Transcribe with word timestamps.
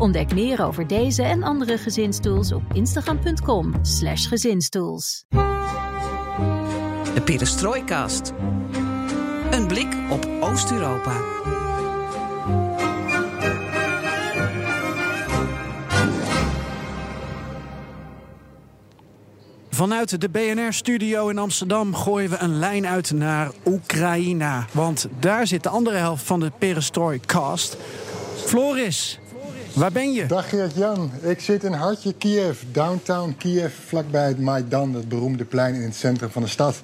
Ontdek 0.00 0.34
meer 0.34 0.64
over 0.64 0.86
deze 0.86 1.22
en 1.22 1.42
andere 1.42 1.78
gezinstools 1.78 2.52
op 2.52 2.62
instagram.com/slash 2.72 4.28
gezinstools. 4.28 5.24
De 7.14 7.22
Perestrooikast. 7.24 8.32
Een 9.50 9.66
blik 9.66 9.96
op 10.10 10.28
Oost-Europa. 10.40 11.12
Vanuit 19.70 20.20
de 20.20 20.28
BNR-studio 20.28 21.28
in 21.28 21.38
Amsterdam 21.38 21.94
gooien 21.94 22.30
we 22.30 22.38
een 22.38 22.58
lijn 22.58 22.86
uit 22.86 23.12
naar 23.12 23.50
Oekraïne. 23.64 24.64
Want 24.72 25.08
daar 25.18 25.46
zit 25.46 25.62
de 25.62 25.68
andere 25.68 25.96
helft 25.96 26.24
van 26.24 26.40
de 26.40 26.52
Perestroikast. 26.58 27.76
Floris, 28.36 29.20
waar 29.74 29.92
ben 29.92 30.12
je? 30.12 30.26
Dag 30.26 30.48
Geert-Jan, 30.48 31.10
ik 31.22 31.40
zit 31.40 31.64
in 31.64 31.72
hartje 31.72 32.12
Kiev, 32.12 32.62
downtown 32.72 33.34
Kiev, 33.38 33.74
vlakbij 33.86 34.28
het 34.28 34.40
Maidan, 34.40 34.94
het 34.94 35.08
beroemde 35.08 35.44
plein 35.44 35.74
in 35.74 35.82
het 35.82 35.94
centrum 35.94 36.30
van 36.30 36.42
de 36.42 36.48
stad. 36.48 36.82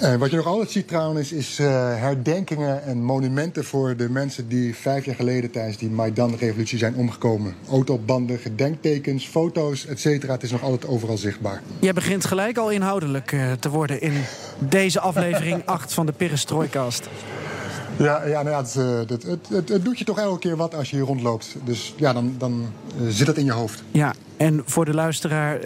En 0.00 0.12
eh, 0.12 0.18
wat 0.18 0.30
je 0.30 0.36
nog 0.36 0.46
altijd 0.46 0.70
ziet 0.70 0.88
trouwens, 0.88 1.32
is 1.32 1.58
uh, 1.60 1.66
herdenkingen 1.94 2.82
en 2.82 3.02
monumenten 3.02 3.64
voor 3.64 3.96
de 3.96 4.10
mensen 4.10 4.48
die 4.48 4.76
vijf 4.76 5.04
jaar 5.04 5.14
geleden 5.14 5.50
tijdens 5.50 5.76
die 5.76 5.90
Maidan-revolutie 5.90 6.78
zijn 6.78 6.94
omgekomen. 6.94 7.54
Autobanden, 7.70 8.38
gedenktekens, 8.38 9.26
foto's, 9.26 9.86
et 9.86 10.00
cetera. 10.00 10.32
Het 10.32 10.42
is 10.42 10.50
nog 10.50 10.62
altijd 10.62 10.90
overal 10.90 11.16
zichtbaar. 11.16 11.62
Jij 11.80 11.92
begint 11.92 12.24
gelijk 12.24 12.58
al 12.58 12.70
inhoudelijk 12.70 13.32
uh, 13.32 13.52
te 13.52 13.70
worden 13.70 14.00
in 14.00 14.12
deze 14.58 15.00
aflevering 15.00 15.62
8 15.64 15.94
van 15.94 16.06
de 16.06 16.12
Perestroikast. 16.12 17.08
Ja, 17.98 18.26
ja, 18.26 18.42
nou 18.42 18.48
ja 18.48 18.62
het, 18.62 19.10
het, 19.10 19.22
het, 19.48 19.68
het, 19.68 19.84
doet 19.84 19.98
je 19.98 20.04
toch 20.04 20.18
elke 20.18 20.38
keer 20.38 20.56
wat 20.56 20.74
als 20.74 20.90
je 20.90 20.96
hier 20.96 21.04
rondloopt. 21.04 21.56
Dus 21.64 21.94
ja, 21.96 22.12
dan, 22.12 22.34
dan 22.38 22.72
zit 23.08 23.26
dat 23.26 23.36
in 23.36 23.44
je 23.44 23.52
hoofd. 23.52 23.82
Ja, 23.90 24.14
en 24.36 24.62
voor 24.64 24.84
de 24.84 24.94
luisteraar 24.94 25.60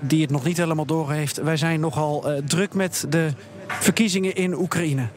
die 0.00 0.22
het 0.22 0.30
nog 0.30 0.44
niet 0.44 0.56
helemaal 0.56 0.86
door 0.86 1.12
heeft... 1.12 1.42
wij 1.42 1.56
zijn 1.56 1.80
nogal 1.80 2.24
druk 2.46 2.74
met 2.74 3.06
de 3.08 3.30
verkiezingen 3.66 4.34
in 4.34 4.58
Oekraïne. 4.58 5.08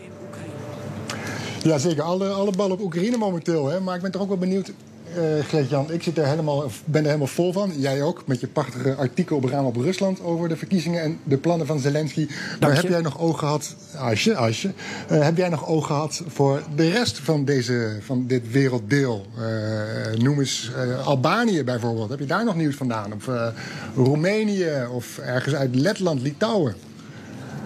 Ja, 1.65 1.77
zeker. 1.77 2.03
Alle, 2.03 2.29
alle 2.29 2.51
ballen 2.51 2.71
op 2.71 2.81
Oekraïne 2.81 3.17
momenteel. 3.17 3.67
Hè. 3.67 3.79
Maar 3.79 3.95
ik 3.95 4.01
ben 4.01 4.11
toch 4.11 4.21
ook 4.21 4.27
wel 4.27 4.37
benieuwd, 4.37 4.71
uh. 5.17 5.89
Ik 5.89 6.03
zit 6.03 6.17
er 6.17 6.25
helemaal, 6.25 6.63
ben 6.85 7.01
er 7.01 7.07
helemaal 7.07 7.27
vol 7.27 7.53
van. 7.53 7.71
Jij 7.77 8.01
ook, 8.01 8.23
met 8.25 8.39
je 8.39 8.47
prachtige 8.47 8.95
artikel 8.95 9.37
op 9.37 9.43
Raam 9.45 9.65
op 9.65 9.75
Rusland... 9.75 10.23
over 10.23 10.49
de 10.49 10.57
verkiezingen 10.57 11.01
en 11.01 11.19
de 11.23 11.37
plannen 11.37 11.67
van 11.67 11.79
Zelensky. 11.79 12.27
Maar 12.59 12.75
heb 12.75 12.87
jij 12.87 13.01
nog 13.01 13.19
oog 13.19 13.39
gehad, 13.39 13.75
Asje, 13.97 14.35
Asje... 14.35 14.73
Uh, 15.11 15.23
heb 15.23 15.37
jij 15.37 15.49
nog 15.49 15.67
oog 15.67 15.87
gehad 15.87 16.23
voor 16.27 16.61
de 16.75 16.89
rest 16.89 17.19
van, 17.19 17.45
deze, 17.45 17.97
van 18.01 18.27
dit 18.27 18.51
werelddeel? 18.51 19.25
Uh, 19.39 20.19
noem 20.19 20.39
eens 20.39 20.71
Albanië 21.03 21.63
bijvoorbeeld. 21.63 22.09
Heb 22.09 22.19
je 22.19 22.25
daar 22.25 22.45
nog 22.45 22.55
nieuws 22.55 22.75
vandaan? 22.75 23.13
Of 23.13 23.29
Roemenië 23.95 24.71
of 24.91 25.17
ergens 25.17 25.55
uit 25.55 25.75
Letland, 25.75 26.21
Litouwen? 26.21 26.75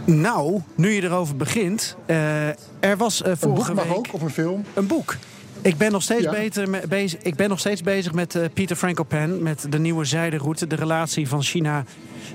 Nou, 0.05 0.61
nu 0.75 0.89
je 0.89 1.01
erover 1.01 1.35
begint. 1.35 1.95
Uh, 2.07 2.47
er 2.79 2.97
was 2.97 3.21
uh, 3.21 3.31
vorige 3.37 3.69
een 3.69 3.75
boek 3.75 3.85
week... 3.85 3.97
ook, 3.97 4.07
of 4.11 4.21
een 4.21 4.29
film? 4.29 4.63
Een 4.73 4.87
boek. 4.87 5.15
Ik 5.61 5.77
ben 5.77 5.91
nog 5.91 6.01
steeds, 6.01 6.23
ja. 6.23 6.31
beter 6.31 6.69
me, 6.69 6.81
bezig, 6.89 7.21
ik 7.21 7.35
ben 7.35 7.49
nog 7.49 7.59
steeds 7.59 7.81
bezig 7.81 8.13
met 8.13 8.35
uh, 8.35 8.45
Pieter 8.53 8.75
Frankopan... 8.75 9.43
met 9.43 9.65
de 9.69 9.79
nieuwe 9.79 10.05
zijderoute, 10.05 10.67
de 10.67 10.75
relatie 10.75 11.27
van 11.27 11.43
China 11.43 11.83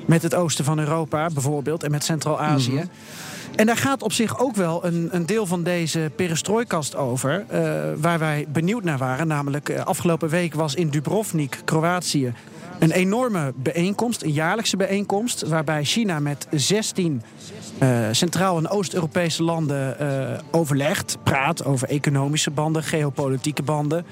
met 0.07 0.23
het 0.23 0.35
oosten 0.35 0.65
van 0.65 0.79
Europa 0.79 1.29
bijvoorbeeld... 1.33 1.83
en 1.83 1.91
met 1.91 2.05
Centraal-Azië. 2.05 2.71
Mm 2.71 2.77
-hmm. 2.79 2.91
En 3.57 3.67
daar 3.67 3.77
gaat 3.77 4.03
op 4.03 4.13
zich 4.13 4.39
ook 4.39 4.55
wel 4.55 4.85
een, 4.85 5.09
een 5.11 5.27
deel 5.27 5.47
van 5.47 5.63
deze 5.63 6.11
perestrooikast 6.17 6.97
over... 6.97 7.45
waar 7.97 8.19
wij 8.19 8.47
benieuwd 8.49 8.85
naar 8.85 8.99
waren. 8.99 9.27
Namelijk, 9.27 9.79
afgelopen 9.79 10.29
week 10.29 10.55
was 10.55 10.75
in 10.75 10.89
Dubrovnik, 10.89 11.61
Kroatië... 11.65 12.33
een 12.79 12.91
enorme 12.91 13.53
bijeenkomst, 13.57 14.23
een 14.23 14.33
jaarlijkse 14.33 14.77
bijeenkomst... 14.77 15.47
waarbij 15.47 15.85
China 15.85 16.19
met 16.19 16.47
16 16.51 17.23
uh, 17.83 17.99
Centraal- 18.11 18.59
en 18.59 18.69
Oost-Europese 18.69 19.43
landen 19.43 19.97
overlegt, 20.51 21.17
praat 21.23 21.65
over 21.65 21.89
economische 21.89 22.51
banden, 22.51 22.83
geopolitieke 22.83 23.63
banden. 23.63 24.05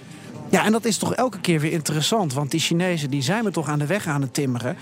Ja, 0.52 0.64
en 0.64 0.72
dat 0.72 0.84
is 0.84 0.96
toch 0.98 1.14
elke 1.14 1.40
keer 1.40 1.60
weer 1.60 1.72
interessant. 1.72 2.32
Want 2.32 2.50
die 2.50 2.60
Chinezen 2.60 3.10
die 3.10 3.22
zijn 3.22 3.44
we 3.44 3.50
toch 3.50 3.68
aan 3.68 3.78
de 3.78 3.86
weg 3.86 4.06
aan 4.06 4.20
het 4.20 4.34
timmeren. 4.34 4.76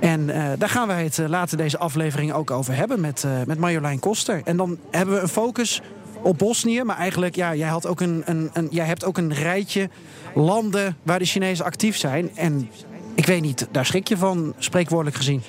En 0.00 0.28
uh, 0.28 0.48
daar 0.58 0.68
gaan 0.68 0.86
wij 0.86 1.04
het 1.04 1.18
later 1.26 1.56
deze 1.56 1.78
aflevering 1.78 2.32
ook 2.32 2.50
over 2.50 2.76
hebben 2.76 3.00
met, 3.00 3.24
met 3.46 3.58
Marjolein 3.58 3.98
Koster. 3.98 4.40
En 4.44 4.56
dan 4.56 4.78
hebben 4.90 5.14
we 5.14 5.20
een 5.20 5.28
focus 5.28 5.82
op 6.22 6.38
Bosnië. 6.38 6.82
Maar 6.82 6.96
eigenlijk, 6.96 7.34
ja, 7.34 7.54
jij, 7.54 7.68
had 7.68 7.86
ook 7.86 8.00
een, 8.00 8.22
een, 8.24 8.50
een, 8.52 8.68
jij 8.70 8.86
hebt 8.86 9.04
ook 9.04 9.18
een 9.18 9.34
rijtje 9.34 9.88
landen 10.34 10.96
waar 11.02 11.18
de 11.18 11.24
Chinezen 11.24 11.64
actief 11.64 11.96
zijn. 11.96 12.30
En 12.36 12.68
ik 13.14 13.26
weet 13.26 13.42
niet, 13.42 13.68
daar 13.70 13.86
schrik 13.86 14.08
je 14.08 14.16
van, 14.16 14.54
spreekwoordelijk 14.58 15.16
gezien. 15.16 15.42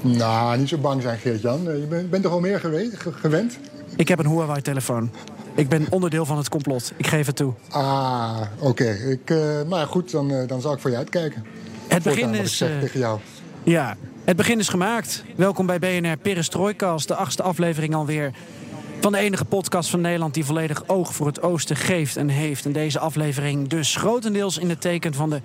Nou, 0.00 0.58
niet 0.58 0.68
zo 0.68 0.78
bang 0.78 1.02
zijn, 1.02 1.18
Geert-Jan. 1.18 1.62
Je 1.62 1.86
bent, 1.88 2.10
bent 2.10 2.22
toch 2.22 2.32
al 2.32 2.40
meer 2.40 2.60
gewend? 3.00 3.58
Ik 3.96 4.08
heb 4.08 4.18
een 4.18 4.28
Huawei-telefoon. 4.28 5.10
Ik 5.54 5.68
ben 5.68 5.86
onderdeel 5.90 6.26
van 6.26 6.36
het 6.36 6.48
complot. 6.48 6.92
Ik 6.96 7.06
geef 7.06 7.26
het 7.26 7.36
toe. 7.36 7.52
Ah, 7.70 8.40
oké. 8.58 9.18
Okay. 9.24 9.62
Uh, 9.62 9.68
maar 9.68 9.86
goed, 9.86 10.10
dan, 10.10 10.32
uh, 10.32 10.48
dan 10.48 10.60
zal 10.60 10.72
ik 10.72 10.80
voor 10.80 10.90
je 10.90 10.96
uitkijken. 10.96 11.44
Het 11.88 12.02
begin 12.02 12.34
is... 12.34 12.60
Uh, 12.62 12.78
tegen 12.80 13.00
jou. 13.00 13.20
Ja, 13.62 13.96
het 14.24 14.36
begin 14.36 14.58
is 14.58 14.68
gemaakt. 14.68 15.24
Welkom 15.36 15.66
bij 15.66 15.78
BNR 15.78 16.16
Perestroikast, 16.16 17.08
de 17.08 17.14
achtste 17.14 17.42
aflevering 17.42 17.94
alweer... 17.94 18.32
van 19.02 19.12
de 19.12 19.18
enige 19.18 19.44
podcast 19.44 19.90
van 19.90 20.00
Nederland 20.00 20.34
die 20.34 20.44
volledig 20.44 20.88
oog 20.88 21.14
voor 21.14 21.26
het 21.26 21.42
oosten 21.42 21.76
geeft 21.76 22.16
en 22.16 22.28
heeft. 22.28 22.64
En 22.64 22.72
deze 22.72 22.98
aflevering 22.98 23.68
dus 23.68 23.96
grotendeels 23.96 24.58
in 24.58 24.68
het 24.68 24.80
teken 24.80 25.14
van 25.14 25.30
de 25.30 25.40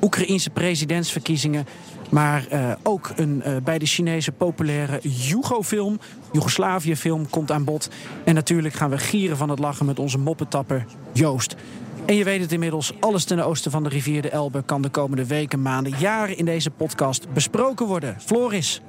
Oekraïense 0.00 0.50
presidentsverkiezingen... 0.50 1.66
Maar 2.10 2.46
uh, 2.52 2.72
ook 2.82 3.12
een 3.16 3.42
uh, 3.46 3.56
bij 3.64 3.78
de 3.78 3.86
Chinese 3.86 4.32
populaire 4.32 5.00
Jugo-film, 5.02 5.98
Joegoslavië-film, 6.32 7.30
komt 7.30 7.50
aan 7.50 7.64
bod. 7.64 7.90
En 8.24 8.34
natuurlijk 8.34 8.74
gaan 8.74 8.90
we 8.90 8.98
gieren 8.98 9.36
van 9.36 9.48
het 9.48 9.58
lachen 9.58 9.86
met 9.86 9.98
onze 9.98 10.18
moppetapper 10.18 10.86
Joost. 11.12 11.56
En 12.04 12.14
je 12.14 12.24
weet 12.24 12.40
het 12.40 12.52
inmiddels, 12.52 12.92
alles 13.00 13.24
ten 13.24 13.44
oosten 13.44 13.70
van 13.70 13.82
de 13.82 13.88
rivier 13.88 14.22
de 14.22 14.30
Elbe... 14.30 14.62
kan 14.62 14.82
de 14.82 14.88
komende 14.88 15.26
weken, 15.26 15.62
maanden, 15.62 15.94
jaren 15.98 16.36
in 16.36 16.44
deze 16.44 16.70
podcast 16.70 17.32
besproken 17.32 17.86
worden. 17.86 18.16
Floris. 18.20 18.80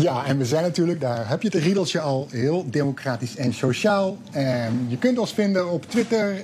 Ja, 0.00 0.26
en 0.26 0.38
we 0.38 0.44
zijn 0.44 0.62
natuurlijk, 0.62 1.00
daar 1.00 1.28
heb 1.28 1.42
je 1.42 1.48
het 1.52 1.62
riedeltje 1.62 2.00
al, 2.00 2.28
heel 2.30 2.66
democratisch 2.70 3.36
en 3.36 3.54
sociaal. 3.54 4.16
En 4.30 4.86
je 4.88 4.98
kunt 4.98 5.18
ons 5.18 5.32
vinden 5.32 5.70
op 5.70 5.90
Twitter, 5.90 6.32
uh, 6.32 6.40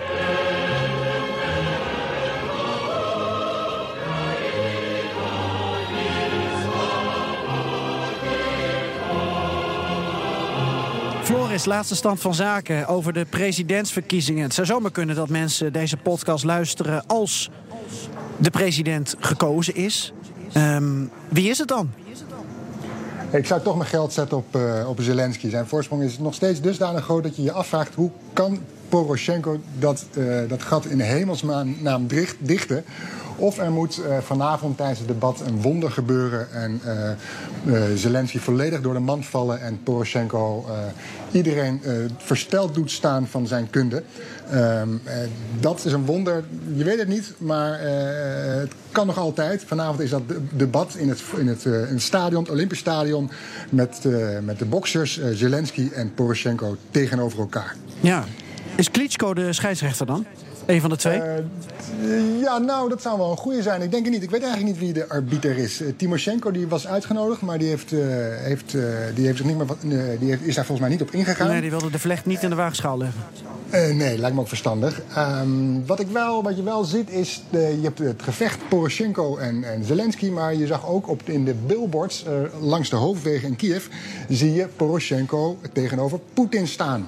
Laatste 11.53 11.95
stand 11.95 12.21
van 12.21 12.33
zaken 12.33 12.87
over 12.87 13.13
de 13.13 13.25
presidentsverkiezingen. 13.25 14.43
Het 14.43 14.53
zou 14.53 14.67
zomaar 14.67 14.91
kunnen 14.91 15.15
dat 15.15 15.29
mensen 15.29 15.73
deze 15.73 15.97
podcast 15.97 16.43
luisteren 16.43 17.03
als 17.07 17.49
de 18.37 18.49
president 18.49 19.15
gekozen 19.19 19.75
is. 19.75 20.13
Um, 20.57 21.09
wie 21.29 21.49
is 21.49 21.57
het 21.57 21.67
dan? 21.67 21.91
Ik 23.31 23.45
zou 23.45 23.61
toch 23.61 23.77
mijn 23.77 23.89
geld 23.89 24.13
zetten 24.13 24.37
op, 24.37 24.55
uh, 24.55 24.89
op 24.89 25.01
Zelensky. 25.01 25.49
Zijn 25.49 25.67
voorsprong 25.67 26.03
is 26.03 26.19
nog 26.19 26.33
steeds 26.33 26.61
dusdanig 26.61 27.03
groot 27.03 27.23
dat 27.23 27.35
je 27.35 27.43
je 27.43 27.51
afvraagt 27.51 27.95
hoe 27.95 28.11
kan 28.33 28.59
Poroshenko 28.93 29.59
dat, 29.79 30.05
dat 30.47 30.61
gat 30.61 30.85
in 30.85 30.99
hemelsnaam 30.99 32.07
dichten. 32.39 32.83
Of 33.35 33.57
er 33.57 33.71
moet 33.71 33.97
uh, 33.99 34.17
vanavond 34.17 34.77
tijdens 34.77 34.99
het 34.99 35.07
debat 35.07 35.41
een 35.45 35.61
wonder 35.61 35.91
gebeuren 35.91 36.51
en 36.51 36.81
uh, 37.65 37.83
Zelensky 37.95 38.39
volledig 38.39 38.81
door 38.81 38.93
de 38.93 38.99
mand 38.99 39.25
vallen 39.25 39.61
en 39.61 39.79
Poroshenko 39.83 40.65
iedereen 41.31 41.81
versteld 42.17 42.73
doet 42.73 42.91
staan 42.91 43.27
van 43.27 43.47
zijn 43.47 43.69
kunde. 43.69 44.03
Ehm, 44.49 44.89
dat 45.59 45.85
is 45.85 45.91
een 45.91 46.05
wonder. 46.05 46.43
Je 46.73 46.83
weet 46.83 46.99
het 46.99 47.07
niet, 47.07 47.33
maar 47.37 47.79
het 48.59 48.71
kan 48.91 49.07
nog 49.07 49.17
altijd. 49.17 49.63
Vanavond 49.65 49.99
is 49.99 50.09
dat 50.09 50.21
debat 50.51 50.95
in 50.95 51.09
het, 51.09 51.21
in 51.37 51.47
het, 51.47 51.65
in 51.65 52.01
stadion, 52.01 52.43
het 52.43 52.51
Olympisch 52.51 52.79
Stadion, 52.79 53.29
met, 53.69 54.07
met 54.41 54.59
de 54.59 54.65
boxers 54.65 55.19
Zelensky 55.31 55.89
en 55.93 56.13
Poroshenko 56.13 56.77
tegenover 56.91 57.39
elkaar. 57.39 57.75
Ja. 57.99 58.25
Is 58.75 58.91
Klitschko 58.91 59.33
de 59.33 59.53
scheidsrechter 59.53 60.05
dan? 60.05 60.25
Een 60.65 60.81
van 60.81 60.89
de 60.89 60.95
twee? 60.95 61.19
Uh, 61.19 62.41
ja, 62.41 62.57
nou, 62.57 62.89
dat 62.89 63.01
zou 63.01 63.17
wel 63.17 63.31
een 63.31 63.37
goede 63.37 63.61
zijn. 63.61 63.81
Ik 63.81 63.91
denk 63.91 64.03
het 64.03 64.13
niet. 64.13 64.23
Ik 64.23 64.29
weet 64.29 64.41
eigenlijk 64.43 64.71
niet 64.71 64.83
wie 64.83 64.93
de 64.93 65.09
arbiter 65.09 65.57
is. 65.57 65.81
Uh, 65.81 65.87
Timoshenko 65.97 66.51
die 66.51 66.67
was 66.67 66.87
uitgenodigd, 66.87 67.41
maar 67.41 67.57
die, 67.57 67.67
heeft, 67.67 67.91
uh, 67.91 68.05
heeft, 68.37 68.71
die, 69.15 69.25
heeft 69.25 69.37
zich 69.37 69.45
niet 69.45 69.57
meer, 69.57 70.19
die 70.19 70.29
heeft, 70.29 70.41
is 70.41 70.55
daar 70.55 70.65
volgens 70.65 70.87
mij 70.87 70.97
niet 70.97 71.07
op 71.07 71.11
ingegaan. 71.11 71.47
Nee, 71.47 71.61
die 71.61 71.69
wilde 71.69 71.89
de 71.89 71.99
vlecht 71.99 72.25
niet 72.25 72.43
in 72.43 72.49
de 72.49 72.55
waagschaal 72.55 72.97
leggen. 72.97 73.97
nee, 73.97 74.17
lijkt 74.17 74.35
me 74.35 74.41
ook 74.41 74.47
verstandig. 74.47 75.01
Um, 75.17 75.85
wat, 75.85 75.99
ik 75.99 76.07
wel, 76.07 76.43
wat 76.43 76.55
je 76.57 76.63
wel 76.63 76.83
ziet 76.83 77.09
is, 77.09 77.43
de, 77.49 77.59
je 77.59 77.83
hebt 77.83 77.99
het 77.99 78.23
gevecht 78.23 78.59
Poroshenko 78.69 79.37
en, 79.37 79.63
en 79.63 79.83
Zelensky... 79.83 80.29
maar 80.29 80.55
je 80.55 80.67
zag 80.67 80.87
ook 80.87 81.09
op, 81.09 81.21
in 81.25 81.45
de 81.45 81.55
billboards 81.65 82.25
langs 82.61 82.89
de 82.89 82.95
hoofdwegen 82.95 83.47
in 83.47 83.55
Kiev... 83.55 83.85
zie 84.29 84.53
je 84.53 84.67
Poroshenko 84.75 85.57
tegenover 85.73 86.19
Poetin 86.33 86.67
staan 86.67 87.07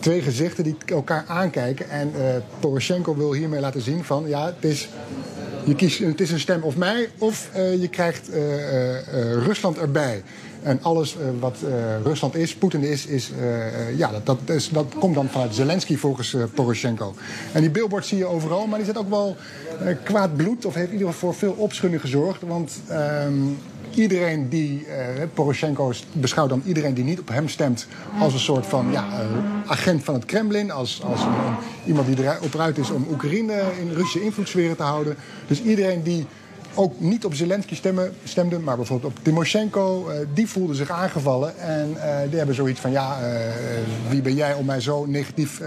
twee 0.00 0.22
gezichten 0.22 0.64
die 0.64 0.76
elkaar 0.86 1.24
aankijken. 1.26 1.90
En 1.90 2.12
uh, 2.16 2.22
Poroshenko 2.60 3.16
wil 3.16 3.32
hiermee 3.32 3.60
laten 3.60 3.80
zien 3.80 4.04
van 4.04 4.28
ja, 4.28 4.46
het 4.46 4.64
is. 4.64 4.88
Je 5.64 5.74
kiest, 5.74 5.98
het 5.98 6.20
is 6.20 6.30
een 6.30 6.40
stem 6.40 6.62
of 6.62 6.76
mij, 6.76 7.08
of 7.18 7.50
uh, 7.56 7.80
je 7.80 7.88
krijgt 7.88 8.30
uh, 8.30 8.36
Rusland 9.32 9.78
erbij. 9.78 10.22
En 10.62 10.78
alles 10.82 11.16
wat 11.40 11.56
Rusland 12.02 12.34
is, 12.34 12.54
Poetin 12.54 12.82
is, 12.82 13.06
is 13.06 13.30
ja, 13.96 14.10
dat, 14.10 14.26
dat, 14.26 14.38
is, 14.56 14.68
dat 14.68 14.94
komt 14.98 15.14
dan 15.14 15.28
vanuit 15.28 15.54
Zelensky 15.54 15.96
volgens 15.96 16.36
Poroshenko. 16.54 17.14
En 17.52 17.60
die 17.60 17.70
billboard 17.70 18.06
zie 18.06 18.18
je 18.18 18.26
overal, 18.26 18.66
maar 18.66 18.78
die 18.78 18.86
zit 18.86 18.98
ook 18.98 19.08
wel 19.08 19.36
kwaad 20.02 20.36
bloed, 20.36 20.64
of 20.64 20.74
heeft 20.74 20.86
in 20.86 20.92
ieder 20.92 21.08
geval 21.08 21.32
voor 21.32 21.38
veel 21.38 21.52
opschudding 21.52 22.00
gezorgd. 22.00 22.42
Want 22.42 22.80
ehm, 22.88 23.34
iedereen 23.94 24.48
die, 24.48 24.86
uh, 24.86 25.22
Poroshenko 25.34 25.92
beschouwt 26.12 26.48
dan 26.48 26.62
iedereen 26.66 26.94
die 26.94 27.04
niet 27.04 27.20
op 27.20 27.28
hem 27.28 27.48
stemt 27.48 27.86
als 28.18 28.32
een 28.32 28.38
soort 28.38 28.66
van 28.66 28.90
ja, 28.90 29.06
uh, 29.08 29.70
agent 29.70 30.04
van 30.04 30.14
het 30.14 30.24
Kremlin. 30.24 30.70
Als, 30.70 31.02
als 31.04 31.20
iemand 31.86 32.06
die 32.06 32.24
erop 32.24 32.56
uit 32.56 32.78
is 32.78 32.90
om 32.90 33.06
Oekraïne 33.10 33.62
in 33.80 33.92
Russische 33.92 34.22
invloedssferen 34.22 34.76
te 34.76 34.82
houden. 34.82 35.16
Dus 35.46 35.62
iedereen 35.62 36.02
die 36.02 36.26
ook 36.74 37.00
niet 37.00 37.24
op 37.24 37.34
Zelensky 37.34 37.80
stemde, 38.24 38.58
maar 38.58 38.76
bijvoorbeeld 38.76 39.12
op 39.12 39.24
Timoshenko. 39.24 40.08
Uh, 40.08 40.14
die 40.34 40.48
voelden 40.48 40.76
zich 40.76 40.90
aangevallen. 40.90 41.58
En 41.58 41.96
die 42.28 42.36
hebben 42.36 42.54
zoiets 42.54 42.80
van: 42.80 42.90
ja, 42.90 43.18
wie 44.08 44.22
ben 44.22 44.34
jij 44.34 44.54
om 44.54 44.66
mij 44.66 44.80
zo 44.80 45.06
negatief 45.06 45.60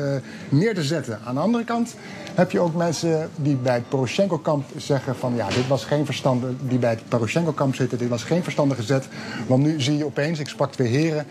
neer 0.49 0.73
te 0.73 0.83
zetten? 0.83 1.19
Aan 1.25 1.35
de 1.35 1.41
andere 1.41 1.63
kant 1.63 1.95
heb 2.35 2.51
je 2.51 2.59
ook 2.59 2.75
mensen 2.75 3.29
die 3.35 3.55
bij 3.55 3.73
het 3.73 3.89
Poroshenko-kamp 3.89 4.65
zeggen: 4.77 5.15
van 5.15 5.35
ja, 5.35 5.47
dit 5.47 5.67
was 5.67 5.83
geen 5.83 6.05
verstandig. 6.05 6.49
die 6.61 6.79
bij 6.79 6.89
het 6.89 7.09
Poroshenko-kamp 7.09 7.75
zitten, 7.75 7.97
dit 7.97 8.09
was 8.09 8.23
geen 8.23 8.43
verstandige 8.43 8.83
zet. 8.83 9.07
Want 9.47 9.63
nu 9.63 9.81
zie 9.81 9.97
je 9.97 10.05
opeens, 10.05 10.39
ik 10.39 10.47
sprak 10.47 10.71
twee 10.71 10.87
heren 10.87 11.25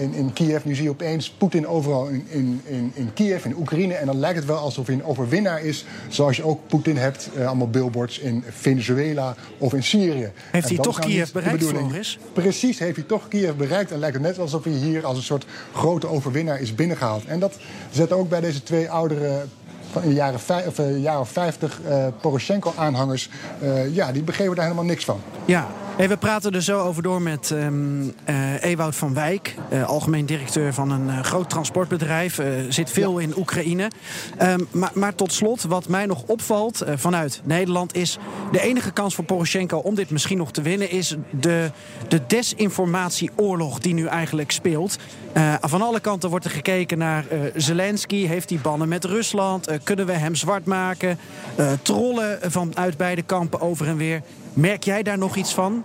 in, 0.00 0.14
in 0.14 0.32
Kiev, 0.32 0.64
nu 0.64 0.74
zie 0.74 0.84
je 0.84 0.90
opeens 0.90 1.30
Poetin 1.30 1.66
overal 1.66 2.06
in, 2.06 2.26
in, 2.28 2.60
in, 2.64 2.92
in 2.94 3.12
Kiev, 3.14 3.44
in 3.44 3.56
Oekraïne. 3.56 3.94
En 3.94 4.06
dan 4.06 4.18
lijkt 4.18 4.38
het 4.38 4.46
wel 4.46 4.58
alsof 4.58 4.86
hij 4.86 4.94
een 4.94 5.04
overwinnaar 5.04 5.62
is, 5.62 5.84
zoals 6.08 6.36
je 6.36 6.44
ook 6.44 6.60
Poetin 6.66 6.96
hebt, 6.96 7.30
allemaal 7.46 7.70
billboards 7.70 8.18
in 8.18 8.44
Venezuela. 8.48 8.84
Venezuela 8.86 9.36
of 9.58 9.74
in 9.74 9.82
Syrië. 9.82 10.30
Heeft 10.50 10.68
hij 10.68 10.78
toch 10.78 10.98
Kiev 10.98 11.30
bereikt, 11.32 11.64
Floris? 11.64 12.18
Precies, 12.32 12.78
heeft 12.78 12.96
hij 12.96 13.04
toch 13.04 13.28
Kiev 13.28 13.54
bereikt. 13.54 13.92
En 13.92 13.98
lijkt 13.98 14.14
het 14.14 14.24
net 14.24 14.38
alsof 14.38 14.64
hij 14.64 14.72
hier 14.72 15.06
als 15.06 15.16
een 15.16 15.22
soort 15.22 15.46
grote 15.72 16.06
overwinnaar 16.06 16.60
is 16.60 16.74
binnengehaald. 16.74 17.24
En 17.24 17.38
dat 17.38 17.56
zet 17.90 18.12
ook 18.12 18.28
bij 18.28 18.40
deze 18.40 18.62
twee 18.62 18.90
oudere 18.90 19.44
in 20.02 20.08
de 20.08 20.14
jaren, 20.14 20.40
of, 20.66 20.76
jaren 20.96 21.20
of 21.20 21.28
50 21.28 21.80
uh, 21.88 22.06
Poroshenko-aanhangers, 22.20 23.30
uh, 23.62 23.94
ja, 23.94 24.12
die 24.12 24.22
begrepen 24.22 24.54
daar 24.54 24.64
helemaal 24.64 24.84
niks 24.84 25.04
van. 25.04 25.20
Ja, 25.44 25.66
Hey, 25.96 26.08
we 26.08 26.16
praten 26.16 26.52
er 26.52 26.62
zo 26.62 26.80
over 26.80 27.02
door 27.02 27.22
met 27.22 27.50
um, 27.50 28.14
uh, 28.28 28.62
Ewout 28.62 28.96
van 28.96 29.14
Wijk, 29.14 29.54
uh, 29.72 29.88
algemeen 29.88 30.26
directeur 30.26 30.74
van 30.74 30.90
een 30.90 31.06
uh, 31.06 31.20
groot 31.20 31.50
transportbedrijf. 31.50 32.40
zit 32.68 32.90
veel 32.90 33.20
ja. 33.20 33.26
in 33.26 33.38
Oekraïne. 33.38 33.90
Um, 34.42 34.66
maar, 34.70 34.90
maar, 34.94 35.14
tot 35.14 35.32
slot, 35.32 35.62
wat 35.62 35.88
mij 35.88 36.06
nog 36.06 36.22
opvalt 36.26 36.84
vanuit 36.94 37.40
Nederland 37.44 37.94
is... 37.94 38.18
de 38.52 38.60
enige 38.60 38.90
kans 38.90 39.14
voor 39.14 39.24
Poroshenko 39.24 39.78
om 39.78 39.94
dit 39.94 40.10
misschien 40.10 40.38
nog 40.38 40.52
te 40.52 40.62
winnen... 40.62 40.90
is 40.90 41.16
de, 41.30 41.70
de 42.08 42.20
desinformatieoorlog 42.26 43.78
die 43.78 43.94
nu 43.94 44.06
eigenlijk 44.06 44.50
speelt. 44.50 44.98
van 45.60 45.82
alle 45.82 46.00
kanten 46.00 46.30
wordt 46.30 46.44
er 46.44 46.50
gekeken 46.50 46.98
naar 46.98 47.24
Zelensky. 47.54 48.26
Heeft 48.26 48.50
hij 48.50 48.58
bannen 48.58 48.88
met 48.88 49.04
Rusland? 49.04 49.68
kunnen 49.82 50.06
we 50.06 50.12
hem 50.12 50.34
zwart 50.34 50.64
maken? 50.64 51.18
trollen 51.82 52.38
vanuit 52.42 52.96
beide 52.96 53.22
kampen 53.22 53.60
over 53.60 53.86
en 53.86 53.96
weer. 53.96 54.22
Merk 54.56 54.84
jij 54.84 55.02
daar 55.02 55.18
nog 55.18 55.36
iets 55.36 55.54
van? 55.54 55.84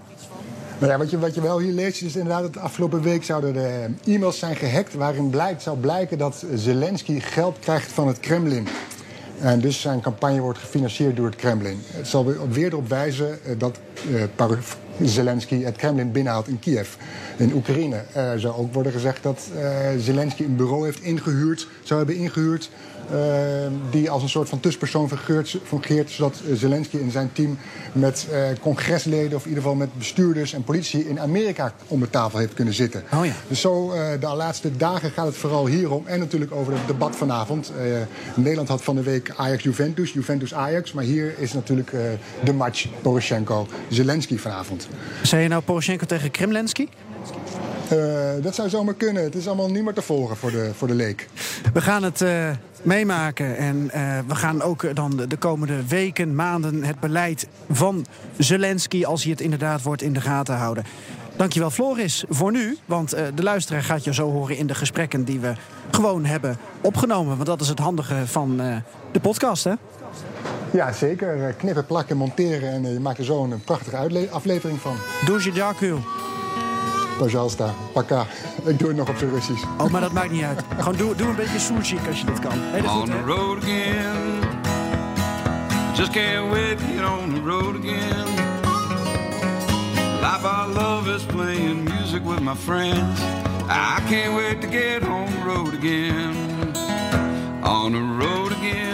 Wat, 0.79 1.09
je, 1.09 1.19
wat 1.19 1.35
je 1.35 1.41
wel 1.41 1.59
hier 1.59 1.73
leest 1.73 2.01
is 2.01 2.15
inderdaad 2.15 2.41
dat 2.41 2.53
de 2.53 2.59
afgelopen 2.59 3.01
week 3.01 3.23
zouden 3.23 3.53
de 3.53 3.89
e-mails 4.05 4.39
zijn 4.39 4.55
gehackt... 4.55 4.93
waarin 4.93 5.29
blijkt, 5.29 5.61
zou 5.61 5.77
blijken 5.77 6.17
dat 6.17 6.45
Zelensky 6.55 7.19
geld 7.19 7.59
krijgt 7.59 7.91
van 7.91 8.07
het 8.07 8.19
Kremlin. 8.19 8.67
En 9.39 9.59
dus 9.59 9.81
zijn 9.81 10.01
campagne 10.01 10.39
wordt 10.39 10.59
gefinancierd 10.59 11.15
door 11.15 11.25
het 11.25 11.35
Kremlin. 11.35 11.79
Het 11.85 12.07
zal 12.07 12.25
weer 12.49 12.65
erop 12.65 12.89
wijzen 12.89 13.43
eh, 13.45 13.53
dat 13.57 13.79
uh, 14.09 14.57
Zelensky 15.01 15.63
het 15.63 15.75
Kremlin 15.75 16.11
binnenhaalt 16.11 16.47
in 16.47 16.59
Kiev, 16.59 16.89
in 17.37 17.53
Oekraïne. 17.53 18.03
Er 18.13 18.39
zou 18.39 18.55
ook 18.55 18.73
worden 18.73 18.91
gezegd 18.91 19.23
dat 19.23 19.49
uh, 19.55 19.61
Zelensky 19.97 20.43
een 20.43 20.55
bureau 20.55 20.85
heeft 20.85 21.01
ingehuurd, 21.01 21.67
zou 21.83 21.99
hebben 21.99 22.17
ingehuurd 22.17 22.69
die 23.89 24.09
als 24.09 24.23
een 24.23 24.29
soort 24.29 24.49
van 24.49 24.59
tussenpersoon 24.59 25.07
fungeert, 25.07 25.57
fungeert 25.63 26.09
zodat 26.09 26.41
eh, 26.47 26.55
Zelensky 26.55 26.97
en 26.97 27.11
zijn 27.11 27.29
team 27.33 27.57
met 27.91 28.27
uh, 28.31 28.45
congresleden 28.61 29.35
of 29.37 29.43
in 29.43 29.47
ieder 29.47 29.63
geval 29.63 29.77
met 29.77 29.97
bestuurders 29.97 30.53
en 30.53 30.63
politie 30.63 31.07
in 31.09 31.19
Amerika 31.19 31.73
om 31.87 31.99
de 31.99 32.09
tafel 32.09 32.39
heeft 32.39 32.53
kunnen 32.53 32.73
zitten. 32.73 33.03
Oh 33.13 33.25
ja. 33.25 33.33
Dus 33.47 33.61
zo 33.61 33.93
uh, 33.93 34.09
de 34.19 34.27
laatste 34.27 34.77
dagen 34.77 35.11
gaat 35.11 35.25
het 35.25 35.35
vooral 35.35 35.67
hierom 35.67 36.07
en 36.07 36.19
natuurlijk 36.19 36.51
over 36.51 36.73
het 36.73 36.87
debat 36.87 37.15
vanavond. 37.15 37.71
Nederland 38.35 38.67
had 38.67 38.83
van 38.83 38.95
de 38.95 39.03
week 39.03 39.33
Ajax-Juventus, 39.35 40.13
Juventus-Ajax, 40.13 40.93
maar 40.93 41.03
hier 41.03 41.33
is 41.37 41.53
natuurlijk 41.53 41.91
de 42.43 42.53
match 42.53 42.87
Poroshenko-Zelensky 43.01 44.37
vanavond. 44.37 44.87
Zei 45.23 45.41
je 45.41 45.47
nou 45.47 45.61
Poroshenko 45.61 46.05
tegen 46.05 46.31
Kremlensky? 46.31 46.87
Uh, 47.93 48.43
dat 48.43 48.55
zou 48.55 48.69
zomaar 48.69 48.93
kunnen. 48.93 49.23
Het 49.23 49.35
is 49.35 49.47
allemaal 49.47 49.71
niet 49.71 49.83
meer 49.83 49.93
te 49.93 50.01
volgen 50.01 50.37
voor 50.37 50.51
de, 50.51 50.71
voor 50.73 50.87
de 50.87 50.93
leek. 50.93 51.27
We 51.73 51.81
gaan 51.81 52.03
het 52.03 52.21
uh, 52.21 52.49
meemaken. 52.81 53.57
En 53.57 53.91
uh, 53.95 54.19
we 54.27 54.35
gaan 54.35 54.61
ook 54.61 54.95
dan 54.95 55.17
de, 55.17 55.27
de, 55.27 55.37
komende 55.37 55.87
weken, 55.87 56.35
maanden 56.35 56.83
het 56.83 56.99
beleid 56.99 57.47
van 57.69 58.05
Zelensky... 58.37 59.05
als 59.05 59.21
hij 59.23 59.31
het 59.31 59.41
inderdaad 59.41 59.81
wordt 59.81 60.01
in 60.01 60.13
de 60.13 60.21
gaten 60.21 60.55
houden. 60.55 60.83
Dankjewel 61.35 61.69
Floris 61.69 62.23
voor 62.29 62.51
nu. 62.51 62.77
Want 62.85 63.09
de 63.09 63.43
luisteraar 63.43 63.83
gaat 63.83 64.03
je 64.03 64.13
zo 64.13 64.31
horen 64.31 64.57
in 64.57 64.67
de 64.67 64.75
gesprekken 64.75 65.23
die 65.23 65.39
we 65.39 65.53
gewoon 65.91 66.25
hebben 66.25 66.57
opgenomen. 66.81 67.35
Want 67.35 67.47
dat 67.47 67.61
is 67.61 67.67
het 67.67 67.79
handige 67.79 68.27
van 68.27 68.57
de 69.11 69.19
podcast, 69.19 69.63
hè? 69.63 69.73
Ja, 70.71 70.93
zeker. 70.93 71.53
Knippen, 71.57 71.85
plakken, 71.85 72.17
monteren 72.17 72.71
en 72.71 72.93
je 72.93 72.99
maakt 72.99 73.17
er 73.17 73.25
zo 73.25 73.43
een 73.43 73.61
prachtige 73.63 74.29
aflevering 74.31 74.79
van. 74.79 74.95
Doe 75.25 75.43
je. 75.43 76.30
Pajalsta, 77.17 77.73
paka. 77.93 78.25
Ik 78.63 78.79
doe 78.79 78.87
het 78.87 78.97
nog 78.97 79.09
op 79.09 79.15
zijn 79.17 79.29
Russisch. 79.29 79.63
Oh, 79.77 79.89
maar 79.89 80.01
dat 80.01 80.11
maakt 80.11 80.31
niet 80.31 80.43
uit. 80.43 80.61
Gewoon 80.77 80.95
doe, 80.95 81.15
doe 81.15 81.27
een 81.27 81.35
beetje 81.35 81.59
sushi 81.59 81.97
als 82.07 82.19
je 82.19 82.25
dat 82.25 82.39
kan. 82.39 82.51
Hey, 82.53 82.81
dat 82.81 82.91
on 82.91 83.05
the 83.05 83.21
road 83.25 83.57
again. 83.57 84.41
Just 85.95 86.11
can't 86.11 86.51
wait 86.51 86.77
to 86.77 86.85
get 86.85 87.05
on 87.05 87.33
the 87.33 87.41
road 87.41 87.75
again. 87.75 88.27
Life 90.21 90.45
I 90.45 90.65
love 90.73 91.15
is 91.15 91.23
playing 91.23 91.83
music 91.83 92.23
with 92.25 92.39
my 92.39 92.55
friends. 92.55 93.19
I 93.69 94.01
can't 94.09 94.35
wait 94.35 94.61
to 94.61 94.67
get 94.67 95.03
on 95.03 95.25
the 95.25 95.43
road 95.45 95.73
again. 95.73 96.35
On 97.63 97.91
the 97.91 98.25
road 98.25 98.51
again. 98.51 98.90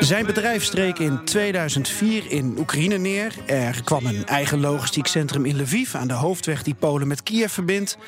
Zijn 0.00 0.26
bedrijf 0.26 0.64
streek 0.64 0.98
in 0.98 1.24
2004 1.24 2.30
in 2.30 2.54
Oekraïne 2.58 2.96
neer. 2.96 3.34
Er 3.46 3.82
kwam 3.84 4.06
een 4.06 4.26
eigen 4.26 4.60
logistiek 4.60 5.06
centrum 5.06 5.44
in 5.44 5.60
Lviv 5.60 5.94
aan 5.94 6.08
de 6.08 6.14
hoofdweg 6.14 6.62
die 6.62 6.74
Polen 6.74 7.06
met 7.08 7.22
Kiev 7.22 7.52
verbindt. 7.52 7.98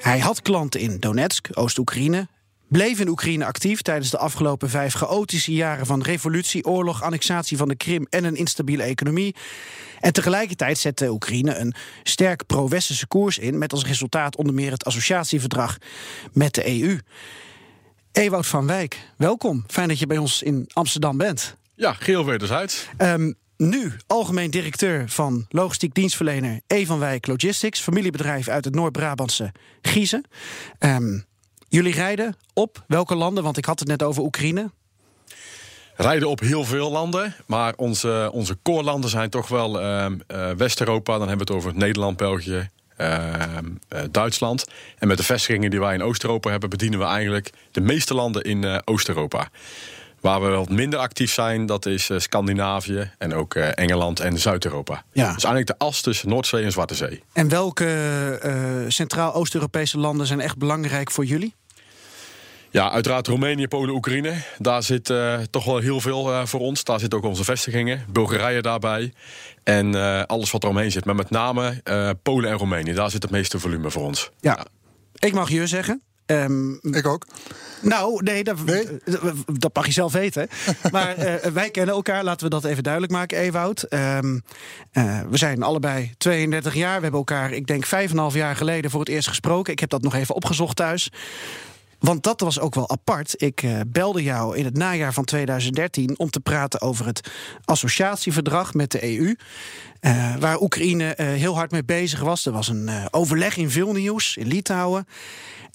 Hij 0.00 0.18
had 0.18 0.42
klanten 0.42 0.80
in 0.80 0.98
Donetsk, 0.98 1.48
Oost-Oekraïne. 1.52 2.28
Bleef 2.68 3.00
in 3.00 3.08
Oekraïne 3.08 3.44
actief 3.44 3.82
tijdens 3.82 4.10
de 4.10 4.18
afgelopen 4.18 4.70
vijf 4.70 4.94
chaotische 4.94 5.52
jaren 5.52 5.86
van 5.86 6.02
revolutie, 6.02 6.64
oorlog, 6.64 7.02
annexatie 7.02 7.56
van 7.56 7.68
de 7.68 7.76
Krim 7.76 8.06
en 8.10 8.24
een 8.24 8.36
instabiele 8.36 8.82
economie. 8.82 9.34
En 10.00 10.12
tegelijkertijd 10.12 10.78
zette 10.78 11.10
Oekraïne 11.10 11.56
een 11.56 11.74
sterk 12.02 12.46
pro-westerse 12.46 13.06
koers 13.06 13.38
in, 13.38 13.58
met 13.58 13.72
als 13.72 13.84
resultaat 13.84 14.36
onder 14.36 14.54
meer 14.54 14.70
het 14.70 14.84
associatieverdrag 14.84 15.78
met 16.32 16.54
de 16.54 16.80
EU. 16.80 16.98
Ewout 18.12 18.46
van 18.46 18.66
Wijk, 18.66 18.98
welkom. 19.16 19.64
Fijn 19.66 19.88
dat 19.88 19.98
je 19.98 20.06
bij 20.06 20.18
ons 20.18 20.42
in 20.42 20.70
Amsterdam 20.72 21.16
bent. 21.16 21.56
Ja, 21.74 21.92
geheel 21.92 22.24
wederzijds. 22.24 22.86
Um, 22.98 23.34
nu 23.56 23.92
algemeen 24.06 24.50
directeur 24.50 25.08
van 25.08 25.46
logistiek 25.48 25.94
dienstverlener 25.94 26.60
E 26.66 26.86
van 26.86 26.98
Wijk 26.98 27.26
Logistics, 27.26 27.80
familiebedrijf 27.80 28.48
uit 28.48 28.64
het 28.64 28.74
Noord-Brabantse 28.74 29.52
Giezen. 29.82 30.24
Um, 30.78 31.24
jullie 31.68 31.92
rijden 31.92 32.36
op 32.54 32.84
welke 32.86 33.14
landen? 33.14 33.42
Want 33.44 33.56
ik 33.56 33.64
had 33.64 33.78
het 33.78 33.88
net 33.88 34.02
over 34.02 34.22
Oekraïne. 34.22 34.70
Rijden 35.96 36.28
op 36.28 36.40
heel 36.40 36.64
veel 36.64 36.90
landen, 36.90 37.34
maar 37.46 37.74
onze, 37.76 38.30
onze 38.32 38.58
core-landen 38.62 39.10
zijn 39.10 39.30
toch 39.30 39.48
wel 39.48 39.80
uh, 39.80 40.06
uh, 40.28 40.50
West-Europa. 40.50 41.18
Dan 41.18 41.28
hebben 41.28 41.46
we 41.46 41.52
het 41.52 41.62
over 41.62 41.78
Nederland, 41.78 42.16
België, 42.16 42.70
Duitsland. 44.10 44.64
En 44.98 45.08
met 45.08 45.16
de 45.16 45.24
vestigingen 45.24 45.70
die 45.70 45.80
wij 45.80 45.94
in 45.94 46.02
Oost-Europa 46.02 46.50
hebben, 46.50 46.70
bedienen 46.70 46.98
we 46.98 47.04
eigenlijk 47.04 47.50
de 47.70 47.80
meeste 47.80 48.14
landen 48.14 48.42
in 48.42 48.82
Oost-Europa. 48.84 49.48
Waar 50.20 50.42
we 50.42 50.48
wat 50.48 50.68
minder 50.68 50.98
actief 50.98 51.32
zijn, 51.32 51.66
dat 51.66 51.86
is 51.86 52.10
Scandinavië 52.16 53.10
en 53.18 53.34
ook 53.34 53.54
Engeland 53.54 54.20
en 54.20 54.38
Zuid-Europa. 54.38 55.04
Ja. 55.12 55.24
Dus 55.24 55.44
eigenlijk 55.44 55.66
de 55.66 55.78
as 55.78 56.00
tussen 56.00 56.28
Noordzee 56.28 56.64
en 56.64 56.72
Zwarte 56.72 56.94
Zee. 56.94 57.22
En 57.32 57.48
welke 57.48 58.84
Centraal-Oost-Europese 58.88 59.98
landen 59.98 60.26
zijn 60.26 60.40
echt 60.40 60.58
belangrijk 60.58 61.10
voor 61.10 61.24
jullie? 61.24 61.54
Ja, 62.72 62.90
uiteraard 62.90 63.26
Roemenië, 63.26 63.68
Polen, 63.68 63.94
Oekraïne. 63.94 64.34
Daar 64.58 64.82
zit 64.82 65.08
uh, 65.08 65.38
toch 65.50 65.64
wel 65.64 65.78
heel 65.78 66.00
veel 66.00 66.30
uh, 66.30 66.44
voor 66.44 66.60
ons. 66.60 66.84
Daar 66.84 67.00
zitten 67.00 67.18
ook 67.18 67.24
onze 67.24 67.44
vestigingen. 67.44 68.04
Bulgarije 68.12 68.62
daarbij. 68.62 69.12
En 69.62 69.94
uh, 69.94 70.22
alles 70.22 70.50
wat 70.50 70.62
eromheen 70.62 70.90
zit. 70.90 71.04
Maar 71.04 71.14
met 71.14 71.30
name 71.30 71.82
Polen 72.22 72.50
en 72.50 72.56
Roemenië. 72.56 72.92
Daar 72.92 73.10
zit 73.10 73.22
het 73.22 73.30
meeste 73.30 73.58
volume 73.58 73.90
voor 73.90 74.02
ons. 74.02 74.30
Ja. 74.40 74.52
ja. 74.52 74.66
Ik 75.18 75.32
mag 75.32 75.50
je 75.50 75.66
zeggen. 75.66 76.02
Um, 76.26 76.78
ik 76.82 77.06
ook. 77.06 77.26
Nou, 77.82 78.22
nee, 78.22 78.44
dat, 78.44 78.64
nee? 78.64 78.86
dat 79.46 79.74
mag 79.74 79.86
je 79.86 79.92
zelf 79.92 80.12
weten. 80.12 80.48
maar 80.92 81.14
wij 81.52 81.70
kennen 81.70 81.94
elkaar, 81.94 82.24
laten 82.24 82.44
we 82.44 82.50
dat 82.50 82.64
even 82.64 82.82
duidelijk 82.82 83.12
maken, 83.12 83.38
Ewout. 83.38 83.86
Um, 83.90 84.42
we 85.30 85.36
zijn 85.36 85.62
allebei 85.62 86.12
32 86.18 86.74
jaar. 86.74 86.96
We 86.96 87.02
hebben 87.02 87.20
elkaar, 87.20 87.52
ik 87.52 87.66
denk, 87.66 87.86
5,5 87.86 87.90
jaar 88.32 88.56
geleden 88.56 88.90
voor 88.90 89.00
het 89.00 89.08
eerst 89.08 89.28
gesproken. 89.28 89.72
Ik 89.72 89.80
heb 89.80 89.90
dat 89.90 90.02
nog 90.02 90.14
even 90.14 90.34
opgezocht 90.34 90.76
thuis. 90.76 91.10
Want 92.00 92.22
dat 92.22 92.40
was 92.40 92.60
ook 92.60 92.74
wel 92.74 92.90
apart. 92.90 93.34
Ik 93.36 93.62
uh, 93.62 93.80
belde 93.86 94.22
jou 94.22 94.56
in 94.56 94.64
het 94.64 94.76
najaar 94.76 95.12
van 95.12 95.24
2013 95.24 96.18
om 96.18 96.30
te 96.30 96.40
praten 96.40 96.80
over 96.80 97.06
het 97.06 97.30
associatieverdrag 97.64 98.74
met 98.74 98.90
de 98.90 99.18
EU. 99.18 99.36
Eh, 100.00 100.36
waar 100.36 100.60
Oekraïne 100.60 101.04
uh, 101.16 101.26
heel 101.26 101.54
hard 101.54 101.70
mee 101.70 101.84
bezig 101.84 102.20
was. 102.20 102.46
Er 102.46 102.52
was 102.52 102.68
een 102.68 102.90
overleg 103.10 103.56
in 103.56 103.70
Vilnius, 103.70 104.36
in 104.36 104.46
Litouwen. 104.46 105.06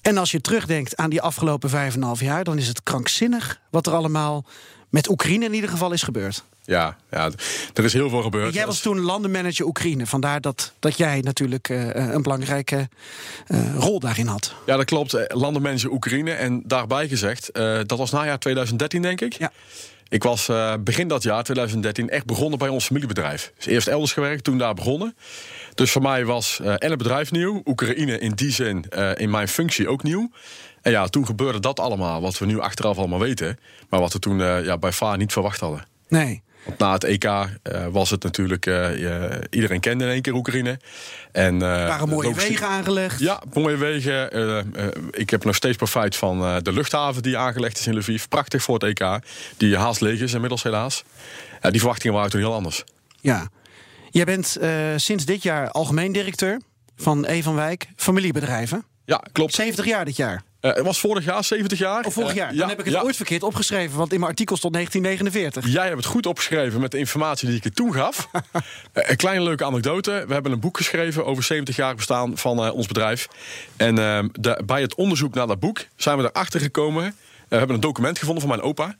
En 0.01 0.17
als 0.17 0.31
je 0.31 0.41
terugdenkt 0.41 0.95
aan 0.95 1.09
die 1.09 1.21
afgelopen 1.21 1.69
vijf 1.69 1.93
en 1.93 1.99
een 1.99 2.07
half 2.07 2.19
jaar, 2.19 2.43
dan 2.43 2.57
is 2.57 2.67
het 2.67 2.83
krankzinnig 2.83 3.61
wat 3.69 3.87
er 3.87 3.93
allemaal 3.93 4.45
met 4.89 5.09
Oekraïne 5.09 5.45
in 5.45 5.53
ieder 5.53 5.69
geval 5.69 5.91
is 5.91 6.03
gebeurd. 6.03 6.43
Ja, 6.65 6.97
ja, 7.11 7.31
er 7.73 7.83
is 7.83 7.93
heel 7.93 8.09
veel 8.09 8.21
gebeurd. 8.21 8.53
Jij 8.53 8.65
was 8.65 8.79
toen 8.79 8.99
landenmanager 8.99 9.65
Oekraïne. 9.65 10.05
Vandaar 10.05 10.41
dat, 10.41 10.73
dat 10.79 10.97
jij 10.97 11.19
natuurlijk 11.19 11.69
uh, 11.69 11.95
een 11.95 12.21
belangrijke 12.21 12.89
uh, 13.47 13.75
rol 13.75 13.99
daarin 13.99 14.27
had. 14.27 14.53
Ja, 14.65 14.75
dat 14.75 14.85
klopt. 14.85 15.25
Landenmanager 15.27 15.91
Oekraïne. 15.91 16.31
En 16.31 16.61
daarbij 16.65 17.07
gezegd, 17.07 17.49
uh, 17.53 17.79
dat 17.85 17.97
was 17.97 18.11
najaar 18.11 18.39
2013, 18.39 19.01
denk 19.01 19.21
ik. 19.21 19.33
Ja. 19.33 19.51
Ik 20.09 20.23
was 20.23 20.49
begin 20.79 21.07
dat 21.07 21.23
jaar, 21.23 21.43
2013, 21.43 22.09
echt 22.09 22.25
begonnen 22.25 22.59
bij 22.59 22.67
ons 22.67 22.85
familiebedrijf. 22.85 23.51
Dus 23.55 23.65
eerst 23.65 23.87
elders 23.87 24.13
gewerkt, 24.13 24.43
toen 24.43 24.57
daar 24.57 24.73
begonnen. 24.73 25.15
Dus 25.73 25.91
voor 25.91 26.01
mij 26.01 26.25
was 26.25 26.59
en 26.59 26.89
het 26.89 26.97
bedrijf 26.97 27.31
nieuw. 27.31 27.61
Oekraïne 27.65 28.19
in 28.19 28.31
die 28.31 28.51
zin 28.51 28.85
in 29.15 29.29
mijn 29.29 29.47
functie 29.47 29.87
ook 29.87 30.03
nieuw. 30.03 30.31
En 30.81 30.91
ja, 30.91 31.07
toen 31.07 31.25
gebeurde 31.25 31.59
dat 31.59 31.79
allemaal, 31.79 32.21
wat 32.21 32.37
we 32.37 32.45
nu 32.45 32.59
achteraf 32.59 32.97
allemaal 32.97 33.19
weten. 33.19 33.59
Maar 33.89 33.99
wat 33.99 34.13
we 34.13 34.19
toen 34.19 34.37
ja, 34.37 34.77
bij 34.77 34.91
VAR 34.91 35.17
niet 35.17 35.33
verwacht 35.33 35.59
hadden. 35.59 35.85
Nee. 36.07 36.43
Want 36.65 36.77
na 36.77 36.93
het 36.93 37.03
EK 37.03 37.23
uh, 37.23 37.47
was 37.91 38.09
het 38.09 38.23
natuurlijk, 38.23 38.65
uh, 38.65 38.89
iedereen 39.49 39.79
kende 39.79 40.03
in 40.03 40.09
één 40.09 40.21
keer 40.21 40.33
Oekraïne. 40.33 40.79
En, 41.31 41.53
uh, 41.53 41.59
waren 41.59 42.09
mooie 42.09 42.33
wegen 42.33 42.67
aangelegd? 42.67 43.19
Ja, 43.19 43.41
mooie 43.53 43.77
wegen. 43.77 44.73
ik 45.11 45.29
heb 45.29 45.43
nog 45.43 45.55
steeds 45.55 45.77
profijt 45.77 46.15
van 46.15 46.63
de 46.63 46.71
luchthaven 46.71 47.23
die 47.23 47.37
aangelegd 47.37 47.79
is 47.79 47.87
in 47.87 47.97
Lviv. 47.97 48.23
Prachtig 48.29 48.63
voor 48.63 48.79
het 48.79 48.83
EK. 48.83 49.19
Die 49.57 49.77
haast 49.77 50.01
leeg 50.01 50.19
is 50.19 50.33
inmiddels 50.33 50.63
helaas. 50.63 51.03
die 51.61 51.79
verwachtingen 51.79 52.15
waren 52.15 52.31
toen 52.31 52.39
heel 52.39 52.53
anders. 52.53 52.83
Ja. 53.21 53.49
Jij 54.09 54.25
bent 54.25 54.57
sinds 54.95 55.25
dit 55.25 55.43
jaar 55.43 55.71
algemeen 55.71 56.11
directeur 56.11 56.61
van 56.95 57.25
E 57.25 57.41
van 57.41 57.55
Wijk 57.55 57.87
Familiebedrijven. 57.95 58.85
Ja, 59.05 59.23
klopt. 59.31 59.53
70 59.53 59.85
jaar 59.85 60.05
dit 60.05 60.15
jaar. 60.15 60.43
Uh, 60.65 60.73
het 60.73 60.85
was 60.85 60.99
vorig 60.99 61.25
jaar, 61.25 61.43
70 61.43 61.79
jaar. 61.79 61.99
Of 61.99 62.05
oh, 62.05 62.13
vorig 62.13 62.33
jaar. 62.33 62.53
Uh, 62.53 62.59
Dan 62.59 62.69
heb 62.69 62.79
ik 62.79 62.85
het 62.85 63.03
ooit 63.03 63.15
verkeerd 63.15 63.43
opgeschreven, 63.43 63.97
want 63.97 64.11
in 64.13 64.19
mijn 64.19 64.31
artikel 64.31 64.57
stond 64.57 64.73
1949. 64.73 65.73
Jij 65.73 65.85
hebt 65.87 65.97
het 65.97 66.05
goed 66.05 66.25
opgeschreven 66.25 66.81
met 66.81 66.91
de 66.91 66.97
informatie 66.97 67.47
die 67.47 67.57
ik 67.57 67.63
je 67.63 67.71
toen 67.71 67.93
gaf. 67.93 68.29
uh, 68.33 68.41
een 69.09 69.15
kleine 69.15 69.43
leuke 69.43 69.65
anekdote. 69.65 70.23
We 70.27 70.33
hebben 70.33 70.51
een 70.51 70.59
boek 70.59 70.77
geschreven 70.77 71.25
over 71.25 71.43
70 71.43 71.75
jaar 71.75 71.95
bestaan 71.95 72.37
van 72.37 72.71
ons 72.71 72.87
bedrijf. 72.87 73.27
En 73.77 73.99
ehm, 73.99 74.27
de, 74.31 74.61
bij 74.65 74.81
het 74.81 74.95
onderzoek 74.95 75.33
naar 75.33 75.47
dat 75.47 75.59
boek 75.59 75.85
zijn 75.95 76.17
we 76.17 76.23
erachter 76.23 76.59
gekomen. 76.59 77.15
we 77.47 77.55
hebben 77.55 77.75
een 77.75 77.81
document 77.81 78.19
gevonden 78.19 78.43
van 78.43 78.51
mijn 78.51 78.67
opa. 78.67 78.95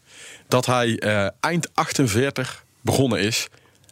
Dat 0.48 0.66
hij 0.66 0.98
eind 1.40 1.70
48 1.74 2.64
begonnen 2.82 3.20
is 3.20 3.48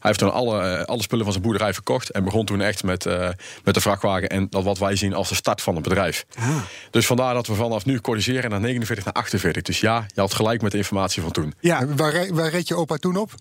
heeft 0.07 0.19
toen 0.19 0.31
alle, 0.31 0.61
eh, 0.61 0.85
alle 0.85 1.01
spullen 1.01 1.23
van 1.23 1.33
zijn 1.33 1.45
boerderij 1.45 1.73
verkocht. 1.73 2.09
En 2.09 2.23
begon 2.23 2.45
toen 2.45 2.61
echt 2.61 2.83
met, 2.83 3.05
uh, 3.05 3.29
met 3.63 3.73
de 3.73 3.81
vrachtwagen. 3.81 4.29
En 4.29 4.47
dat 4.49 4.63
wat 4.63 4.77
wij 4.77 4.95
zien 4.95 5.13
als 5.13 5.29
de 5.29 5.35
start 5.35 5.61
van 5.61 5.75
het 5.75 5.83
bedrijf. 5.83 6.25
Ah. 6.37 6.55
Dus 6.91 7.05
vandaar 7.05 7.33
dat 7.33 7.47
we 7.47 7.53
vanaf 7.53 7.85
nu 7.85 7.99
corrigeren 7.99 8.49
naar 8.49 8.59
49 8.59 9.05
naar 9.05 9.13
48. 9.13 9.63
Dus 9.63 9.79
ja, 9.79 10.05
je 10.13 10.21
had 10.21 10.33
gelijk 10.33 10.61
met 10.61 10.71
de 10.71 10.77
informatie 10.77 11.21
van 11.21 11.31
toen. 11.31 11.53
Ja, 11.59 11.85
waar, 11.87 12.33
waar 12.33 12.49
reed 12.49 12.67
je 12.67 12.75
opa 12.75 12.95
toen 12.95 13.15
op? 13.17 13.31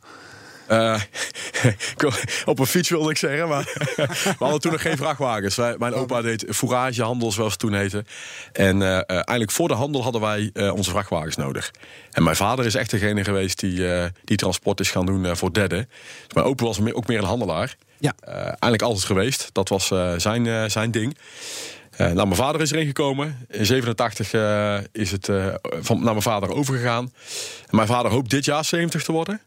Uh, 2.04 2.12
op 2.44 2.58
een 2.58 2.66
fiets 2.66 2.88
wilde 2.88 3.10
ik 3.10 3.16
zeggen, 3.16 3.48
maar 3.48 3.62
we 4.38 4.44
hadden 4.44 4.60
toen 4.60 4.72
nog 4.72 4.82
geen 4.82 4.96
vrachtwagens. 4.96 5.56
mijn 5.56 5.94
opa 5.94 6.22
deed 6.22 6.44
fouragehandel, 6.48 7.32
zoals 7.32 7.50
het 7.50 7.60
toen 7.60 7.74
heette. 7.74 8.04
En 8.52 8.80
uh, 8.80 9.00
eigenlijk 9.06 9.50
voor 9.50 9.68
de 9.68 9.74
handel 9.74 10.02
hadden 10.02 10.20
wij 10.20 10.50
uh, 10.54 10.74
onze 10.74 10.90
vrachtwagens 10.90 11.36
nodig. 11.36 11.70
En 12.10 12.22
mijn 12.22 12.36
vader 12.36 12.66
is 12.66 12.74
echt 12.74 12.90
degene 12.90 13.24
geweest 13.24 13.60
die, 13.60 13.86
die 14.24 14.36
transport 14.36 14.80
is 14.80 14.90
gaan 14.90 15.06
doen 15.06 15.36
voor 15.36 15.52
derden. 15.52 15.88
Dus 16.26 16.34
mijn 16.34 16.46
opa 16.46 16.64
was 16.64 16.80
ook 16.92 17.06
meer 17.06 17.18
een 17.18 17.24
handelaar. 17.24 17.76
Ja. 17.98 18.14
eigenlijk 18.26 18.82
altijd 18.82 19.04
geweest. 19.04 19.48
Dat 19.52 19.68
was 19.68 19.86
zijn, 20.16 20.70
zijn 20.70 20.90
ding. 20.90 21.16
nou, 21.96 22.14
mijn 22.14 22.34
vader 22.34 22.60
is 22.60 22.70
erin 22.70 22.86
gekomen. 22.86 23.46
In 23.48 23.66
87 23.66 24.32
is 24.92 25.10
het 25.10 25.28
van, 25.80 25.96
naar 25.96 26.12
mijn 26.12 26.22
vader 26.22 26.52
overgegaan. 26.54 27.12
En 27.70 27.76
mijn 27.76 27.88
vader 27.88 28.10
hoopt 28.10 28.30
dit 28.30 28.44
jaar 28.44 28.64
70 28.64 29.02
te 29.02 29.12
worden. 29.12 29.40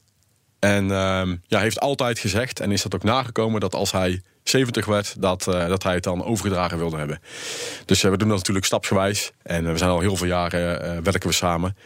En 0.66 0.86
uh, 0.86 1.36
ja, 1.48 1.60
heeft 1.60 1.80
altijd 1.80 2.20
gezegd, 2.20 2.60
en 2.60 2.72
is 2.72 2.82
dat 2.82 2.96
ook 2.96 3.04
nagekomen, 3.04 3.60
dat 3.60 3.76
als 3.76 3.92
hij 3.92 4.22
70 4.44 4.86
werd, 4.86 5.22
dat, 5.22 5.48
uh, 5.48 5.68
dat 5.68 5.84
hij 5.84 5.94
het 5.94 6.04
dan 6.04 6.24
overgedragen 6.24 6.78
wilde 6.78 6.98
hebben. 6.98 7.20
Dus 7.86 8.04
uh, 8.04 8.12
we 8.12 8.18
doen 8.18 8.28
dat 8.28 8.38
natuurlijk 8.38 8.66
stapsgewijs. 8.66 9.32
En 9.44 9.64
uh, 9.64 9.72
we 9.72 9.78
zijn 9.78 9.90
al 9.90 10.00
heel 10.00 10.16
veel 10.16 10.28
jaren 10.28 11.04
werken 11.04 11.30
we 11.30 11.34
samen. 11.34 11.78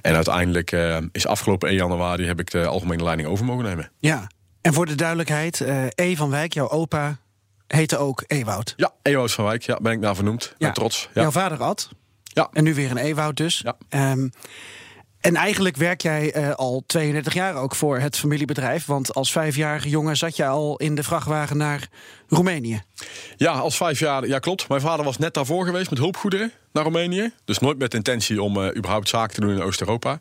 En 0.00 0.14
uiteindelijk 0.14 0.76
is 1.12 1.26
afgelopen 1.26 1.68
1 1.68 1.76
januari 1.76 2.26
heb 2.26 2.40
ik 2.40 2.50
de 2.50 2.66
algemene 2.66 3.02
leiding 3.02 3.28
over 3.28 3.44
mogen 3.44 3.64
nemen. 3.64 3.90
Ja, 3.98 4.30
en 4.60 4.72
voor 4.72 4.86
de 4.86 4.94
duidelijkheid, 4.94 5.60
E 5.94 6.16
van 6.16 6.30
Wijk, 6.30 6.52
jouw 6.52 6.68
opa, 6.68 7.18
heette 7.66 7.98
ook 7.98 8.24
Ewoud. 8.26 8.74
Ja, 8.76 8.92
Ewoud 9.02 9.32
van 9.32 9.44
Wijk, 9.44 9.62
ja, 9.62 9.78
ben 9.82 9.92
ik 9.92 10.00
naar 10.00 10.14
vernoemd. 10.14 10.54
Ja. 10.58 10.72
Trots. 10.72 11.08
Ja. 11.14 11.20
Jouw 11.20 11.30
vader 11.30 11.62
Ad. 11.62 11.88
Ja. 12.22 12.48
En 12.52 12.64
nu 12.64 12.74
weer 12.74 12.90
een 12.90 12.96
Ewoud 12.96 13.36
dus. 13.36 13.64
Ja. 13.64 14.10
Um, 14.12 14.30
en 15.20 15.36
eigenlijk 15.36 15.76
werk 15.76 16.00
jij 16.00 16.36
uh, 16.36 16.54
al 16.54 16.82
32 16.86 17.34
jaar 17.34 17.54
ook 17.54 17.74
voor 17.74 17.98
het 17.98 18.16
familiebedrijf. 18.16 18.86
Want 18.86 19.14
als 19.14 19.32
vijfjarige 19.32 19.88
jongen 19.88 20.16
zat 20.16 20.36
je 20.36 20.46
al 20.46 20.76
in 20.76 20.94
de 20.94 21.02
vrachtwagen 21.02 21.56
naar 21.56 21.88
Roemenië. 22.28 22.82
Ja, 23.36 23.52
als 23.52 23.76
vijf 23.76 23.98
jaar, 23.98 24.26
ja 24.26 24.38
klopt. 24.38 24.68
Mijn 24.68 24.80
vader 24.80 25.04
was 25.04 25.18
net 25.18 25.34
daarvoor 25.34 25.64
geweest 25.64 25.90
met 25.90 25.98
hulpgoederen 25.98 26.52
naar 26.72 26.82
Roemenië. 26.82 27.32
Dus 27.44 27.58
nooit 27.58 27.78
met 27.78 27.94
intentie 27.94 28.42
om 28.42 28.56
uh, 28.56 28.76
überhaupt 28.76 29.08
zaken 29.08 29.34
te 29.34 29.40
doen 29.40 29.50
in 29.50 29.62
Oost-Europa. 29.62 30.20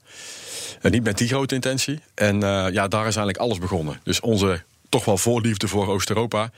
Niet 0.82 1.04
met 1.04 1.18
die 1.18 1.28
grote 1.28 1.56
intentie. 1.56 2.00
En 2.14 2.40
ja, 2.72 2.88
daar 2.88 3.08
is 3.08 3.16
eigenlijk 3.16 3.38
alles 3.38 3.58
begonnen. 3.58 4.00
Dus 4.04 4.20
onze 4.20 4.64
toch 4.90 5.06
wel 5.06 5.18
voorliefde 5.18 5.68
voor 5.68 5.88
Oost-Europa 5.88 6.52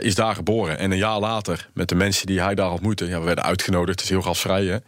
is 0.00 0.14
daar 0.14 0.34
geboren. 0.34 0.78
En 0.78 0.90
een 0.90 0.98
jaar 0.98 1.18
later, 1.18 1.68
met 1.74 1.88
de 1.88 1.94
mensen 1.94 2.26
die 2.26 2.40
hij 2.40 2.54
daar 2.54 2.70
ontmoette... 2.70 3.06
Ja, 3.06 3.18
we 3.18 3.24
werden 3.24 3.44
uitgenodigd, 3.44 4.00
het 4.00 4.00
is 4.00 4.08
heel 4.08 4.22
gastvrij 4.22 4.64
hè? 4.64 4.78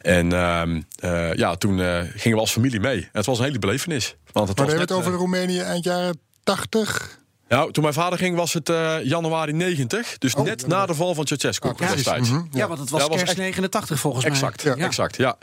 En 0.00 0.32
uh, 0.32 0.62
uh, 1.04 1.34
ja, 1.34 1.56
toen 1.56 1.78
uh, 1.78 2.00
gingen 2.14 2.36
we 2.36 2.42
als 2.42 2.52
familie 2.52 2.80
mee. 2.80 3.08
Het 3.12 3.26
was 3.26 3.38
een 3.38 3.44
hele 3.44 3.58
belevenis. 3.58 4.16
Want 4.32 4.48
het 4.48 4.58
maar 4.58 4.66
we 4.66 4.72
hebben 4.72 4.96
het 4.96 5.04
over 5.04 5.12
eh, 5.12 5.18
Roemenië 5.18 5.60
eind 5.60 5.84
jaren 5.84 6.18
80. 6.44 7.18
Nou, 7.48 7.72
toen 7.72 7.82
mijn 7.82 7.94
vader 7.94 8.18
ging 8.18 8.36
was 8.36 8.52
het 8.52 8.68
uh, 8.68 8.96
januari 9.02 9.52
90. 9.52 10.18
Dus 10.18 10.34
oh, 10.34 10.44
net 10.44 10.66
na 10.66 10.86
de 10.86 10.94
val 10.94 11.14
van 11.14 11.26
Ceausescu. 11.26 11.72
Ja, 11.76 12.16
mm 12.16 12.24
-hmm. 12.24 12.48
ja, 12.52 12.68
want 12.68 12.80
het 12.80 12.90
was 12.90 13.02
ja, 13.02 13.08
kerst 13.08 13.36
89 13.36 14.00
volgens 14.00 14.24
mij. 14.24 14.32
Exact, 14.32 14.62
ja. 14.62 14.76
exact, 14.76 15.16
ja. 15.16 15.36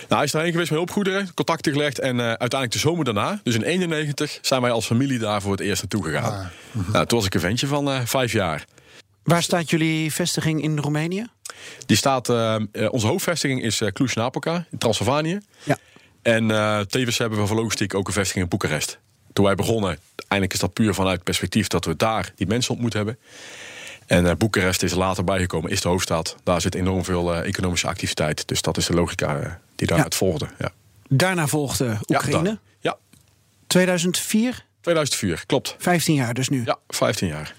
Nou, 0.00 0.14
hij 0.14 0.24
is 0.24 0.30
daarheen 0.30 0.50
geweest 0.50 0.70
met 0.70 0.78
hulpgoederen, 0.78 1.34
contacten 1.34 1.72
gelegd. 1.72 1.98
En 1.98 2.16
uh, 2.16 2.24
uiteindelijk 2.26 2.72
de 2.72 2.78
zomer 2.78 3.04
daarna, 3.04 3.40
dus 3.42 3.54
in 3.54 3.62
91, 3.62 4.38
zijn 4.42 4.60
wij 4.60 4.70
als 4.70 4.86
familie 4.86 5.18
daar 5.18 5.42
voor 5.42 5.52
het 5.52 5.60
eerst 5.60 5.82
naartoe 5.82 6.04
gegaan. 6.04 6.32
Ah, 6.32 6.38
mm 6.38 6.82
-hmm. 6.82 6.92
nou, 6.92 7.06
toen 7.06 7.18
was 7.18 7.26
ik 7.26 7.34
een 7.34 7.40
ventje 7.40 7.66
van 7.66 7.88
uh, 7.88 8.00
vijf 8.04 8.32
jaar. 8.32 8.64
Waar 9.22 9.42
staat 9.42 9.70
jullie 9.70 10.12
vestiging 10.12 10.62
in 10.62 10.78
Roemenië? 10.78 11.26
Die 11.86 11.96
staat, 11.96 12.28
eh, 12.28 12.54
eh, 12.54 12.92
onze 12.92 13.06
hoofdvestiging 13.06 13.62
is 13.62 13.80
uh, 13.80 13.88
Cluj-Napoca 13.88 14.66
in 14.70 14.78
Transylvanië. 14.78 15.40
Ja. 15.62 15.78
En 16.22 16.48
tevens 16.88 17.18
hebben 17.18 17.38
we 17.38 17.46
voor 17.46 17.56
logistiek 17.56 17.94
ook 17.94 18.06
een 18.06 18.12
vestiging 18.12 18.44
in 18.44 18.50
Boekarest. 18.50 18.98
Toen 19.32 19.44
wij 19.44 19.54
begonnen, 19.54 19.98
eigenlijk 20.16 20.52
is 20.52 20.58
dat 20.58 20.72
puur 20.72 20.94
vanuit 20.94 21.14
het 21.14 21.24
perspectief 21.24 21.66
dat 21.66 21.84
we 21.84 21.96
daar 21.96 22.32
die 22.36 22.46
mensen 22.46 22.72
ontmoet 22.72 22.92
hebben. 22.92 23.18
En 24.06 24.38
Boekarest 24.38 24.82
is 24.82 24.92
er 24.92 24.98
later 24.98 25.24
bijgekomen, 25.24 25.70
is 25.70 25.80
de 25.80 25.88
hoofdstad. 25.88 26.36
Daar 26.42 26.60
zit 26.60 26.74
enorm 26.74 27.04
veel 27.04 27.34
economische 27.34 27.86
activiteit. 27.86 28.48
Dus 28.48 28.62
dat 28.62 28.76
is 28.76 28.86
de 28.86 28.94
logica 28.94 29.60
die 29.76 29.86
daaruit 29.86 30.12
ja. 30.12 30.18
volgde. 30.18 30.46
Ja. 30.58 30.72
Daarna 31.08 31.46
volgde 31.46 31.98
Oekraïne. 32.08 32.48
Ja, 32.48 32.58
ja. 32.80 32.96
2004? 33.66 34.64
2004, 34.80 35.46
klopt. 35.46 35.76
15 35.78 36.14
jaar 36.14 36.34
dus 36.34 36.48
nu? 36.48 36.62
Ja, 36.64 36.78
15 36.88 37.28
jaar. 37.28 37.54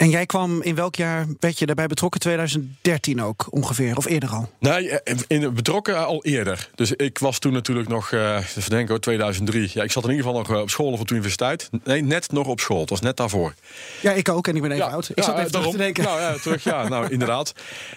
En 0.00 0.10
jij 0.10 0.26
kwam 0.26 0.62
in 0.62 0.74
welk 0.74 0.94
jaar 0.94 1.26
werd 1.40 1.58
je 1.58 1.66
daarbij 1.66 1.86
betrokken? 1.86 2.20
2013 2.20 3.22
ook 3.22 3.46
ongeveer, 3.50 3.96
of 3.96 4.06
eerder 4.06 4.28
al? 4.28 4.50
Nee, 4.58 5.00
in, 5.26 5.54
betrokken 5.54 6.06
al 6.06 6.24
eerder. 6.24 6.68
Dus 6.74 6.92
ik 6.92 7.18
was 7.18 7.38
toen 7.38 7.52
natuurlijk 7.52 7.88
nog, 7.88 8.12
uh, 8.12 8.36
even 8.36 8.70
denken 8.70 8.88
hoor, 8.88 9.00
2003. 9.00 9.70
Ja, 9.74 9.82
ik 9.82 9.92
zat 9.92 10.04
in 10.04 10.10
ieder 10.10 10.24
geval 10.24 10.40
nog 10.40 10.62
op 10.62 10.70
school 10.70 10.92
of 10.92 11.00
op 11.00 11.08
de 11.08 11.14
universiteit. 11.14 11.70
Nee, 11.84 12.02
net 12.02 12.32
nog 12.32 12.46
op 12.46 12.60
school. 12.60 12.80
Het 12.80 12.90
was 12.90 13.00
net 13.00 13.16
daarvoor. 13.16 13.54
Ja, 14.00 14.12
ik 14.12 14.28
ook. 14.28 14.48
En 14.48 14.56
ik 14.56 14.62
ben 14.62 14.70
even 14.70 14.86
ja, 14.86 14.92
oud. 14.92 15.08
Ik 15.08 15.18
ja, 15.18 15.24
zat 15.24 15.38
even 15.38 15.52
daarom, 15.52 15.70
te 15.70 15.76
denken. 15.76 16.04
Nou 16.04 16.20
ja, 16.20 16.36
terug, 16.36 16.64
ja, 16.64 16.88
nou 16.88 17.08
inderdaad. 17.12 17.54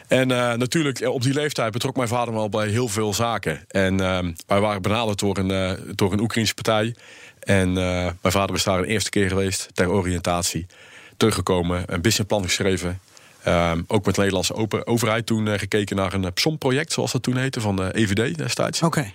En 0.08 0.30
uh, 0.30 0.54
natuurlijk, 0.54 1.02
op 1.08 1.22
die 1.22 1.34
leeftijd 1.34 1.72
betrok 1.72 1.96
mijn 1.96 2.08
vader 2.08 2.34
me 2.34 2.40
al 2.40 2.50
bij 2.50 2.68
heel 2.68 2.88
veel 2.88 3.14
zaken. 3.14 3.66
En 3.68 3.94
uh, 4.02 4.20
wij 4.48 4.60
waren 4.60 4.82
benaderd 4.82 5.20
door 5.20 5.38
een, 5.38 5.78
door 5.96 6.14
een 6.14 6.22
Oekraïnse 6.22 6.54
partij. 6.54 6.96
En 7.40 7.74
mijn 7.74 8.16
vader 8.22 8.52
was 8.52 8.64
daar 8.64 8.80
een 8.80 8.86
eerste 8.86 9.10
keer 9.10 9.28
geweest 9.28 9.70
ter 9.74 9.90
oriëntatie 9.90 10.66
teruggekomen, 11.18 11.84
een 11.86 12.02
businessplan 12.02 12.44
geschreven. 12.44 13.00
Um, 13.48 13.84
ook 13.88 14.06
met 14.06 14.16
de 14.16 14.20
Nederlandse 14.20 14.54
open, 14.54 14.88
overheid 14.88 15.26
toen 15.26 15.46
uh, 15.46 15.54
gekeken 15.58 15.96
naar 15.96 16.14
een 16.14 16.34
PSOM-project, 16.34 16.92
zoals 16.92 17.12
dat 17.12 17.24
toen 17.24 17.38
heette, 17.38 17.62
van 17.62 17.76
de 17.76 17.98
EVD 17.98 18.38
destijds. 18.38 18.82
Oké. 18.82 19.00
Okay. 19.00 19.14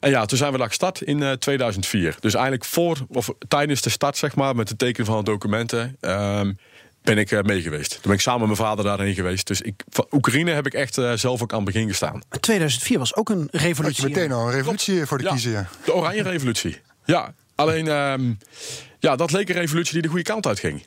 En 0.00 0.10
ja, 0.10 0.24
toen 0.24 0.38
zijn 0.38 0.52
we 0.52 0.58
daar 0.58 0.68
gestart 0.68 1.00
in 1.00 1.20
uh, 1.20 1.32
2004. 1.32 2.16
Dus 2.20 2.34
eigenlijk 2.34 2.64
voor, 2.64 2.98
of 3.08 3.30
tijdens 3.48 3.80
de 3.80 3.90
start, 3.90 4.16
zeg 4.16 4.34
maar, 4.34 4.56
met 4.56 4.68
het 4.68 4.78
tekenen 4.78 5.06
van 5.06 5.18
de 5.18 5.30
documenten, 5.30 5.96
um, 6.00 6.58
ben 7.02 7.18
ik 7.18 7.30
uh, 7.30 7.42
mee 7.42 7.62
geweest. 7.62 7.90
Toen 7.90 8.00
ben 8.02 8.12
ik 8.12 8.20
samen 8.20 8.48
met 8.48 8.58
mijn 8.58 8.68
vader 8.68 8.84
daarheen 8.84 9.14
geweest. 9.14 9.46
Dus 9.46 9.60
ik, 9.60 9.82
van 9.88 10.06
Oekraïne 10.10 10.50
heb 10.50 10.66
ik 10.66 10.74
echt 10.74 10.98
uh, 10.98 11.12
zelf 11.12 11.42
ook 11.42 11.52
aan 11.52 11.64
het 11.64 11.72
begin 11.72 11.88
gestaan. 11.88 12.22
2004 12.40 12.98
was 12.98 13.14
ook 13.14 13.28
een 13.28 13.48
revolutie. 13.50 14.02
Had 14.02 14.12
je 14.12 14.20
meteen 14.20 14.32
al 14.32 14.46
een 14.46 14.52
revolutie 14.52 14.94
Klopt. 14.94 15.08
voor 15.08 15.18
de 15.18 15.24
ja, 15.24 15.30
kiezer. 15.30 15.68
De 15.84 15.94
Oranje 15.94 16.22
Revolutie. 16.22 16.80
Ja, 17.04 17.34
alleen 17.54 17.86
um, 17.86 18.38
ja, 18.98 19.16
dat 19.16 19.32
leek 19.32 19.48
een 19.48 19.54
revolutie 19.54 19.92
die 19.92 20.02
de 20.02 20.08
goede 20.08 20.24
kant 20.24 20.46
uit 20.46 20.58
ging. 20.58 20.82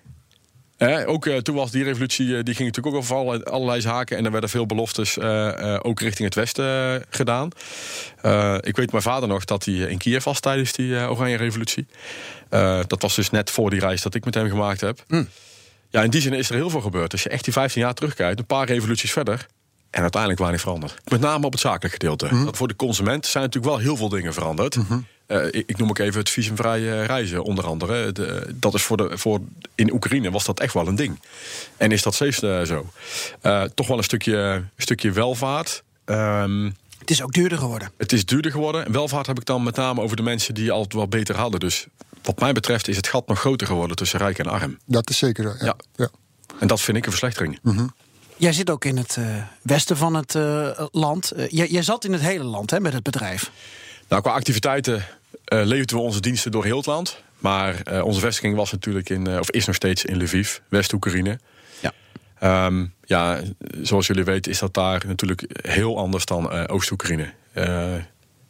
Eh, 0.77 1.07
ook 1.07 1.27
toen 1.27 1.55
was 1.55 1.71
die 1.71 1.83
revolutie, 1.83 2.27
uh, 2.27 2.43
die 2.43 2.55
ging 2.55 2.67
natuurlijk 2.67 2.95
ook 2.95 3.01
over 3.01 3.15
allerlei, 3.15 3.43
allerlei 3.43 3.81
zaken. 3.81 4.17
En 4.17 4.25
er 4.25 4.31
werden 4.31 4.49
veel 4.49 4.65
beloftes 4.65 5.17
uh, 5.17 5.79
ook 5.81 5.99
richting 5.99 6.25
het 6.25 6.35
westen 6.35 7.03
gedaan. 7.09 7.49
ik 8.59 8.75
weet 8.75 8.91
mijn 8.91 9.03
vader 9.03 9.29
nog 9.29 9.45
dat 9.45 9.65
hij 9.65 9.73
in 9.73 9.97
Kiev 9.97 10.23
was 10.23 10.39
tijdens 10.39 10.71
die 10.71 11.09
Oranje 11.09 11.37
Revolutie. 11.37 11.87
dat 12.87 13.01
was 13.01 13.15
dus 13.15 13.29
net 13.29 13.51
voor 13.51 13.69
die 13.69 13.79
reis 13.79 14.01
dat 14.01 14.15
ik 14.15 14.25
met 14.25 14.33
hem 14.33 14.49
gemaakt 14.49 14.81
heb. 14.81 15.03
Mm. 15.07 15.29
Ja, 15.89 16.03
in 16.03 16.09
die 16.09 16.21
zin 16.21 16.33
is 16.33 16.49
er 16.49 16.55
heel 16.55 16.69
veel 16.69 16.81
gebeurd. 16.81 17.11
Als 17.11 17.23
je 17.23 17.29
echt 17.29 17.43
die 17.43 17.53
15 17.53 17.81
jaar 17.81 17.93
terugkijkt, 17.93 18.39
een 18.39 18.45
paar 18.45 18.67
revoluties 18.67 19.11
verder. 19.11 19.47
En 19.89 20.01
uiteindelijk 20.01 20.39
waren 20.39 20.55
niet 20.55 20.63
veranderd. 20.63 20.99
Met 21.11 21.19
name 21.19 21.45
op 21.45 21.51
het 21.51 21.61
zakelijk 21.61 21.93
gedeelte. 21.93 22.27
Mm. 22.31 22.45
Dat 22.45 22.57
voor 22.57 22.67
de 22.67 22.75
consument 22.75 23.25
zijn 23.25 23.43
natuurlijk 23.43 23.73
wel 23.73 23.83
heel 23.83 23.97
veel 23.97 24.09
dingen 24.09 24.33
veranderd. 24.33 24.75
Mm 24.75 24.85
-hmm. 24.87 25.05
Uh, 25.27 25.45
ik, 25.45 25.63
ik, 25.67 25.77
noem 25.77 25.89
ook 25.89 25.97
even 25.97 26.19
het 26.19 26.29
visumvrije 26.29 27.03
reizen, 27.03 27.43
onder 27.43 27.65
andere. 27.65 28.11
De, 28.11 28.55
dat 28.55 28.73
is 28.73 28.81
voor 28.81 28.97
de, 28.97 29.17
voor, 29.17 29.39
in 29.75 29.93
Oekraïne 29.93 30.31
was 30.31 30.45
dat 30.45 30.59
echt 30.59 30.73
wel 30.73 30.87
een 30.87 30.95
ding. 30.95 31.19
En 31.77 31.91
is 31.91 32.01
dat 32.01 32.13
steeds 32.13 32.41
uh, 32.41 32.61
zo. 32.61 32.89
Uh, 33.43 33.63
toch 33.63 33.87
wel 33.87 33.97
een 33.97 34.03
stukje, 34.03 34.63
stukje 34.77 35.11
welvaart. 35.11 35.83
Um, 36.05 36.75
het 36.99 37.09
is 37.09 37.21
ook 37.21 37.33
duurder 37.33 37.57
geworden. 37.57 37.91
Het 37.97 38.13
is 38.13 38.25
duurder 38.25 38.51
geworden. 38.51 38.85
En 38.85 38.91
welvaart 38.91 39.27
heb 39.27 39.39
ik 39.39 39.45
dan 39.45 39.63
met 39.63 39.75
name 39.75 40.01
over 40.01 40.15
de 40.15 40.23
mensen 40.23 40.53
die 40.53 40.71
altijd 40.71 40.93
wel 40.93 41.07
beter 41.07 41.35
hadden. 41.35 41.59
Dus 41.59 41.87
wat 42.21 42.39
mij 42.39 42.53
betreft 42.53 42.87
is 42.87 42.95
het 42.95 43.07
gat 43.07 43.27
nog 43.27 43.39
groter 43.39 43.67
geworden 43.67 43.95
tussen 43.95 44.19
rijk 44.19 44.39
en 44.39 44.45
arm. 44.45 44.77
Dat 44.85 45.09
is 45.09 45.17
zeker. 45.17 45.43
Ja. 45.43 45.65
ja. 45.65 45.75
ja. 45.95 46.09
En 46.59 46.67
dat 46.67 46.81
vind 46.81 46.97
ik 46.97 47.05
een 47.05 47.11
verslechtering. 47.11 47.59
Mm 47.61 47.77
-hmm. 47.77 47.93
Jij 48.37 48.53
zit 48.53 48.69
ook 48.69 48.85
in 48.85 48.97
het 48.97 49.15
uh, 49.19 49.25
westen 49.61 49.97
van 49.97 50.13
het 50.13 50.35
uh, 50.35 50.79
land. 50.91 51.33
Uh, 51.35 51.47
jij, 51.49 51.67
jij, 51.67 51.81
zat 51.83 52.05
in 52.05 52.13
het 52.13 52.21
hele 52.21 52.43
land 52.43 52.71
hè, 52.71 52.79
met 52.79 52.93
het 52.93 53.03
bedrijf. 53.03 53.51
Nou, 54.07 54.21
qua 54.21 54.31
activiteiten 54.31 54.95
uh, 54.95 55.01
leverden 55.63 55.95
we 55.95 56.01
onze 56.01 56.19
diensten 56.19 56.51
door 56.51 56.63
heel 56.63 56.77
het 56.77 56.85
land. 56.85 57.21
Maar 57.37 58.01
onze 58.03 58.19
vestiging 58.19 58.55
was 58.55 58.71
natuurlijk 58.71 59.09
in, 59.09 59.39
of 59.39 59.51
is 59.51 59.65
nog 59.65 59.75
steeds 59.75 60.05
in 60.05 60.23
Lviv, 60.23 60.57
West-Oekraïne. 60.69 61.39
Ja. 61.79 62.65
Um, 62.65 62.93
ja, 63.05 63.41
zoals 63.81 64.07
jullie 64.07 64.23
weten 64.23 64.51
is 64.51 64.59
dat 64.59 64.73
daar 64.73 65.03
natuurlijk 65.07 65.43
heel 65.61 65.97
anders 65.97 66.25
dan 66.25 66.67
Oost-Oekraïne. 66.67 67.33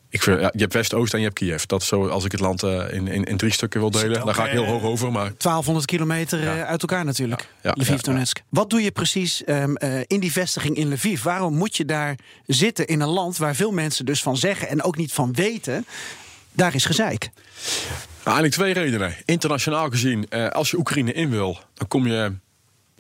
Ik 0.10 0.22
vind, 0.22 0.40
ja, 0.40 0.50
je 0.54 0.60
hebt 0.60 0.74
West-Oost 0.74 1.14
en 1.14 1.20
je 1.20 1.26
hebt 1.26 1.38
Kiev. 1.38 1.64
Dat 1.64 1.82
is 1.82 1.88
zo 1.88 2.08
als 2.08 2.26
ik 2.26 2.32
het 2.32 2.42
land 2.42 2.64
uh, 2.64 2.94
in, 2.94 3.08
in, 3.08 3.24
in, 3.24 3.38
drie 3.38 3.52
stukken 3.52 3.80
wil 3.80 3.92
delen. 3.92 4.26
Daar 4.26 4.36
ga 4.36 4.46
ik 4.46 4.52
heel 4.52 4.66
hoog 4.66 4.84
over. 4.84 5.12
Maar... 5.12 5.24
1200 5.38 5.86
kilometer 5.86 6.42
ja. 6.42 6.66
uit 6.66 6.82
elkaar 6.82 7.06
natuurlijk. 7.06 7.42
Ja. 7.42 7.48
Ja. 7.62 7.74
Lviv, 7.76 8.00
Donetsk. 8.00 8.42
Wat 8.50 8.70
doe 8.70 8.82
je 8.82 8.92
precies 8.92 9.44
um, 9.46 9.76
uh, 9.84 10.00
in 10.08 10.20
die 10.20 10.32
vestiging 10.32 10.76
in 10.76 10.94
Lviv? 10.94 11.24
Waarom 11.24 11.54
moet 11.54 11.78
je 11.78 11.86
daar 11.86 12.16
zitten 12.46 12.88
in 12.88 13.02
een 13.02 13.08
land 13.08 13.38
waar 13.38 13.56
veel 13.56 13.72
mensen 13.72 14.06
dus 14.06 14.22
van 14.22 14.38
zeggen 14.38 14.68
en 14.68 14.84
ook 14.84 14.98
niet 14.98 15.14
van 15.14 15.34
weten? 15.34 15.86
Daar 16.52 16.76
is 16.76 16.86
gezeik. 16.86 17.30
Nou, 18.24 18.40
eigenlijk 18.40 18.54
twee 18.54 18.74
redenen. 18.74 19.16
Internationaal 19.26 19.90
gezien, 19.90 20.26
uh, 20.30 20.48
als 20.48 20.72
je 20.72 20.78
Oekraïne 20.78 21.14
in 21.14 21.30
wil, 21.30 21.60
dan 21.74 21.88
kom 21.88 22.08
je. 22.08 22.32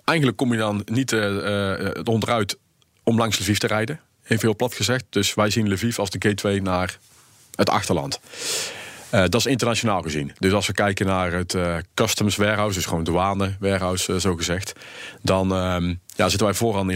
Eigenlijk 0.04 0.38
kom 0.38 0.52
je 0.52 0.58
dan 0.58 0.82
niet 0.86 1.15
onderuit 2.04 2.58
om 3.04 3.17
langs 3.17 3.39
Lviv 3.39 3.58
te 3.58 3.67
rijden. 3.67 4.00
Even 4.28 4.48
heel 4.48 4.56
plat 4.56 4.76
gezegd. 4.76 5.04
Dus 5.10 5.34
wij 5.34 5.50
zien 5.50 5.74
Lviv 5.74 6.00
als 6.00 6.10
de 6.10 6.28
gateway 6.28 6.60
naar 6.60 6.98
het 7.56 7.70
achterland. 7.70 8.20
Uh, 9.13 9.20
dat 9.20 9.36
is 9.36 9.46
internationaal 9.46 10.02
gezien. 10.02 10.32
Dus 10.40 10.54
als 10.54 10.68
we 10.68 10.74
kijken 10.74 11.06
naar 11.06 11.32
het 11.32 11.54
uh, 11.54 11.78
customs 11.94 12.36
warehouse, 12.36 12.76
dus 12.76 12.86
gewoon 12.86 13.04
douane 13.04 13.56
warehouse, 13.60 14.13
uh, 14.13 14.20
zo 14.20 14.36
gezegd, 14.36 14.74
dan 15.22 15.48
ja, 16.16 16.30
zitten 16.30 16.48
wij 16.48 16.56
vooraan 16.56 16.90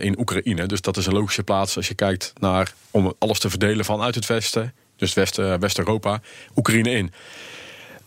in 0.00 0.18
Oekraïne. 0.18 0.66
Dus 0.66 0.80
dat 0.80 0.96
is 0.96 1.06
een 1.06 1.12
logische 1.12 1.42
plaats 1.42 1.76
als 1.76 1.88
je 1.88 1.94
kijkt 1.94 2.32
naar 2.38 2.72
om 2.90 3.14
alles 3.18 3.38
te 3.38 3.50
verdelen 3.50 3.84
vanuit 3.84 4.14
het 4.14 4.26
westen, 4.26 4.74
dus 4.96 5.14
West-Europa, 5.60 6.20
Oekraïne 6.56 6.90
in. 6.90 7.12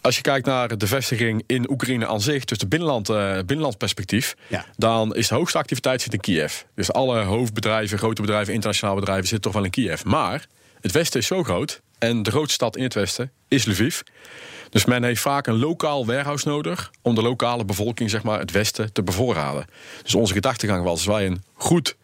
Als 0.01 0.15
je 0.15 0.21
kijkt 0.21 0.45
naar 0.45 0.77
de 0.77 0.87
vestiging 0.87 1.43
in 1.47 1.69
Oekraïne 1.71 2.07
aan 2.07 2.21
zich, 2.21 2.45
dus 2.45 2.57
de 2.57 2.67
binnenland, 2.67 3.09
uh, 3.09 3.33
binnenlandperspectief, 3.33 4.35
ja. 4.47 4.65
dan 4.77 5.15
is 5.15 5.27
de 5.27 5.35
hoogste 5.35 5.57
activiteit 5.57 6.01
zit 6.01 6.13
in 6.13 6.19
Kiev. 6.19 6.61
Dus 6.75 6.93
alle 6.93 7.19
hoofdbedrijven, 7.19 7.97
grote 7.97 8.21
bedrijven, 8.21 8.53
internationale 8.53 8.99
bedrijven 8.99 9.27
zitten 9.27 9.51
toch 9.51 9.53
wel 9.53 9.63
in 9.63 9.71
Kiev. 9.71 10.03
Maar 10.03 10.45
het 10.81 10.91
westen 10.91 11.19
is 11.19 11.27
zo 11.27 11.43
groot 11.43 11.81
en 11.97 12.23
de 12.23 12.31
grootste 12.31 12.53
stad 12.53 12.75
in 12.75 12.83
het 12.83 12.93
westen 12.93 13.31
is 13.47 13.65
Lviv. 13.65 13.99
Dus 14.69 14.85
men 14.85 15.03
heeft 15.03 15.21
vaak 15.21 15.47
een 15.47 15.59
lokaal 15.59 16.05
warehouse 16.05 16.47
nodig 16.47 16.91
om 17.01 17.15
de 17.15 17.21
lokale 17.21 17.65
bevolking, 17.65 18.09
zeg 18.09 18.23
maar, 18.23 18.39
het 18.39 18.51
westen 18.51 18.93
te 18.93 19.03
bevoorraden. 19.03 19.65
Dus 20.03 20.15
onze 20.15 20.33
gedachtegang 20.33 20.83
was: 20.83 20.91
als 20.91 21.05
wij 21.05 21.25
een 21.25 21.43
goed 21.53 21.95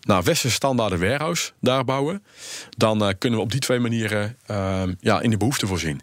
naar 0.00 0.22
westerse 0.22 0.56
standaarden 0.56 1.00
warehouse 1.00 1.52
daar 1.60 1.84
bouwen, 1.84 2.22
dan 2.76 3.02
uh, 3.02 3.08
kunnen 3.18 3.38
we 3.38 3.44
op 3.44 3.52
die 3.52 3.60
twee 3.60 3.78
manieren 3.78 4.36
uh, 4.50 4.82
ja, 5.00 5.20
in 5.20 5.30
de 5.30 5.36
behoefte 5.36 5.66
voorzien. 5.66 6.00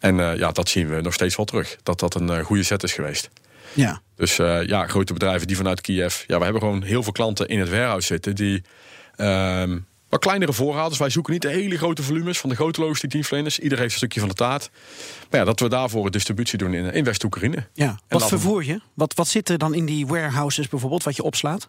En 0.00 0.18
uh, 0.18 0.36
ja, 0.36 0.50
dat 0.50 0.68
zien 0.68 0.88
we 0.88 1.00
nog 1.00 1.14
steeds 1.14 1.36
wel 1.36 1.46
terug. 1.46 1.76
Dat 1.82 2.00
dat 2.00 2.14
een 2.14 2.30
uh, 2.30 2.44
goede 2.44 2.62
set 2.62 2.82
is 2.82 2.92
geweest. 2.92 3.30
Ja. 3.72 4.00
Dus 4.16 4.38
uh, 4.38 4.66
ja, 4.66 4.86
grote 4.86 5.12
bedrijven 5.12 5.46
die 5.46 5.56
vanuit 5.56 5.80
Kiev. 5.80 6.24
Ja, 6.26 6.38
we 6.38 6.44
hebben 6.44 6.62
gewoon 6.62 6.82
heel 6.82 7.02
veel 7.02 7.12
klanten 7.12 7.48
in 7.48 7.58
het 7.58 7.68
warehouse 7.68 8.06
zitten 8.06 8.34
die. 8.34 8.62
Uh, 9.16 9.64
wat 10.08 10.20
kleinere 10.20 10.52
voorraders. 10.52 10.98
Wij 10.98 11.10
zoeken 11.10 11.32
niet 11.32 11.42
de 11.42 11.48
hele 11.48 11.76
grote 11.76 12.02
volumes 12.02 12.38
van 12.38 12.48
de 12.48 12.54
grote 12.54 12.80
logistiek 12.80 13.10
dienstverleners. 13.10 13.58
Ieder 13.58 13.78
heeft 13.78 13.90
een 13.90 13.96
stukje 13.96 14.20
van 14.20 14.28
de 14.28 14.34
taart. 14.34 14.70
Maar 15.30 15.40
ja, 15.40 15.46
dat 15.46 15.60
we 15.60 15.68
daarvoor 15.68 16.04
een 16.04 16.10
distributie 16.10 16.58
doen 16.58 16.74
in, 16.74 16.92
in 16.92 17.04
West-Oekraïne. 17.04 17.66
Ja. 17.74 17.98
Wat 18.08 18.28
vervoer 18.28 18.64
je? 18.64 18.80
Wat, 18.94 19.14
wat 19.14 19.28
zit 19.28 19.48
er 19.48 19.58
dan 19.58 19.74
in 19.74 19.86
die 19.86 20.06
warehouses 20.06 20.68
bijvoorbeeld, 20.68 21.02
wat 21.02 21.16
je 21.16 21.22
opslaat? 21.22 21.68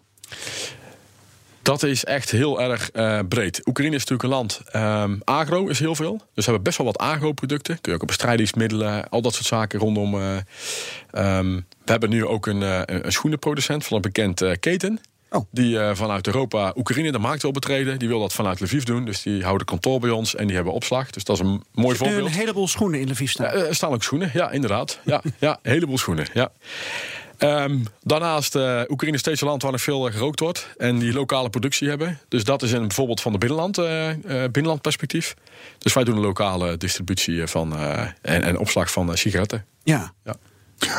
Dat 1.62 1.82
is 1.82 2.04
echt 2.04 2.30
heel 2.30 2.62
erg 2.62 2.90
uh, 2.92 3.18
breed. 3.28 3.66
Oekraïne 3.66 3.94
is 3.94 4.04
natuurlijk 4.04 4.22
een 4.22 4.28
land. 4.28 4.62
Um, 4.76 5.20
agro 5.24 5.66
is 5.66 5.78
heel 5.78 5.94
veel. 5.94 6.16
Dus 6.16 6.26
we 6.34 6.42
hebben 6.42 6.62
best 6.62 6.76
wel 6.76 6.86
wat 6.86 6.98
agro-producten. 6.98 7.80
Kun 7.80 7.90
je 7.90 7.96
ook 7.96 8.02
op 8.02 8.08
bestrijdingsmiddelen, 8.08 9.08
al 9.08 9.22
dat 9.22 9.34
soort 9.34 9.46
zaken 9.46 9.78
rondom. 9.78 10.14
Uh, 10.14 10.36
um, 11.38 11.66
we 11.84 11.90
hebben 11.90 12.10
nu 12.10 12.26
ook 12.26 12.46
een, 12.46 12.60
uh, 12.60 12.80
een 12.84 13.12
schoenenproducent 13.12 13.84
van 13.84 13.96
een 13.96 14.02
bekend 14.02 14.58
keten. 14.60 15.00
Oh. 15.30 15.46
Die 15.50 15.78
vanuit 15.92 16.26
Europa 16.26 16.72
Oekraïne 16.76 17.12
de 17.12 17.18
markt 17.18 17.42
wil 17.42 17.50
betreden. 17.50 17.98
Die 17.98 18.08
wil 18.08 18.20
dat 18.20 18.32
vanuit 18.32 18.60
Lviv 18.60 18.82
doen. 18.82 19.04
Dus 19.04 19.22
die 19.22 19.42
houden 19.42 19.66
kantoor 19.66 20.00
bij 20.00 20.10
ons 20.10 20.34
en 20.34 20.46
die 20.46 20.54
hebben 20.54 20.72
opslag. 20.72 21.10
Dus 21.10 21.24
dat 21.24 21.36
is 21.36 21.42
een 21.42 21.62
mooi 21.72 21.96
voorbeeld. 21.96 22.26
Een 22.26 22.32
heleboel 22.32 22.68
schoenen 22.68 23.00
in 23.00 23.10
Lviv 23.10 23.30
staan. 23.30 23.46
er 23.46 23.74
staan 23.74 23.92
ook 23.92 24.02
schoenen, 24.02 24.30
ja, 24.32 24.50
inderdaad. 24.50 25.00
Ja, 25.04 25.22
ja 25.38 25.58
een 25.62 25.72
heleboel 25.72 25.98
schoenen. 25.98 26.26
Ja. 26.32 26.52
Um, 27.44 27.86
daarnaast, 28.02 28.54
uh, 28.54 28.82
Oekraïne 28.88 29.16
is 29.16 29.20
steeds 29.20 29.40
een 29.40 29.46
land 29.46 29.62
waar 29.62 29.72
nog 29.72 29.80
veel 29.80 30.08
uh, 30.08 30.14
gerookt 30.14 30.40
wordt. 30.40 30.68
En 30.76 30.98
die 30.98 31.12
lokale 31.12 31.50
productie 31.50 31.88
hebben. 31.88 32.18
Dus 32.28 32.44
dat 32.44 32.62
is 32.62 32.72
een 32.72 32.86
bijvoorbeeld 32.86 33.20
van 33.20 33.32
de 33.32 33.38
binnenland, 33.38 33.78
uh, 33.78 34.08
binnenlandperspectief. 34.24 35.34
Dus 35.78 35.92
wij 35.92 36.04
doen 36.04 36.16
een 36.16 36.22
lokale 36.22 36.76
distributie 36.76 37.46
van, 37.46 37.76
en, 37.76 38.42
en 38.42 38.58
opslag 38.58 38.92
van 38.92 39.16
sigaretten. 39.16 39.64
Ja. 39.82 40.12
ja. 40.24 40.36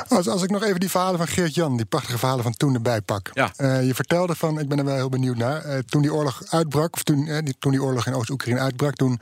Als, 0.07 0.27
als 0.27 0.43
ik 0.43 0.49
nog 0.49 0.63
even 0.63 0.79
die 0.79 0.89
verhalen 0.89 1.17
van 1.17 1.27
Geert-Jan, 1.27 1.77
die 1.77 1.85
prachtige 1.85 2.17
verhalen 2.17 2.43
van 2.43 2.53
toen 2.53 2.73
erbij 2.73 3.01
pak. 3.01 3.29
Ja. 3.33 3.51
Eh, 3.55 3.85
je 3.85 3.95
vertelde 3.95 4.35
van, 4.35 4.59
ik 4.59 4.67
ben 4.67 4.77
er 4.77 4.85
wel 4.85 4.95
heel 4.95 5.09
benieuwd 5.09 5.37
naar. 5.37 5.61
eh, 5.61 5.77
toen 5.77 6.01
die 6.01 6.13
oorlog 6.13 6.41
uitbrak, 6.49 6.93
of 6.93 7.03
toen, 7.03 7.27
eh, 7.27 7.37
die, 7.43 7.55
toen 7.59 7.71
die 7.71 7.83
oorlog 7.83 8.07
in 8.07 8.13
Oost-Oekraïne 8.13 8.59
uitbrak, 8.59 8.95
toen 8.95 9.19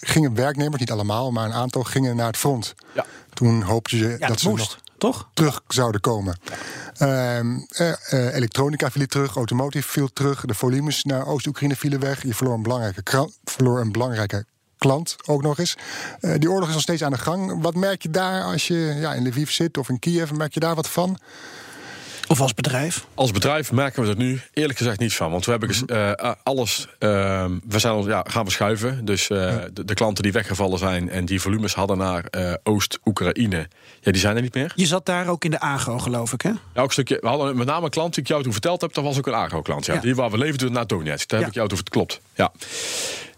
gingen 0.00 0.34
werknemers, 0.34 0.80
niet 0.80 0.90
allemaal, 0.90 1.30
maar 1.30 1.44
een 1.44 1.52
aantal 1.52 1.82
gingen 1.82 2.16
naar 2.16 2.26
het 2.26 2.36
front. 2.36 2.74
Ja. 2.94 3.04
Toen 3.34 3.62
hoopten 3.62 3.98
ze 3.98 4.04
Ja, 4.04 4.18
dat, 4.18 4.28
dat, 4.28 4.40
ze 4.40 4.48
moest, 4.48 4.60
nog 4.60 4.78
toch? 4.98 5.28
terug 5.34 5.62
zouden 5.68 6.00
komen. 6.00 6.38
Eh, 6.98 8.34
elektronica 8.34 8.90
viel 8.90 9.06
terug, 9.06 9.36
automotive 9.36 9.88
viel 9.88 10.12
terug, 10.12 10.44
de 10.44 10.54
volumes 10.54 11.04
naar 11.04 11.26
Oost-Oekraïne 11.26 11.76
vielen 11.76 12.00
weg. 12.00 12.22
Je 12.22 12.34
verloor 12.34 12.54
een 12.54 12.62
belangrijke, 12.62 13.28
een 13.56 13.92
belangrijke 13.92 14.44
klant 14.78 15.16
ook 15.26 15.42
nog 15.42 15.58
eens. 15.58 15.76
Eh, 16.20 16.34
die 16.38 16.50
oorlog 16.50 16.68
is 16.68 16.74
nog 16.74 16.82
steeds 16.82 17.02
aan 17.02 17.12
de 17.12 17.18
gang. 17.18 17.62
Wat 17.62 17.74
merk 17.74 18.02
je 18.02 18.10
daar 18.10 18.42
als 18.42 18.66
je 18.66 18.96
ja, 19.00 19.14
in 19.14 19.28
Lviv 19.28 19.50
zit 19.50 19.78
of 19.78 19.88
in 19.88 19.98
Kiev? 19.98 20.30
Merk 20.30 20.54
je 20.54 20.60
daar 20.60 20.74
wat 20.74 20.88
van? 20.88 21.18
Of 22.28 22.40
als 22.40 22.54
bedrijf? 22.54 23.06
Als 23.14 23.30
bedrijf 23.30 23.72
merken 23.72 24.02
we 24.02 24.08
er 24.08 24.16
nu 24.16 24.40
eerlijk 24.54 24.78
gezegd 24.78 24.98
niets 24.98 25.16
van. 25.16 25.30
Want 25.30 25.44
we 25.44 25.50
hebben 25.50 25.68
ges- 25.68 25.84
eh, 25.84 26.32
alles. 26.42 26.86
eh, 26.98 27.44
we 27.68 27.78
zijn 27.78 27.94
ons, 27.94 28.06
ja, 28.06 28.24
gaan 28.28 28.44
verschuiven. 28.44 29.04
Dus 29.04 29.30
eh, 29.30 29.54
de, 29.72 29.84
de 29.84 29.94
klanten 29.94 30.22
die 30.22 30.32
weggevallen 30.32 30.78
zijn 30.78 31.10
en 31.10 31.24
die 31.24 31.40
volumes 31.40 31.74
hadden 31.74 31.98
naar 31.98 32.24
eh, 32.24 32.52
Oost-Oekraïne. 32.62 33.68
Ja, 34.00 34.12
die 34.12 34.20
zijn 34.20 34.36
er 34.36 34.42
niet 34.42 34.54
meer. 34.54 34.72
Je 34.74 34.86
zat 34.86 35.06
daar 35.06 35.28
ook 35.28 35.44
in 35.44 35.50
de 35.50 35.60
AGO, 35.60 35.98
geloof 35.98 36.32
ik, 36.32 36.40
hè? 36.42 36.48
Ja, 36.48 36.58
ook 36.74 36.86
een 36.86 36.92
stukje, 36.92 37.18
we 37.20 37.26
hadden 37.28 37.56
met 37.56 37.66
name 37.66 37.84
een 37.84 37.90
klant 37.90 38.14
die 38.14 38.22
ik 38.22 38.28
jou 38.28 38.42
toen 38.42 38.52
verteld 38.52 38.80
heb. 38.80 38.94
Dat 38.94 39.04
was 39.04 39.18
ook 39.18 39.26
een 39.26 39.34
agro-klant. 39.34 39.86
Ja. 39.86 39.94
Ja. 39.94 40.00
Die 40.00 40.14
waar 40.14 40.30
we 40.30 40.38
leverden 40.38 40.72
naar 40.72 40.86
Donetsk. 40.86 41.28
Daar 41.28 41.38
heb 41.40 41.48
ik 41.48 41.54
jou 41.54 41.68
over 41.72 41.84
klopt. 41.90 42.20
Ja. 42.34 42.52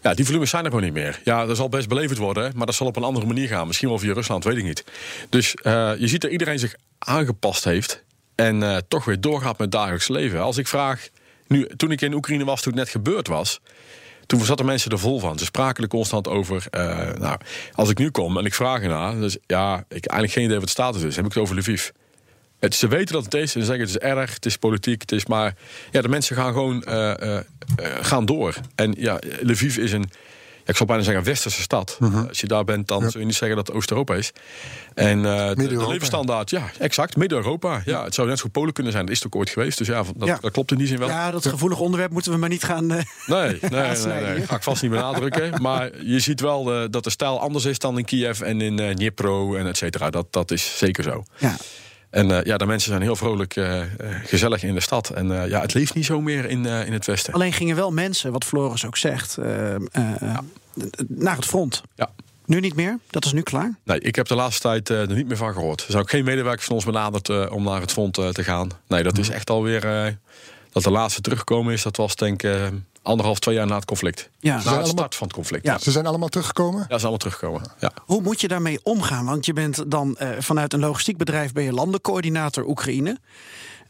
ja, 0.01 0.13
die 0.13 0.25
volumes 0.25 0.49
zijn 0.49 0.63
er 0.63 0.69
gewoon 0.69 0.85
niet 0.85 0.93
meer. 0.93 1.19
Ja, 1.23 1.45
dat 1.45 1.57
zal 1.57 1.69
best 1.69 1.87
beleverd 1.87 2.17
worden. 2.17 2.51
Maar 2.55 2.65
dat 2.65 2.75
zal 2.75 2.87
op 2.87 2.95
een 2.95 3.03
andere 3.03 3.25
manier 3.25 3.47
gaan. 3.47 3.67
Misschien 3.67 3.89
wel 3.89 3.99
via 3.99 4.13
Rusland, 4.13 4.43
weet 4.43 4.57
ik 4.57 4.63
niet. 4.63 4.83
Dus 5.29 5.55
eh, 5.55 5.91
je 5.97 6.07
ziet 6.07 6.21
dat 6.21 6.31
iedereen 6.31 6.59
zich 6.59 6.75
aangepast 6.99 7.63
heeft. 7.63 8.03
En 8.35 8.63
eh, 8.63 8.77
toch 8.87 9.05
weer 9.05 9.21
doorgaat 9.21 9.51
met 9.51 9.59
het 9.59 9.71
dagelijks 9.71 10.07
leven. 10.07 10.41
Als 10.41 10.57
ik 10.57 10.67
vraag. 10.67 11.09
Nu, 11.47 11.67
toen 11.77 11.91
ik 11.91 12.01
in 12.01 12.13
Oekraïne 12.13 12.45
was, 12.45 12.61
toen 12.61 12.73
het 12.73 12.81
net 12.81 12.91
gebeurd 12.91 13.27
was. 13.27 13.59
Toen 14.25 14.45
zaten 14.45 14.65
mensen 14.65 14.91
er 14.91 14.99
vol 14.99 15.19
van. 15.19 15.39
Ze 15.39 15.45
spraken 15.45 15.83
er 15.83 15.89
constant 15.89 16.27
over. 16.27 16.65
eh, 16.69 17.13
nou, 17.13 17.37
als 17.73 17.89
ik 17.89 17.97
nu 17.97 18.09
kom 18.09 18.37
en 18.37 18.45
ik 18.45 18.53
vraag 18.53 18.81
ernaar. 18.81 19.19
Dus 19.19 19.37
ja, 19.47 19.77
ik 19.77 20.05
eigenlijk 20.05 20.31
geen 20.31 20.43
idee 20.43 20.55
wat 20.55 20.65
de 20.65 20.71
status 20.71 21.01
is. 21.01 21.15
Heb 21.15 21.25
ik 21.25 21.33
het 21.33 21.43
over 21.43 21.55
Lviv. 21.57 21.89
Het, 22.59 22.75
ze 22.75 22.87
weten 22.87 23.13
dat 23.13 23.23
het 23.23 23.33
is 23.33 23.55
en 23.55 23.61
ze 23.61 23.65
zeggen 23.65 23.85
het 23.85 23.95
is 23.95 23.97
erg, 23.97 24.33
het 24.33 24.45
is 24.45 24.57
politiek, 24.57 25.01
het 25.01 25.11
is 25.11 25.25
maar... 25.25 25.55
Ja, 25.91 26.01
de 26.01 26.09
mensen 26.09 26.35
gaan 26.35 26.53
gewoon 26.53 26.83
eh, 26.83 27.37
gaan 28.01 28.25
door. 28.25 28.55
En 28.75 28.93
ja, 28.97 29.19
Lviv 29.41 29.77
is 29.77 29.91
een, 29.91 30.09
ik 30.65 30.75
zou 30.75 30.85
bijna 30.85 31.03
zeggen, 31.03 31.21
een 31.23 31.29
westerse 31.29 31.61
stad. 31.61 31.97
Als 32.27 32.39
je 32.39 32.47
daar 32.47 32.63
bent, 32.63 32.87
dan 32.87 33.03
Ja. 33.03 33.09
zul 33.09 33.19
je 33.19 33.25
niet 33.25 33.35
zeggen 33.35 33.57
dat 33.57 33.67
het 33.67 33.75
Oost-Europa 33.75 34.13
is. 34.15 34.31
En 34.93 35.25
eh, 35.25 35.49
de, 35.55 35.87
levensstandaard, 35.87 36.49
ja, 36.49 36.63
exact, 36.79 37.15
Midden-Europa. 37.15 37.81
Ja, 37.85 38.03
het 38.03 38.13
zou 38.13 38.27
net 38.27 38.37
zo 38.37 38.43
goed 38.43 38.51
Polen 38.51 38.73
kunnen 38.73 38.91
zijn, 38.91 39.05
dat 39.05 39.15
is 39.15 39.23
het 39.23 39.33
ook 39.33 39.39
ooit 39.39 39.49
geweest. 39.49 39.77
Dus 39.77 39.87
ja, 39.87 40.03
dat, 40.15 40.27
Ja. 40.27 40.37
dat 40.41 40.51
klopt 40.51 40.71
in 40.71 40.77
die 40.77 40.87
zin 40.87 40.97
wel. 40.97 41.07
Ja, 41.07 41.31
dat 41.31 41.47
gevoelige 41.47 41.81
onderwerp 41.81 42.11
moeten 42.11 42.31
we 42.31 42.37
maar 42.37 42.49
niet 42.49 42.63
gaan... 42.63 42.91
eh, 42.91 43.03
Nee, 43.25 43.57
nee, 43.69 43.97
nee, 44.05 44.41
ga 44.47 44.55
ik 44.55 44.63
vast 44.63 44.81
niet 44.81 44.91
benadrukken. 44.91 45.49
Maar 45.61 45.89
je 46.03 46.19
ziet 46.19 46.39
wel 46.41 46.73
eh, 46.73 46.83
dat 46.89 47.03
de 47.03 47.09
stijl 47.09 47.39
anders 47.39 47.65
is 47.65 47.79
dan 47.79 47.97
in 47.97 48.05
Kiev 48.05 48.41
en 48.41 48.61
in 48.61 48.79
eh 48.79 48.95
Dnipro 48.95 49.55
en 49.55 49.67
et 49.67 49.77
cetera. 49.77 50.09
Dat, 50.09 50.27
dat 50.29 50.51
is 50.51 50.77
zeker 50.77 51.03
zo. 51.03 51.23
ja. 51.37 51.55
En 52.11 52.31
eh, 52.31 52.45
ja, 52.45 52.57
de 52.57 52.65
mensen 52.65 52.89
zijn 52.89 53.01
heel 53.01 53.15
vrolijk, 53.15 53.55
eh, 53.55 53.81
eh, 53.81 53.87
gezellig 54.23 54.63
in 54.63 54.73
de 54.73 54.79
stad. 54.79 55.09
En 55.09 55.27
ja, 55.49 55.61
het 55.61 55.73
leeft 55.73 55.93
niet 55.93 56.05
zo 56.05 56.21
meer 56.21 56.45
in, 56.45 56.65
in 56.65 56.93
het 56.93 57.05
Westen. 57.05 57.33
Alleen 57.33 57.53
gingen 57.53 57.75
wel 57.75 57.91
mensen, 57.91 58.31
wat 58.31 58.43
Floris 58.43 58.85
ook 58.85 58.97
zegt, 58.97 59.37
naar 61.07 61.35
het 61.35 61.45
front. 61.45 61.81
Ja. 61.95 62.09
Nu 62.45 62.59
niet 62.59 62.75
meer? 62.75 62.99
Dat 63.09 63.25
is 63.25 63.33
nu 63.33 63.41
klaar? 63.41 63.75
Nee, 63.83 63.99
ik 63.99 64.15
heb 64.15 64.27
de 64.27 64.35
laatste 64.35 64.61
tijd 64.61 64.89
er 64.89 65.15
niet 65.15 65.27
meer 65.27 65.37
van 65.37 65.53
gehoord. 65.53 65.79
Er 65.81 65.91
zijn 65.91 66.03
ook 66.03 66.09
geen 66.09 66.23
medewerkers 66.23 66.65
van 66.65 66.75
ons 66.75 66.85
benaderd 66.85 67.49
om 67.49 67.63
naar 67.63 67.81
het 67.81 67.91
front 67.91 68.13
te 68.13 68.43
gaan. 68.43 68.69
Nee, 68.87 69.03
dat 69.03 69.17
is 69.17 69.29
echt 69.29 69.49
alweer... 69.49 70.17
dat 70.71 70.83
de 70.83 70.91
laatste 70.91 71.21
teruggekomen 71.21 71.73
is, 71.73 71.81
dat 71.81 71.97
was 71.97 72.15
denk 72.15 72.43
ik 72.43 72.71
anderhalf, 73.01 73.39
twee 73.39 73.55
jaar 73.55 73.67
na 73.67 73.75
het 73.75 73.85
conflict. 73.85 74.29
Ja. 74.39 74.63
Na 74.63 74.77
het 74.77 74.87
start 74.87 75.15
van 75.15 75.27
het 75.27 75.35
conflict. 75.35 75.65
Ja. 75.65 75.71
Ja, 75.73 75.79
Ze 75.79 75.91
zijn 75.91 76.05
allemaal 76.05 76.29
teruggekomen? 76.29 76.79
ja 76.79 76.83
ze 76.83 76.87
zijn 76.87 77.01
allemaal 77.01 77.17
teruggekomen. 77.17 77.61
Ja. 77.79 77.91
Hoe 78.05 78.21
moet 78.21 78.41
je 78.41 78.47
daarmee 78.47 78.79
omgaan? 78.83 79.25
Want 79.25 79.45
je 79.45 79.53
bent 79.53 79.91
dan 79.91 80.17
eh, 80.17 80.29
vanuit 80.39 80.73
een 80.73 80.79
logistiek 80.79 81.17
bedrijf 81.17 81.53
ben 81.53 81.63
je 81.63 81.73
landencoördinator 81.73 82.65
Oekraïne. 82.67 83.17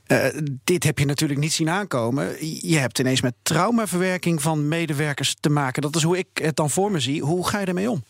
Eh, 0.08 0.26
dit 0.64 0.84
heb 0.84 1.00
je 1.00 1.06
natuurlijk 1.06 1.40
niet 1.40 1.54
zien 1.54 1.70
aankomen. 1.70 2.46
Je 2.68 2.78
hebt 2.78 3.00
ineens 3.00 3.22
met 3.22 3.34
traumaverwerking 3.42 4.42
van 4.42 4.68
medewerkers 4.68 5.36
te 5.40 5.50
maken. 5.50 5.82
Dat 5.82 5.96
is 5.96 6.04
hoe 6.04 6.18
ik 6.18 6.28
het 6.34 6.56
dan 6.56 6.70
voor 6.70 6.92
me 6.92 7.00
zie. 7.00 7.22
Hoe 7.22 7.48
ga 7.48 7.60
je 7.60 7.66
ermee 7.66 7.90
om? 7.92 8.04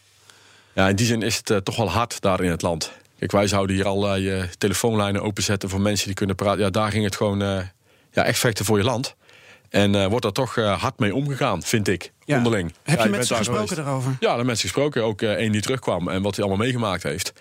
Ja, 0.73 0.87
in 0.89 0.95
die 0.95 1.05
zin 1.05 1.21
is 1.21 1.37
het 1.37 1.49
eh, 1.49 1.57
toch 1.57 1.75
wel 1.75 1.89
hard 1.89 2.21
daar 2.21 2.41
in 2.43 2.51
het 2.51 2.61
land. 2.61 2.91
Kijk, 3.19 3.31
wij 3.31 3.47
zouden 3.47 3.75
hier 3.75 3.87
allerlei 3.87 4.29
eh, 4.29 4.43
telefoonlijnen 4.57 5.21
openzetten 5.21 5.69
voor 5.69 5.81
mensen 5.81 6.05
die 6.05 6.15
kunnen 6.15 6.35
praten. 6.35 6.61
Ja, 6.61 6.69
daar 6.69 6.91
ging 6.91 7.03
het 7.03 7.15
gewoon 7.15 7.41
eh, 7.41 7.57
ja, 8.11 8.23
echt 8.23 8.39
vechten 8.39 8.65
voor 8.65 8.77
je 8.77 8.83
land. 8.83 9.15
En 9.71 9.95
eh, 9.95 10.05
wordt 10.05 10.23
daar 10.23 10.31
toch 10.31 10.57
eh, 10.57 10.81
hard 10.81 10.99
mee 10.99 11.15
omgegaan, 11.15 11.63
vind 11.63 11.87
ik, 11.87 12.11
Ja. 12.25 12.37
onderling. 12.37 12.73
Heb 12.83 12.97
Ja, 12.97 13.03
je 13.03 13.09
met 13.09 13.21
ze 13.23 13.27
daar 13.33 13.37
gesproken 13.37 13.75
daarover? 13.75 14.17
Ja, 14.19 14.37
de 14.37 14.43
mensen 14.43 14.63
gesproken. 14.69 15.03
Ook 15.03 15.21
eh, 15.21 15.31
één 15.31 15.51
die 15.51 15.61
terugkwam 15.61 16.07
en 16.09 16.21
wat 16.21 16.35
hij 16.35 16.45
allemaal 16.45 16.63
meegemaakt 16.65 17.03
heeft. 17.03 17.33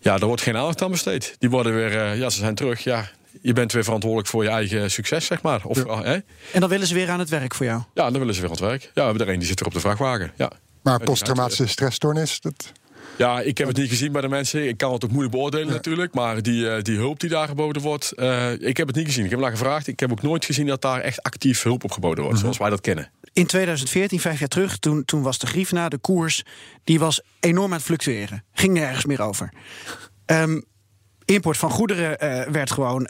Ja, 0.00 0.18
daar 0.18 0.26
wordt 0.26 0.42
geen 0.42 0.56
aandacht 0.56 0.82
aan 0.82 0.90
besteed. 0.90 1.36
Die 1.38 1.50
worden 1.50 1.74
weer, 1.74 1.96
eh, 2.02 2.18
ja, 2.18 2.30
ze 2.30 2.38
zijn 2.38 2.54
terug. 2.54 2.84
Ja, 2.84 3.08
je 3.42 3.52
bent 3.52 3.72
weer 3.72 3.84
verantwoordelijk 3.84 4.28
voor 4.28 4.42
je 4.42 4.48
eigen 4.50 4.90
succes, 4.90 5.26
zeg 5.26 5.42
maar. 5.42 5.60
Of, 5.64 5.84
hè? 5.84 6.14
En 6.52 6.60
dan 6.60 6.68
willen 6.68 6.86
ze 6.86 6.94
weer 6.94 7.10
aan 7.10 7.18
het 7.18 7.28
werk 7.28 7.54
voor 7.54 7.66
jou. 7.66 7.82
Ja, 7.94 8.10
dan 8.10 8.18
willen 8.18 8.34
ze 8.34 8.40
weer 8.40 8.50
aan 8.50 8.56
het 8.56 8.64
werk. 8.64 8.82
Ja, 8.82 8.90
we 8.94 9.00
hebben 9.02 9.26
er 9.26 9.32
een 9.32 9.38
die 9.38 9.48
zit 9.48 9.60
er 9.60 9.66
op 9.66 9.72
de 9.72 9.80
vrachtwagen. 9.80 10.32
Ja. 10.36 10.50
Maar 10.82 11.00
posttraumatische 11.00 11.66
stressstoornis, 11.66 12.40
dat... 12.40 12.72
Ja, 13.18 13.40
ik 13.40 13.58
heb 13.58 13.68
het 13.68 13.76
niet 13.76 13.88
gezien 13.88 14.12
bij 14.12 14.20
de 14.20 14.28
mensen. 14.28 14.68
Ik 14.68 14.76
kan 14.76 14.92
het 14.92 15.04
ook 15.04 15.10
moeilijk 15.10 15.34
beoordelen 15.34 15.68
natuurlijk. 15.68 16.14
Maar 16.14 16.42
die, 16.42 16.70
eh, 16.70 16.82
die 16.82 16.96
hulp 16.96 17.20
die 17.20 17.30
daar 17.30 17.48
geboden 17.48 17.82
wordt, 17.82 18.12
eh, 18.12 18.52
ik 18.52 18.76
heb 18.76 18.86
het 18.86 18.96
niet 18.96 19.06
gezien. 19.06 19.24
Ik 19.24 19.30
heb 19.30 19.40
naar 19.40 19.50
gevraagd. 19.50 19.86
Ik 19.86 20.00
heb 20.00 20.12
ook 20.12 20.22
nooit 20.22 20.44
gezien 20.44 20.66
dat 20.66 20.82
daar 20.82 21.00
echt 21.00 21.22
actief 21.22 21.62
hulp 21.62 21.84
op 21.84 21.92
geboden 21.92 22.24
wordt. 22.24 22.38
Zoals 22.38 22.58
wij 22.58 22.70
dat 22.70 22.80
kennen. 22.80 23.10
In 23.32 23.46
2014, 23.46 24.20
vijf 24.20 24.38
jaar 24.38 24.48
terug, 24.48 24.78
toen, 24.78 25.04
toen 25.04 25.22
was 25.22 25.38
de 25.38 25.46
Griefna, 25.46 25.88
de 25.88 25.98
koers, 25.98 26.42
die 26.84 26.98
was 26.98 27.20
enorm 27.40 27.70
aan 27.70 27.76
het 27.76 27.86
fluctueren. 27.86 28.44
Ging 28.52 28.72
nergens 28.72 29.04
meer 29.04 29.22
over. 29.22 29.52
Ehm, 30.26 30.60
import 31.24 31.56
van 31.56 31.70
goederen 31.70 32.18
eh, 32.18 32.52
werd 32.52 32.70
gewoon 32.70 33.06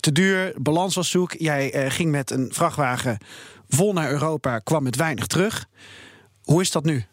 te 0.00 0.12
duur. 0.12 0.52
Balans 0.56 0.94
was 0.94 1.10
zoek. 1.10 1.34
Jij 1.38 1.90
ging 1.90 2.10
met 2.10 2.30
een 2.30 2.48
vrachtwagen 2.52 3.18
vol 3.68 3.92
naar 3.92 4.10
Europa, 4.10 4.58
kwam 4.58 4.82
met 4.82 4.96
weinig 4.96 5.26
terug. 5.26 5.66
Hoe 6.42 6.60
is 6.60 6.70
dat 6.70 6.84
nu? 6.84 7.04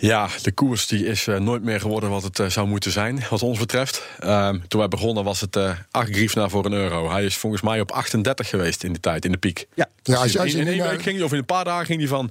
Ja, 0.00 0.28
de 0.42 0.52
koers 0.52 0.86
die 0.86 1.06
is 1.06 1.26
eh, 1.26 1.38
nooit 1.38 1.62
meer 1.62 1.80
geworden 1.80 2.10
wat 2.10 2.22
het 2.22 2.38
eh, 2.38 2.46
zou 2.46 2.66
moeten 2.66 2.90
zijn, 2.90 3.24
wat 3.30 3.42
ons 3.42 3.58
betreft. 3.58 4.02
Ehm, 4.18 4.58
toen 4.68 4.80
wij 4.80 4.88
begonnen 4.88 5.24
was 5.24 5.40
het 5.40 5.56
eh 5.56 5.70
8 5.90 6.10
griefna 6.10 6.48
voor 6.48 6.64
een 6.64 6.72
euro. 6.72 7.10
Hij 7.10 7.24
is 7.24 7.36
volgens 7.36 7.62
mij 7.62 7.80
op 7.80 7.90
38 7.92 8.48
geweest 8.48 8.84
in 8.84 8.92
de 8.92 9.00
tijd, 9.00 9.24
in 9.24 9.32
de 9.32 9.38
piek. 9.38 9.66
Ja. 9.74 9.88
Ja, 10.02 10.16
als 10.16 10.32
je, 10.32 10.38
als 10.38 10.50
je 10.50 10.58
in, 10.58 10.62
in 10.62 10.68
één 10.68 10.78
naar- 10.78 10.90
week 10.90 11.02
ging 11.02 11.16
hij, 11.16 11.24
of 11.24 11.32
in 11.32 11.38
een 11.38 11.44
paar 11.44 11.64
dagen 11.64 11.86
ging 11.86 11.98
hij 11.98 12.08
van... 12.08 12.30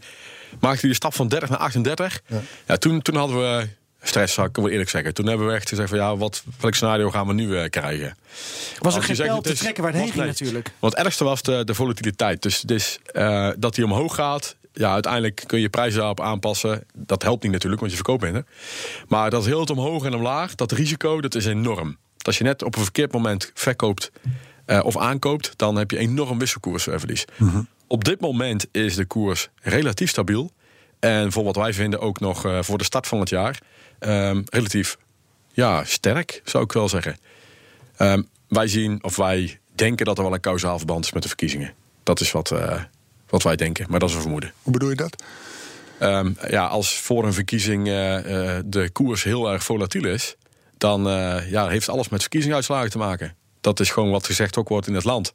maakte 0.60 0.80
hij 0.80 0.89
de 0.89 0.95
stap 0.95 1.13
van 1.13 1.27
30 1.27 1.49
naar 1.49 1.60
38. 1.60 2.21
Ja. 2.65 2.77
toen, 2.77 3.01
toen 3.01 3.15
hadden 3.15 3.38
we 3.38 3.67
stress, 4.01 4.34
zou 4.34 4.47
ik 4.47 4.56
wel 4.56 4.69
eerlijk 4.69 4.89
zeggen. 4.89 5.13
Toen 5.13 5.27
hebben 5.27 5.47
we 5.47 5.53
echt 5.53 5.69
gezegd 5.69 5.89
van 5.89 5.97
ja, 5.97 6.17
wat, 6.17 6.43
welk 6.60 6.73
scenario 6.73 7.10
gaan 7.10 7.27
we 7.27 7.34
nu 7.34 7.58
eh, 7.58 7.69
krijgen? 7.69 8.17
Was 8.80 8.95
er 8.95 9.08
je 9.08 9.15
geen 9.15 9.36
het 9.36 9.43
te 9.43 9.53
trekken 9.53 9.84
waar 9.84 9.91
het 9.91 10.01
heen 10.01 10.12
ging 10.12 10.23
nee. 10.23 10.32
natuurlijk. 10.32 10.69
Want 10.80 10.95
het 10.95 11.03
ergste 11.06 11.23
was 11.23 11.41
de, 11.41 11.63
de 11.63 11.73
volatiliteit. 11.73 12.41
Dus, 12.41 12.62
dus 12.62 12.99
eh, 13.06 13.49
dat 13.58 13.75
hij 13.75 13.86
omhoog 13.86 14.15
gaat. 14.15 14.56
Ja, 14.78 14.94
uiteindelijk 14.94 15.44
kun 15.46 15.60
je 15.60 15.70
prijzen 15.70 15.98
daarop 15.98 16.22
aanpassen. 16.22 16.84
Dat 16.94 17.24
helpt 17.24 17.44
niet 17.44 17.52
natuurlijk, 17.52 17.82
want 17.82 17.92
je 17.94 17.98
verkoopt 17.98 18.24
minder. 18.24 18.46
Maar 19.08 19.30
dat 19.30 19.46
heel 19.46 19.60
het 19.60 19.70
omhoog 19.70 20.06
en 20.06 20.13
omlaag, 20.13 20.56
dat 20.56 20.72
risico, 20.72 21.22
dat 21.22 21.36
is 21.36 21.46
enorm. 21.46 21.98
Als 22.22 22.38
je 22.38 22.44
net 22.44 22.63
op 22.63 22.76
een 22.76 22.84
verkeerd 22.84 23.12
moment 23.12 23.52
verkoopt 23.54 24.12
eh, 24.66 24.80
of 24.84 24.98
aankoopt, 24.98 25.54
dan 25.56 25.76
heb 25.76 25.92
je 25.92 25.98
enorm 25.98 26.40
wisselkoersverlies. 26.40 27.26
Op 27.88 28.04
dit 28.04 28.20
moment 28.22 28.66
is 28.72 28.96
de 28.96 29.06
koers 29.06 29.50
relatief 29.62 30.10
stabiel. 30.10 30.52
En 31.00 31.32
voor 31.32 31.44
wat 31.44 31.56
wij 31.56 31.74
vinden 31.74 32.00
ook 32.00 32.20
nog 32.20 32.46
eh, 32.46 32.62
voor 32.62 32.78
de 32.78 32.84
start 32.84 33.08
van 33.08 33.20
het 33.20 33.30
jaar 33.30 33.60
ehm, 34.00 34.42
relatief 34.46 34.98
ja, 35.54 35.84
sterk, 35.84 36.42
zou 36.44 36.63
ik 36.63 36.72
wel 36.72 36.90
zeggen. 36.90 37.18
Ehm, 37.98 38.22
wij 38.48 38.68
zien, 38.68 39.04
of 39.04 39.16
wij 39.16 39.60
denken 39.76 40.06
dat 40.06 40.18
er 40.18 40.24
wel 40.24 40.34
een 40.34 40.40
kausaal 40.40 40.78
verband 40.78 41.06
is 41.06 41.12
met 41.12 41.22
de 41.22 41.28
verkiezingen. 41.28 41.74
Dat 42.04 42.20
is 42.20 42.32
wat, 42.32 42.52
eh, 42.52 42.82
wat 43.30 43.44
wij 43.44 43.56
denken, 43.56 43.86
maar 43.90 44.00
dat 44.00 44.10
is 44.10 44.16
een 44.16 44.22
vermoeden. 44.22 44.52
Hoe 44.62 44.74
bedoel 44.74 44.90
je 44.90 44.96
dat? 44.96 45.24
Ehm, 46.00 46.32
ja, 46.50 46.66
als 46.66 46.98
voor 47.00 47.26
een 47.26 47.34
verkiezing 47.34 47.88
eh, 47.88 48.56
eh, 48.58 48.63
de 48.66 48.90
koers 48.90 49.24
heel 49.24 49.52
erg 49.52 49.63
volatiel 49.63 50.06
is, 50.06 50.36
dan 50.78 51.08
eh, 51.10 51.52
ja, 51.52 51.68
heeft 51.68 51.90
alles 51.90 52.10
met 52.10 52.22
verkiezingsuitslagen 52.22 52.90
te 52.90 52.98
maken. 52.98 53.36
Dat 53.62 53.80
is 53.80 53.90
gewoon 53.92 54.12
wat 54.12 54.26
gezegd 54.26 54.58
ook 54.58 54.70
wordt 54.70 54.88
in 54.88 54.94
het 54.94 55.04
land. 55.04 55.32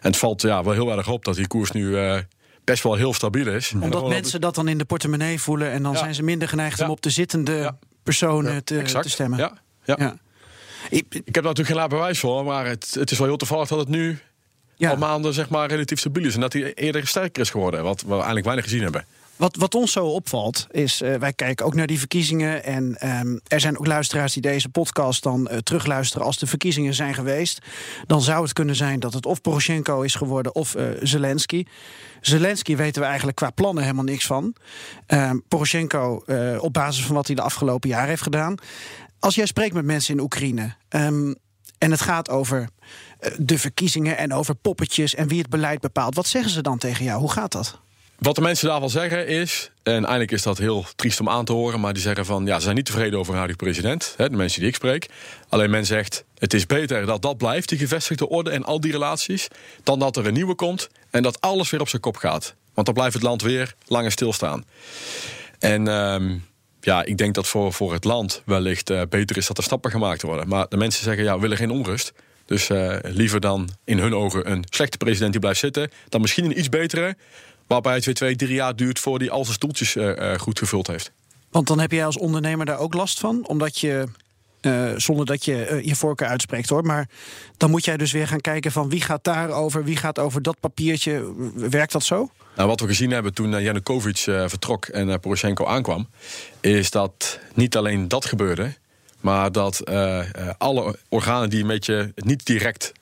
En 0.00 0.08
het 0.10 0.16
valt 0.16 0.42
ja, 0.42 0.64
wel 0.64 0.72
heel 0.72 0.96
erg 0.96 1.08
op 1.08 1.24
dat 1.24 1.34
die 1.34 1.46
koers 1.46 1.70
nu 1.70 1.96
eh, 1.98 2.18
best 2.64 2.82
wel 2.82 2.94
heel 2.94 3.14
stabiel 3.14 3.46
is. 3.46 3.72
Omdat 3.72 4.08
mensen 4.08 4.40
dat 4.40 4.54
dan 4.54 4.68
in 4.68 4.78
de 4.78 4.84
portemonnee 4.84 5.40
voelen 5.40 5.70
en 5.70 5.82
dan 5.82 5.92
Ja. 5.92 5.98
zijn 5.98 6.14
ze 6.14 6.22
minder 6.22 6.48
geneigd 6.48 6.80
om 6.82 6.90
op 6.90 7.00
de 7.00 7.10
zittende 7.10 7.52
Ja. 7.52 7.78
personen 8.02 8.64
te, 8.64 8.78
exact. 8.78 9.04
te 9.04 9.10
stemmen. 9.10 9.38
Ja, 9.38 9.52
ja. 9.84 9.94
Ja. 9.98 10.16
Ik- 10.90 11.06
Ik 11.14 11.24
heb 11.24 11.34
daar 11.34 11.42
natuurlijk 11.42 11.68
geen 11.68 11.76
laat 11.76 11.88
bewijs 11.88 12.18
voor, 12.18 12.44
maar 12.44 12.66
het, 12.66 12.94
het 12.98 13.10
is 13.10 13.18
wel 13.18 13.26
heel 13.26 13.36
toevallig 13.36 13.68
dat 13.68 13.78
het 13.78 13.88
nu 13.88 14.18
ja. 14.80 14.90
al 14.90 14.96
maanden 14.96 15.34
zeg 15.34 15.48
maar, 15.48 15.68
relatief 15.68 15.98
stabiel 15.98 16.24
is. 16.24 16.34
En 16.34 16.40
dat 16.40 16.52
hij 16.52 16.74
eerder 16.74 17.06
sterker 17.06 17.42
is 17.42 17.50
geworden, 17.50 17.82
wat 17.82 18.02
we 18.02 18.12
eigenlijk 18.12 18.44
weinig 18.44 18.64
gezien 18.64 18.82
hebben. 18.82 19.04
Wat, 19.36 19.56
wat 19.56 19.74
ons 19.74 19.92
zo 19.92 20.06
opvalt 20.06 20.66
is, 20.70 21.02
uh, 21.02 21.14
wij 21.14 21.32
kijken 21.32 21.66
ook 21.66 21.74
naar 21.74 21.86
die 21.86 21.98
verkiezingen. 21.98 22.64
En 22.64 23.08
um, 23.08 23.40
er 23.46 23.60
zijn 23.60 23.78
ook 23.78 23.86
luisteraars 23.86 24.32
die 24.32 24.42
deze 24.42 24.68
podcast 24.68 25.22
dan 25.22 25.48
uh, 25.50 25.58
terugluisteren 25.58 26.26
als 26.26 26.38
de 26.38 26.46
verkiezingen 26.46 26.94
zijn 26.94 27.14
geweest. 27.14 27.58
Dan 28.06 28.22
zou 28.22 28.42
het 28.42 28.52
kunnen 28.52 28.76
zijn 28.76 29.00
dat 29.00 29.12
het 29.12 29.26
of 29.26 29.40
Poroshenko 29.40 30.02
is 30.02 30.14
geworden 30.14 30.54
of 30.54 30.76
uh, 30.76 30.84
Zelensky. 31.02 31.64
Zelensky 32.20 32.76
weten 32.76 33.02
we 33.02 33.06
eigenlijk 33.06 33.36
qua 33.36 33.50
plannen 33.50 33.82
helemaal 33.82 34.04
niks 34.04 34.26
van. 34.26 34.54
Um, 35.06 35.42
Poroshenko 35.48 36.24
op 36.58 36.72
basis 36.72 37.04
van 37.04 37.14
wat 37.14 37.26
hij 37.26 37.36
de 37.36 37.42
afgelopen 37.42 37.88
jaren 37.88 38.08
heeft 38.08 38.22
gedaan. 38.22 38.54
Als 39.18 39.34
jij 39.34 39.46
spreekt 39.46 39.74
met 39.74 39.84
mensen 39.84 40.14
in 40.14 40.20
Oekraïne 40.20 40.74
um, 40.88 41.34
en 41.80 41.90
het 41.90 42.00
gaat 42.00 42.28
over 42.28 42.68
de 43.36 43.58
verkiezingen 43.58 44.16
en 44.16 44.32
over 44.32 44.54
poppetjes 44.54 45.14
en 45.14 45.28
wie 45.28 45.38
het 45.38 45.50
beleid 45.50 45.80
bepaalt, 45.80 46.14
wat 46.14 46.26
zeggen 46.26 46.52
ze 46.52 46.62
dan 46.62 46.78
tegen 46.78 47.04
jou? 47.04 47.20
Hoe 47.20 47.32
gaat 47.32 47.52
dat? 47.52 47.78
Wat 48.18 48.34
de 48.34 48.40
mensen 48.40 48.68
daarvan 48.68 48.90
zeggen 48.90 49.26
is, 49.26 49.70
en 49.82 49.92
eigenlijk 49.92 50.30
is 50.30 50.42
dat 50.42 50.58
heel 50.58 50.84
triest 50.96 51.20
om 51.20 51.28
aan 51.28 51.44
te 51.44 51.52
horen, 51.52 51.80
maar 51.80 51.92
die 51.92 52.02
zeggen 52.02 52.26
van 52.26 52.46
ja, 52.46 52.56
ze 52.56 52.62
zijn 52.62 52.76
niet 52.76 52.84
tevreden 52.84 53.18
over 53.18 53.34
huidige 53.34 53.58
president, 53.58 54.14
hè, 54.16 54.30
de 54.30 54.36
mensen 54.36 54.60
die 54.60 54.68
ik 54.68 54.74
spreek. 54.74 55.08
Alleen 55.48 55.70
men 55.70 55.86
zegt, 55.86 56.24
het 56.38 56.54
is 56.54 56.66
beter 56.66 57.06
dat 57.06 57.22
dat 57.22 57.36
blijft, 57.36 57.68
die 57.68 57.78
gevestigde 57.78 58.28
orde 58.28 58.50
en 58.50 58.64
al 58.64 58.80
die 58.80 58.92
relaties, 58.92 59.48
dan 59.82 59.98
dat 59.98 60.16
er 60.16 60.26
een 60.26 60.32
nieuwe 60.32 60.54
komt 60.54 60.88
en 61.10 61.22
dat 61.22 61.40
alles 61.40 61.70
weer 61.70 61.80
op 61.80 61.88
zijn 61.88 62.02
kop 62.02 62.16
gaat. 62.16 62.54
Want 62.74 62.86
dan 62.86 62.94
blijft 62.94 63.14
het 63.14 63.22
land 63.22 63.42
weer 63.42 63.74
langer 63.86 64.10
stilstaan. 64.10 64.64
En 65.58 65.86
um, 65.86 66.44
ja, 66.80 67.04
ik 67.04 67.18
denk 67.18 67.34
dat 67.34 67.48
voor, 67.48 67.72
voor 67.72 67.92
het 67.92 68.04
land 68.04 68.42
wellicht 68.44 68.90
uh, 68.90 69.02
beter 69.08 69.36
is 69.36 69.46
dat 69.46 69.58
er 69.58 69.64
stappen 69.64 69.90
gemaakt 69.90 70.22
worden. 70.22 70.48
Maar 70.48 70.66
de 70.68 70.76
mensen 70.76 71.04
zeggen, 71.04 71.24
ja, 71.24 71.34
we 71.34 71.40
willen 71.40 71.56
geen 71.56 71.70
onrust. 71.70 72.12
Dus 72.46 72.68
uh, 72.68 72.96
liever 73.02 73.40
dan 73.40 73.68
in 73.84 73.98
hun 73.98 74.14
ogen 74.14 74.50
een 74.50 74.64
slechte 74.68 74.96
president 74.96 75.30
die 75.32 75.40
blijft 75.40 75.60
zitten, 75.60 75.90
dan 76.08 76.20
misschien 76.20 76.44
een 76.44 76.58
iets 76.58 76.68
betere 76.68 77.16
Waarbij 77.70 77.94
het 77.94 78.04
weer 78.04 78.14
twee, 78.14 78.36
drie 78.36 78.54
jaar 78.54 78.76
duurt 78.76 78.98
voor 78.98 79.18
die 79.18 79.30
al 79.30 79.44
zijn 79.44 79.54
stoeltjes 79.54 79.96
uh, 79.96 80.34
goed 80.34 80.58
gevuld 80.58 80.86
heeft. 80.86 81.12
Want 81.50 81.66
dan 81.66 81.78
heb 81.78 81.90
jij 81.90 82.06
als 82.06 82.18
ondernemer 82.18 82.66
daar 82.66 82.78
ook 82.78 82.94
last 82.94 83.20
van, 83.20 83.46
omdat 83.46 83.78
je. 83.78 84.08
Zonder 84.96 85.26
dat 85.26 85.44
je 85.44 85.80
je 85.84 85.96
voorkeur 85.96 86.28
uitspreekt 86.28 86.68
hoor. 86.68 86.84
Maar 86.84 87.08
dan 87.56 87.70
moet 87.70 87.84
jij 87.84 87.96
dus 87.96 88.12
weer 88.12 88.28
gaan 88.28 88.40
kijken 88.40 88.72
van 88.72 88.88
wie 88.88 89.00
gaat 89.00 89.24
daarover, 89.24 89.84
wie 89.84 89.96
gaat 89.96 90.18
over 90.18 90.42
dat 90.42 90.60
papiertje. 90.60 91.32
Werkt 91.54 91.92
dat 91.92 92.04
zo? 92.04 92.30
Nou, 92.60 92.72
wat 92.72 92.80
we 92.80 92.86
gezien 92.86 93.10
hebben 93.10 93.34
toen 93.34 93.52
uh, 93.52 93.62
Janukovic 93.62 94.16
vertrok 94.46 94.86
en 94.86 95.20
Poroshenko 95.20 95.66
aankwam, 95.66 96.08
is 96.60 96.90
dat 96.90 97.38
niet 97.54 97.76
alleen 97.76 98.08
dat 98.08 98.24
gebeurde, 98.24 98.74
maar 99.20 99.52
dat 99.52 99.84
alle 100.58 100.96
organen 101.08 101.50
die 101.50 101.60
een 101.60 101.66
beetje 101.66 102.12
niet 102.14 102.46
direct 102.46 102.92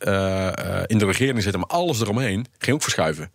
in 0.86 0.98
de 0.98 1.04
regering 1.04 1.42
zitten, 1.42 1.60
maar 1.60 1.70
alles 1.70 2.00
eromheen, 2.00 2.46
ging 2.58 2.76
ook 2.76 2.82
verschuiven. 2.82 3.30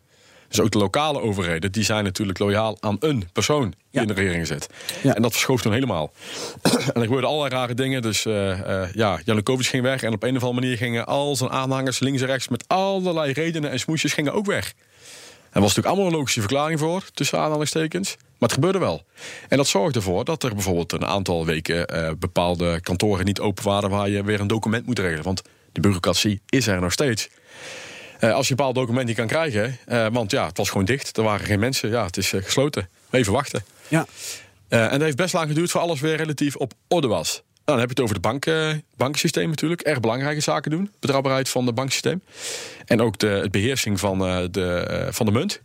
Dus 0.47 0.59
ook 0.59 0.71
de 0.71 0.77
lokale 0.77 1.21
overheden, 1.21 1.71
die 1.71 1.83
zijn 1.83 2.03
natuurlijk 2.03 2.39
loyaal 2.39 2.77
aan 2.79 2.97
een 2.99 3.29
persoon 3.33 3.73
die 3.91 4.01
in 4.01 4.07
de 4.07 4.13
regering 4.13 4.47
zit. 4.47 4.69
Ja. 5.01 5.15
En 5.15 5.21
dat 5.21 5.31
verschoof 5.31 5.61
toen 5.61 5.73
helemaal. 5.73 6.11
en 6.61 6.71
er 6.93 7.01
gebeurden 7.01 7.29
allerlei 7.29 7.55
rare 7.55 7.73
dingen. 7.73 8.01
Dus 8.01 8.25
uh, 8.25 8.33
uh, 8.33 8.93
ja, 8.93 9.19
Janukovic 9.25 9.65
ging 9.65 9.83
weg. 9.83 10.03
En 10.03 10.13
op 10.13 10.23
een 10.23 10.35
of 10.35 10.43
andere 10.43 10.61
manier 10.61 10.77
gingen 10.77 11.05
al 11.05 11.35
zijn 11.35 11.49
aanhangers 11.49 11.99
links 11.99 12.21
en 12.21 12.27
rechts 12.27 12.47
met 12.47 12.63
allerlei 12.67 13.31
redenen 13.31 13.71
en 13.71 13.79
smoesjes 13.79 14.13
gingen 14.13 14.33
ook 14.33 14.45
weg. 14.45 14.73
Er 15.53 15.61
was 15.61 15.75
natuurlijk 15.75 15.87
allemaal 15.87 16.05
een 16.05 16.17
logische 16.17 16.39
verklaring 16.39 16.79
voor, 16.79 17.03
tussen 17.13 17.39
aanhalingstekens. 17.39 18.15
Maar 18.17 18.49
het 18.49 18.53
gebeurde 18.53 18.79
wel. 18.79 19.03
En 19.49 19.57
dat 19.57 19.67
zorgde 19.67 19.99
ervoor 19.99 20.25
dat 20.25 20.43
er 20.43 20.53
bijvoorbeeld 20.53 20.91
een 20.91 21.05
aantal 21.05 21.45
weken 21.45 21.95
uh, 21.95 22.09
bepaalde 22.19 22.79
kantoren 22.81 23.25
niet 23.25 23.39
open 23.39 23.63
waren 23.63 23.89
waar 23.89 24.09
je 24.09 24.23
weer 24.23 24.39
een 24.39 24.47
document 24.47 24.85
moet 24.85 24.99
regelen. 24.99 25.23
Want 25.23 25.41
de 25.71 25.81
bureaucratie 25.81 26.41
is 26.49 26.67
er 26.67 26.81
nog 26.81 26.91
steeds. 26.91 27.29
Uh, 28.19 28.33
als 28.33 28.45
je 28.45 28.51
een 28.51 28.57
bepaald 28.57 28.75
document 28.75 29.07
niet 29.07 29.15
kan 29.15 29.27
krijgen, 29.27 29.77
uh, 29.87 30.07
want 30.11 30.31
ja, 30.31 30.45
het 30.45 30.57
was 30.57 30.69
gewoon 30.69 30.85
dicht, 30.85 31.17
er 31.17 31.23
waren 31.23 31.45
geen 31.45 31.59
mensen, 31.59 31.89
ja, 31.89 32.05
het 32.05 32.17
is 32.17 32.29
gesloten. 32.29 32.89
Even 33.09 33.33
wachten. 33.33 33.65
Ja. 33.87 34.05
en 34.67 34.89
dat 34.89 35.01
heeft 35.01 35.17
best 35.17 35.33
lang 35.33 35.47
geduurd 35.47 35.71
voor 35.71 35.81
alles 35.81 35.99
weer 35.99 36.15
relatief 36.15 36.55
op 36.55 36.73
orde 36.87 37.07
was. 37.07 37.43
Dan 37.65 37.79
heb 37.79 37.85
je 37.85 37.93
het 37.93 37.99
over 37.99 38.15
het 38.15 38.23
bank, 38.23 38.45
bankensysteem 38.95 39.49
natuurlijk. 39.49 39.81
Erg 39.81 39.99
belangrijke 39.99 40.41
zaken 40.41 40.71
doen. 40.71 40.91
Betrouwbaarheid 40.99 41.49
van 41.49 41.65
het 41.65 41.75
banksysteem. 41.75 42.23
En 42.85 43.01
ook 43.01 43.17
de, 43.17 43.39
de 43.43 43.49
beheersing 43.49 43.99
van, 43.99 44.17
de, 44.51 45.07
van 45.11 45.25
de 45.25 45.31
munt. 45.31 45.61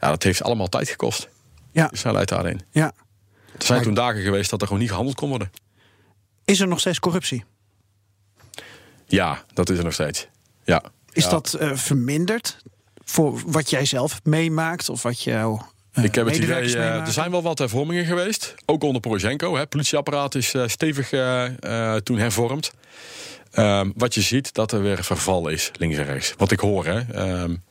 Ja, 0.00 0.08
dat 0.08 0.22
heeft 0.22 0.42
allemaal 0.42 0.68
tijd 0.68 0.88
gekost. 0.88 1.28
Ja. 1.72 1.88
De 1.88 1.96
snelheid 1.96 2.28
daarin. 2.28 2.60
Ja. 2.70 2.92
Er 3.58 3.66
zijn 3.66 3.82
toen 3.82 3.94
dagen 3.94 4.22
geweest 4.22 4.50
dat 4.50 4.60
er 4.60 4.66
gewoon 4.66 4.82
niet 4.82 4.90
gehandeld 4.90 5.16
kon 5.16 5.28
worden. 5.28 5.50
Is 6.44 6.60
er 6.60 6.68
nog 6.68 6.80
steeds 6.80 6.98
corruptie? 6.98 7.44
Ja, 9.06 9.44
dat 9.54 9.70
is 9.70 9.78
er 9.78 9.84
nog 9.84 9.92
steeds. 9.92 10.28
Ja. 10.64 10.82
Is 11.12 11.28
dat 11.28 11.56
uh, 11.60 11.74
verminderd 11.74 12.56
voor 13.04 13.42
wat 13.46 13.70
jij 13.70 13.84
zelf 13.84 14.20
meemaakt 14.24 14.88
of 14.88 15.02
wat 15.02 15.22
jouw 15.22 15.66
ik 16.02 16.14
heb 16.14 16.26
het 16.26 16.36
idee, 16.36 16.68
uh, 16.68 17.06
er 17.06 17.12
zijn 17.12 17.30
wel 17.30 17.42
wat 17.42 17.58
hervormingen 17.58 18.04
geweest. 18.04 18.54
Ook 18.64 18.82
onder 18.82 19.00
Poroshenko. 19.00 19.56
Het 19.56 19.68
politieapparaat 19.68 20.34
is 20.34 20.54
stevig 20.66 21.08
toen 22.02 22.18
hervormd. 22.18 22.72
Um, 23.58 23.92
wat 23.96 24.14
je 24.14 24.20
ziet, 24.20 24.54
dat 24.54 24.72
er 24.72 24.82
weer 24.82 25.04
verval 25.04 25.48
is, 25.48 25.70
links 25.78 25.96
en 25.96 26.04
rechts. 26.04 26.34
Wat 26.36 26.50
ik 26.50 26.60
hoor, 26.60 26.86
hè. 26.86 27.30
Um, 27.42 27.62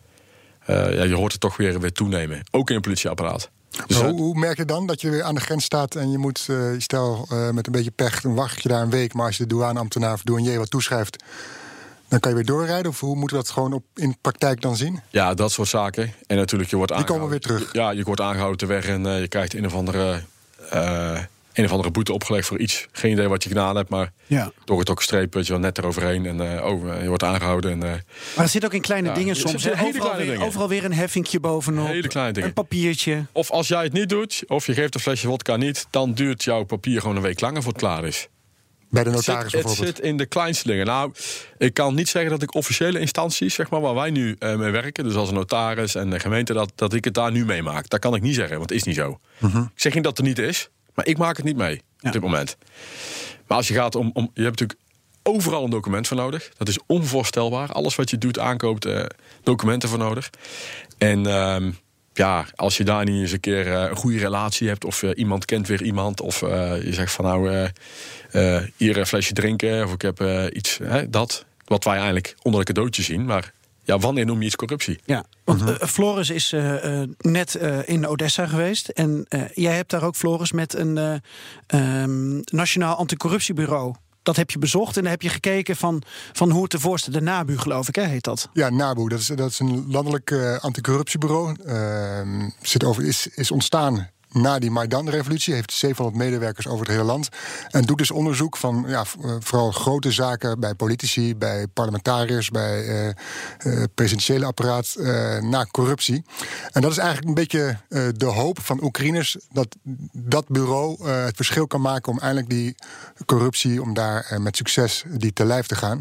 ja, 0.68 1.04
je 1.04 1.16
hoort 1.16 1.32
het 1.32 1.42
toch 1.42 1.58
weer, 1.58 1.80
weer 1.80 1.92
toenemen. 1.92 2.44
Ook 2.52 2.70
in 2.70 2.76
het 2.76 2.84
politieapparaat. 2.84 3.50
Dus 3.88 3.98
hoe, 3.98 4.12
hoe, 4.12 4.40
merk 4.40 4.58
je 4.58 4.66
dan 4.66 4.88
dat 4.88 5.02
je 5.02 5.10
weer 5.10 5.24
aan 5.24 5.36
de 5.36 5.42
grens 5.42 5.64
staat 5.64 5.96
en 5.96 6.12
je 6.12 6.18
moet, 6.18 6.50
stel 6.78 7.28
met 7.52 7.66
een 7.66 7.72
beetje 7.72 7.92
pech, 7.92 8.22
dan 8.22 8.36
wacht 8.36 8.62
je 8.62 8.70
daar 8.70 8.82
een 8.82 8.90
week. 8.90 9.14
Maar 9.14 9.26
als 9.26 9.38
je 9.38 9.44
de 9.44 9.50
douaneambtenaar 9.50 10.14
of 10.14 10.22
douanier 10.22 10.58
wat 10.58 10.70
toeschrijft, 10.70 11.24
dan 12.08 12.20
kan 12.20 12.30
je 12.32 12.36
weer 12.38 12.46
doorrijden? 12.46 12.92
Of 12.92 13.00
hoe 13.00 13.16
moeten 13.16 13.38
we 13.38 13.44
dat 13.44 13.54
gewoon 13.54 13.74
op, 13.74 13.84
in 13.94 14.18
praktijk 14.22 14.62
dan 14.62 14.76
zien? 14.76 15.02
Ja, 15.10 15.34
dat 15.34 15.52
soort 15.52 15.68
zaken. 15.68 16.14
En 16.28 16.38
natuurlijk, 16.38 16.70
je 16.70 16.76
wordt 16.76 16.92
aangehouden. 16.92 17.30
Die 17.30 17.40
komen 17.40 17.58
weer 17.58 17.58
terug. 17.60 17.74
Ja, 17.74 17.92
je 17.92 18.04
wordt 18.04 18.22
aangehouden 18.22 18.58
te 18.58 18.66
weg 18.66 18.86
en 18.88 19.06
uh, 19.06 19.20
je 19.20 19.28
krijgt 19.28 19.54
een 19.54 19.66
of 19.66 19.74
andere. 19.74 20.24
Uh, 20.74 21.20
een 21.54 21.66
of 21.66 21.72
andere 21.72 21.92
boete 21.92 22.14
opgelegd 22.14 22.48
voor 22.48 22.60
iets. 22.60 22.88
Geen 22.92 23.12
idee 23.12 23.28
wat 23.28 23.44
je 23.44 23.50
gedaan 23.50 23.76
hebt, 23.76 23.90
maar 23.90 24.12
ja. 24.26 24.52
door 24.66 24.80
het 24.80 24.90
ook 24.90 25.02
streep, 25.02 25.34
weet 25.34 25.46
je 25.46 25.52
wel, 25.52 25.62
net 25.62 25.78
eroverheen. 25.78 26.26
En 26.26 26.38
uh, 26.38 26.66
oh, 26.66 27.02
je 27.02 27.08
wordt 27.08 27.24
aangehouden. 27.24 27.72
En, 27.72 27.78
maar 27.78 28.04
het 28.36 28.50
zit 28.50 28.66
ook 28.66 28.74
in 28.74 28.82
kleine 28.82 29.08
ja, 29.08 29.14
dingen 29.14 29.36
soms. 29.36 29.64
Hele 29.64 29.76
overal, 29.76 29.92
kleine 29.92 30.18
weer, 30.18 30.32
dingen. 30.32 30.48
overal 30.48 30.68
weer 30.68 30.86
een 30.86 30.94
heffingje 30.94 31.40
bovenop. 31.40 31.88
Hele 31.88 32.08
kleine 32.08 32.34
dingen. 32.34 32.50
Een 32.50 32.56
papiertje. 32.56 33.26
Of 33.32 33.52
als 33.52 33.68
jij 33.68 33.84
het 33.84 33.94
niet 33.94 34.10
doet, 34.10 34.44
of 34.48 34.66
je 34.66 34.74
geeft 34.74 34.96
een 34.96 35.02
flesje 35.02 35.28
vodka 35.28 35.56
niet, 35.56 35.88
dan 35.90 36.14
duurt 36.14 36.44
jouw 36.44 36.64
papier 36.64 37.02
gewoon 37.02 37.16
een 37.16 37.22
week 37.22 37.40
langer 37.40 37.64
voor 37.64 37.72
het 37.72 37.82
klaar 37.82 38.06
is. 38.06 38.28
Bij 38.96 39.04
de 39.04 39.10
notaris 39.10 39.52
het 39.52 39.70
zit, 39.70 39.78
het 39.78 39.88
zit 39.88 40.00
in 40.00 40.18
de 40.18 40.26
kleinste 40.26 40.68
dingen. 40.68 40.86
Nou, 40.86 41.12
ik 41.58 41.74
kan 41.74 41.96
niet 41.96 42.10
zeggen 42.10 42.32
dat 42.32 42.42
ik 42.42 42.54
officiële 42.54 43.00
instanties, 43.00 43.54
zeg 43.54 43.70
maar, 43.70 43.82
waar 43.82 43.94
wij 43.94 44.10
nu 44.10 44.36
uh, 44.40 44.56
mee 44.56 44.72
werken, 44.72 45.04
dus 45.04 45.16
als 45.16 45.30
een 45.30 45.36
notaris 45.36 45.96
en 45.96 46.10
de 46.10 46.20
gemeente, 46.20 46.54
dat, 46.54 46.72
dat 46.76 46.94
ik 46.94 47.04
het 47.04 47.14
daar 47.14 47.32
nu 47.32 47.46
mee 47.46 47.62
maak. 47.62 47.90
Dat 47.90 48.00
kan 48.00 48.16
ik 48.16 48.22
niet 48.22 48.36
zeggen, 48.36 48.58
want 48.58 48.70
het 48.70 48.80
is 48.80 48.86
niet 48.86 48.96
zo. 48.96 49.20
-huh. 49.38 49.56
Ik 49.56 49.82
zeg 49.82 49.94
niet 49.94 50.04
dat 50.04 50.18
het 50.18 50.26
er 50.28 50.34
niet 50.34 50.40
is, 50.40 50.70
maar 50.94 51.08
ik 51.08 51.18
maak 51.18 51.36
het 51.38 51.46
niet 51.46 51.58
mee 51.58 51.74
ja. 51.76 52.08
op 52.08 52.12
dit 52.12 52.22
moment. 52.22 52.58
Maar 53.48 53.58
als 53.58 53.68
je 53.68 53.74
gaat 53.74 53.96
om, 53.96 54.10
om. 54.14 54.32
Je 54.34 54.44
hebt 54.44 54.60
natuurlijk 54.60 54.80
overal 55.24 55.64
een 55.64 55.70
document 55.70 56.08
voor 56.08 56.18
nodig. 56.18 56.50
Dat 56.58 56.68
is 56.68 56.80
onvoorstelbaar. 56.88 57.72
Alles 57.72 57.96
wat 57.96 58.10
je 58.10 58.18
doet, 58.18 58.40
aankoopt, 58.40 58.86
uh, 58.86 59.06
documenten 59.44 59.90
voor 59.90 59.98
nodig. 59.98 60.30
En. 60.98 61.28
Uh, 61.28 61.58
ja, 62.18 62.46
als 62.56 62.78
je 62.78 62.84
daar 62.84 63.06
niet 63.06 63.22
eens 63.22 63.32
een 63.32 63.40
keer 63.40 63.68
uh, 63.68 63.82
een 63.90 63.96
goede 63.96 64.18
relatie 64.18 64.68
hebt, 64.68 64.86
of 64.86 65.02
uh, 65.02 65.10
iemand 65.16 65.46
kent 65.46 65.68
weer 65.68 65.82
iemand, 65.82 66.22
of 66.22 66.42
uh, 66.42 66.84
je 66.84 66.94
zegt 66.94 67.12
van 67.12 67.26
nou, 67.26 67.70
hier 68.76 68.98
een 68.98 69.06
flesje 69.06 69.34
drinken, 69.34 69.84
of 69.84 69.94
ik 69.94 70.02
heb 70.02 70.24
iets, 70.54 70.80
hè, 70.84 71.10
dat, 71.10 71.46
wat 71.66 71.84
wij 71.84 71.96
eigenlijk 71.96 72.36
onder 72.42 72.60
de 72.60 72.74
cadeautje 72.74 73.02
zien. 73.02 73.26
Maar 73.26 73.54
ja, 73.84 73.98
wanneer 73.98 74.26
noem 74.26 74.40
je 74.40 74.46
iets 74.46 74.56
corruptie? 74.56 75.00
Ja, 75.06 75.26
want 75.44 75.62
uh, 75.62 75.76
Floris 75.76 76.30
is 76.30 76.54
uh, 76.54 76.84
uh, 76.84 77.02
net 77.20 77.56
in 77.86 78.08
Odessa 78.08 78.46
geweest. 78.46 78.88
En 78.88 79.26
jij 79.54 79.76
hebt 79.76 79.90
daar 79.90 80.04
ook, 80.04 80.16
Floris, 80.16 80.52
met 80.52 80.74
een 80.74 81.22
um, 81.68 82.42
Nationaal 82.44 82.96
Anticorruptiebureau 82.96 83.96
dat 84.26 84.36
heb 84.36 84.52
je 84.52 84.60
bezocht 84.60 84.98
en 84.98 85.02
dan 85.02 85.12
heb 85.12 85.22
je 85.22 85.30
gekeken 85.30 85.76
van, 85.76 86.02
van 86.34 86.50
hoe 86.50 86.64
het 86.64 86.74
ervoor 86.74 87.00
staat. 87.00 87.14
De 87.14 87.22
NABU, 87.22 87.58
geloof 87.58 87.88
ik, 87.88 87.96
hè, 87.96 88.04
heet 88.04 88.24
dat? 88.24 88.50
Ja, 88.54 88.70
NABU, 88.70 89.08
dat 89.08 89.20
is, 89.20 89.28
dat 89.28 89.50
is 89.50 89.60
een 89.60 89.86
landelijk 89.88 90.32
uh, 90.32 90.58
anticorruptiebureau. 90.58 91.56
Uh, 91.66 92.50
zit 92.62 92.84
over, 92.84 93.06
is, 93.06 93.28
is 93.28 93.52
ontstaan 93.52 94.10
na 94.36 94.60
die 94.60 94.72
Maidan-revolutie. 94.72 95.54
Heeft 95.54 95.74
700 95.74 96.18
medewerkers 96.18 96.68
over 96.68 96.80
het 96.80 96.96
hele 96.96 97.04
land. 97.04 97.30
En 97.70 97.82
doet 97.82 97.98
dus 97.98 98.12
onderzoek 98.12 98.58
van 98.58 98.86
ja, 98.88 99.04
eh, 99.22 99.36
vooral 99.40 99.72
grote 99.72 100.12
zaken 100.12 100.60
bij 100.60 100.74
politici, 100.74 101.36
bij 101.36 101.68
parlementariërs, 101.68 102.50
bij 102.50 102.84
uh, 102.84 103.06
uh, 103.66 103.84
presidentiële 103.96 104.46
apparaat 104.46 104.96
naar 105.42 105.68
corruptie. 105.72 106.24
En 106.72 106.82
dat 106.82 106.92
is 106.92 106.98
eigenlijk 106.98 107.28
een 107.28 107.34
beetje 107.34 107.78
de 108.18 108.26
hoop 108.26 108.60
van 108.62 108.84
Oekraïners 108.84 109.38
dat 109.52 109.76
dat 110.12 110.48
bureau 110.48 111.10
het 111.10 111.36
verschil 111.36 111.68
kan 111.68 111.82
maken 111.82 112.12
om 112.12 112.20
eindelijk 112.20 112.50
die 112.50 112.76
corruptie, 113.26 113.82
om 113.82 113.94
daar 113.94 114.38
met 114.42 114.58
succes 114.58 115.04
die 115.10 115.34
te 115.34 115.46
lijf 115.46 115.66
te 115.66 115.76
gaan. 115.76 116.00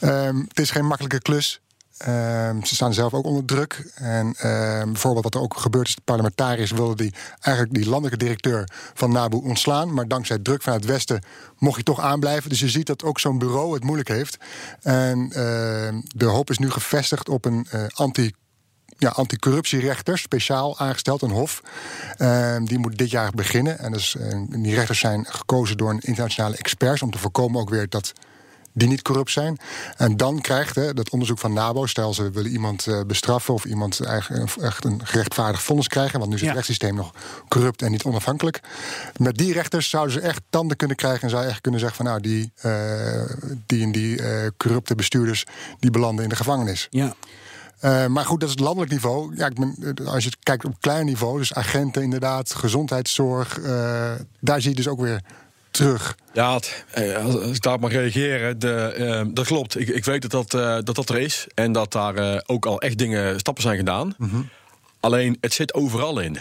Um, 0.00 0.44
het 0.48 0.58
is 0.58 0.70
geen 0.70 0.86
makkelijke 0.86 1.20
klus. 1.20 1.60
Um, 2.08 2.64
ze 2.64 2.74
staan 2.74 2.94
zelf 2.94 3.14
ook 3.14 3.24
onder 3.24 3.44
druk. 3.44 3.90
En 3.94 4.26
um, 4.26 4.92
bijvoorbeeld 4.92 5.24
wat 5.24 5.34
er 5.34 5.40
ook 5.40 5.56
gebeurd 5.56 5.88
is, 5.88 5.94
de 5.94 6.00
parlementariërs 6.04 6.70
wilden 6.70 6.96
die, 6.96 7.14
eigenlijk 7.40 7.74
die 7.74 7.88
landelijke 7.88 8.24
directeur 8.24 8.68
van 8.94 9.12
NABU 9.12 9.36
ontslaan. 9.36 9.94
Maar 9.94 10.08
dankzij 10.08 10.38
druk 10.38 10.62
vanuit 10.62 10.82
het 10.82 10.90
Westen 10.90 11.22
mocht 11.58 11.74
hij 11.74 11.84
toch 11.84 12.00
aanblijven. 12.00 12.50
Dus 12.50 12.60
je 12.60 12.68
ziet 12.68 12.86
dat 12.86 13.04
ook 13.04 13.20
zo'n 13.20 13.38
bureau 13.38 13.74
het 13.74 13.84
moeilijk 13.84 14.08
heeft. 14.08 14.36
En 14.82 15.18
uh, 15.18 15.32
de 16.14 16.24
hoop 16.24 16.50
is 16.50 16.58
nu 16.58 16.70
gevestigd 16.70 17.28
op 17.28 17.44
een 17.44 17.66
uh, 17.74 17.86
anti 17.94 18.32
ja, 19.00 19.08
anticorruptierechter, 19.08 20.18
speciaal 20.18 20.78
aangesteld, 20.78 21.22
een 21.22 21.30
hof. 21.30 21.62
Ehm, 22.16 22.64
die 22.64 22.78
moet 22.78 22.98
dit 22.98 23.10
jaar 23.10 23.30
beginnen. 23.30 23.78
En 23.78 23.92
dus, 23.92 24.16
eh, 24.16 24.38
die 24.48 24.74
rechters 24.74 24.98
zijn 24.98 25.26
gekozen 25.28 25.76
door 25.76 25.90
een 25.90 26.00
internationale 26.00 26.56
experts 26.56 27.02
om 27.02 27.10
te 27.10 27.18
voorkomen 27.18 27.60
ook 27.60 27.70
weer 27.70 27.88
dat 27.88 28.12
die 28.72 28.88
niet 28.88 29.02
corrupt 29.02 29.30
zijn. 29.30 29.58
En 29.96 30.16
dan 30.16 30.40
krijgt 30.40 30.74
hè, 30.74 30.94
dat 30.94 31.10
onderzoek 31.10 31.38
van 31.38 31.52
NABO, 31.52 31.86
stel 31.86 32.14
ze 32.14 32.30
willen 32.30 32.50
iemand 32.50 32.86
uh, 32.86 33.00
bestraffen 33.06 33.54
of 33.54 33.64
iemand 33.64 34.00
eigenlijk 34.00 34.56
echt 34.56 34.84
een 34.84 35.06
gerechtvaardigd 35.06 35.62
vonnis 35.62 35.88
krijgen, 35.88 36.18
want 36.18 36.30
nu 36.30 36.36
is 36.36 36.42
het 36.42 36.52
rechtssysteem 36.52 36.94
nog 36.94 37.14
corrupt 37.48 37.82
en 37.82 37.90
niet 37.90 38.02
onafhankelijk. 38.02 38.60
Met 39.16 39.36
die 39.36 39.52
rechters 39.52 39.90
zouden 39.90 40.12
ze 40.12 40.20
echt 40.20 40.42
tanden 40.50 40.76
kunnen 40.76 40.96
krijgen 40.96 41.22
en 41.22 41.30
zou 41.30 41.44
echt 41.44 41.60
kunnen 41.60 41.80
zeggen 41.80 41.96
van 41.96 42.06
nou, 42.06 42.20
die, 42.20 42.52
uh, 42.64 43.22
die 43.66 43.82
en 43.82 43.92
die 43.92 44.20
uh, 44.20 44.46
corrupte 44.56 44.94
bestuurders 44.94 45.44
die 45.78 45.90
belanden 45.90 46.24
in 46.24 46.30
de 46.30 46.36
gevangenis. 46.36 46.86
Ja. 46.90 47.14
Uh, 47.84 48.06
maar 48.06 48.24
goed, 48.24 48.40
dat 48.40 48.48
is 48.48 48.54
het 48.54 48.64
landelijk 48.64 48.92
niveau. 48.92 49.36
Ja, 49.36 49.46
ik 49.46 49.54
ben, 49.54 49.94
als 50.06 50.24
je 50.24 50.30
kijkt 50.42 50.64
op 50.64 50.74
klein 50.80 51.06
niveau, 51.06 51.38
dus 51.38 51.54
agenten 51.54 52.02
inderdaad, 52.02 52.54
gezondheidszorg, 52.54 53.58
uh, 53.58 54.12
daar 54.40 54.60
zie 54.60 54.70
je 54.70 54.76
dus 54.76 54.88
ook 54.88 55.00
weer 55.00 55.20
terug. 55.70 56.16
Ja, 56.32 56.54
het, 56.54 56.84
als 57.22 57.56
ik 57.56 57.62
daarop 57.62 57.80
mag 57.80 57.92
reageren, 57.92 58.58
de, 58.58 58.94
uh, 58.98 59.34
dat 59.34 59.46
klopt. 59.46 59.80
Ik, 59.80 59.88
ik 59.88 60.04
weet 60.04 60.22
dat 60.22 60.30
dat, 60.30 60.54
uh, 60.54 60.78
dat 60.84 60.94
dat 60.94 61.08
er 61.08 61.18
is 61.18 61.46
en 61.54 61.72
dat 61.72 61.92
daar 61.92 62.18
uh, 62.18 62.40
ook 62.46 62.66
al 62.66 62.80
echt 62.80 62.98
dingen, 62.98 63.38
stappen 63.38 63.62
zijn 63.62 63.76
gedaan. 63.76 64.14
Mm 64.16 64.28
-hmm. 64.28 64.48
Alleen, 65.00 65.36
het 65.40 65.52
zit 65.52 65.74
overal 65.74 66.20
in. 66.20 66.38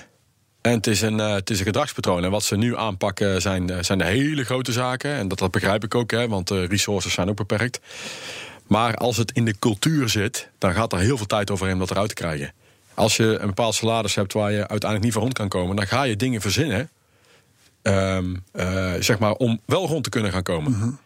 En 0.61 0.71
het 0.71 0.87
is, 0.87 1.01
een, 1.01 1.17
het 1.17 1.49
is 1.49 1.59
een 1.59 1.65
gedragspatroon. 1.65 2.23
En 2.23 2.31
wat 2.31 2.43
ze 2.43 2.57
nu 2.57 2.77
aanpakken 2.77 3.41
zijn, 3.41 3.85
zijn 3.85 3.97
de 3.97 4.05
hele 4.05 4.43
grote 4.43 4.71
zaken. 4.71 5.11
En 5.11 5.27
dat, 5.27 5.39
dat 5.39 5.51
begrijp 5.51 5.83
ik 5.83 5.95
ook, 5.95 6.11
hè, 6.11 6.27
want 6.27 6.47
de 6.47 6.65
resources 6.65 7.13
zijn 7.13 7.29
ook 7.29 7.35
beperkt. 7.35 7.79
Maar 8.67 8.95
als 8.95 9.17
het 9.17 9.31
in 9.31 9.45
de 9.45 9.55
cultuur 9.59 10.09
zit, 10.09 10.49
dan 10.57 10.73
gaat 10.73 10.93
er 10.93 10.99
heel 10.99 11.17
veel 11.17 11.25
tijd 11.25 11.51
overheen 11.51 11.73
om 11.73 11.79
dat 11.79 11.91
eruit 11.91 12.09
te 12.09 12.15
krijgen. 12.15 12.53
Als 12.93 13.17
je 13.17 13.37
een 13.39 13.47
bepaald 13.47 13.75
salaris 13.75 14.15
hebt 14.15 14.33
waar 14.33 14.51
je 14.51 14.57
uiteindelijk 14.57 15.03
niet 15.03 15.13
voor 15.13 15.21
rond 15.21 15.33
kan 15.33 15.47
komen, 15.47 15.75
dan 15.75 15.87
ga 15.87 16.03
je 16.03 16.15
dingen 16.15 16.41
verzinnen. 16.41 16.89
Um, 17.81 18.43
uh, 18.53 18.93
zeg 18.99 19.19
maar, 19.19 19.33
om 19.33 19.59
wel 19.65 19.87
rond 19.87 20.03
te 20.03 20.09
kunnen 20.09 20.31
gaan 20.31 20.43
komen. 20.43 20.73
-hmm. 20.73 20.99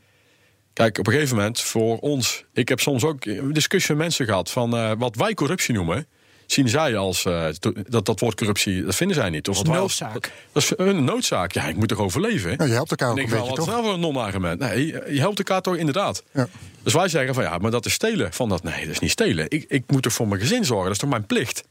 Kijk, 0.73 0.97
op 0.97 1.07
een 1.07 1.13
gegeven 1.13 1.35
moment, 1.35 1.61
voor 1.61 1.97
ons, 1.99 2.45
ik 2.53 2.69
heb 2.69 2.79
soms 2.79 3.03
ook 3.03 3.25
een 3.25 3.53
discussie 3.53 3.95
met 3.95 4.03
mensen 4.03 4.25
gehad 4.25 4.51
van 4.51 4.75
uh, 4.75 4.91
wat 4.97 5.15
wij 5.15 5.33
corruptie 5.33 5.73
noemen. 5.73 6.07
Zien 6.45 6.69
zij 6.69 6.97
als 6.97 7.25
uh, 7.25 7.45
dat, 7.87 8.05
dat 8.05 8.19
woord 8.19 8.35
corruptie, 8.35 8.83
dat 8.83 8.95
vinden 8.95 9.15
zij 9.15 9.29
niet. 9.29 9.47
Of 9.49 9.55
dat 9.55 9.65
is 9.65 9.71
een 9.71 9.77
noodzaak. 9.77 10.31
Dat 10.51 10.63
is 10.63 10.73
een 10.75 11.03
noodzaak. 11.03 11.51
Ja, 11.51 11.67
ik 11.67 11.75
moet 11.75 11.87
toch 11.87 11.97
overleven. 11.97 12.55
Ja, 12.57 12.65
je 12.65 12.71
helpt 12.71 12.89
elkaar 12.89 13.09
ook 13.09 13.17
en 13.17 13.23
een 13.23 13.29
beetje, 13.29 13.45
wel, 13.45 13.55
toch? 13.55 13.67
Nou 13.67 13.83
voor 13.83 13.93
een 13.93 13.99
non-argument? 13.99 14.59
Nee, 14.59 14.85
je 14.87 15.19
helpt 15.19 15.37
elkaar 15.37 15.61
toch 15.61 15.75
inderdaad. 15.75 16.23
Ja. 16.31 16.47
Dus 16.83 16.93
wij 16.93 17.07
zeggen 17.07 17.33
van 17.33 17.43
ja, 17.43 17.57
maar 17.57 17.71
dat 17.71 17.85
is 17.85 17.93
stelen. 17.93 18.33
Van 18.33 18.49
dat, 18.49 18.63
nee, 18.63 18.81
dat 18.81 18.91
is 18.91 18.99
niet 18.99 19.11
stelen. 19.11 19.45
Ik, 19.49 19.65
ik 19.67 19.83
moet 19.87 20.01
toch 20.01 20.13
voor 20.13 20.27
mijn 20.27 20.41
gezin 20.41 20.65
zorgen. 20.65 20.85
Dat 20.85 20.93
is 20.93 20.99
toch 20.99 21.09
mijn 21.09 21.25
plicht. 21.25 21.63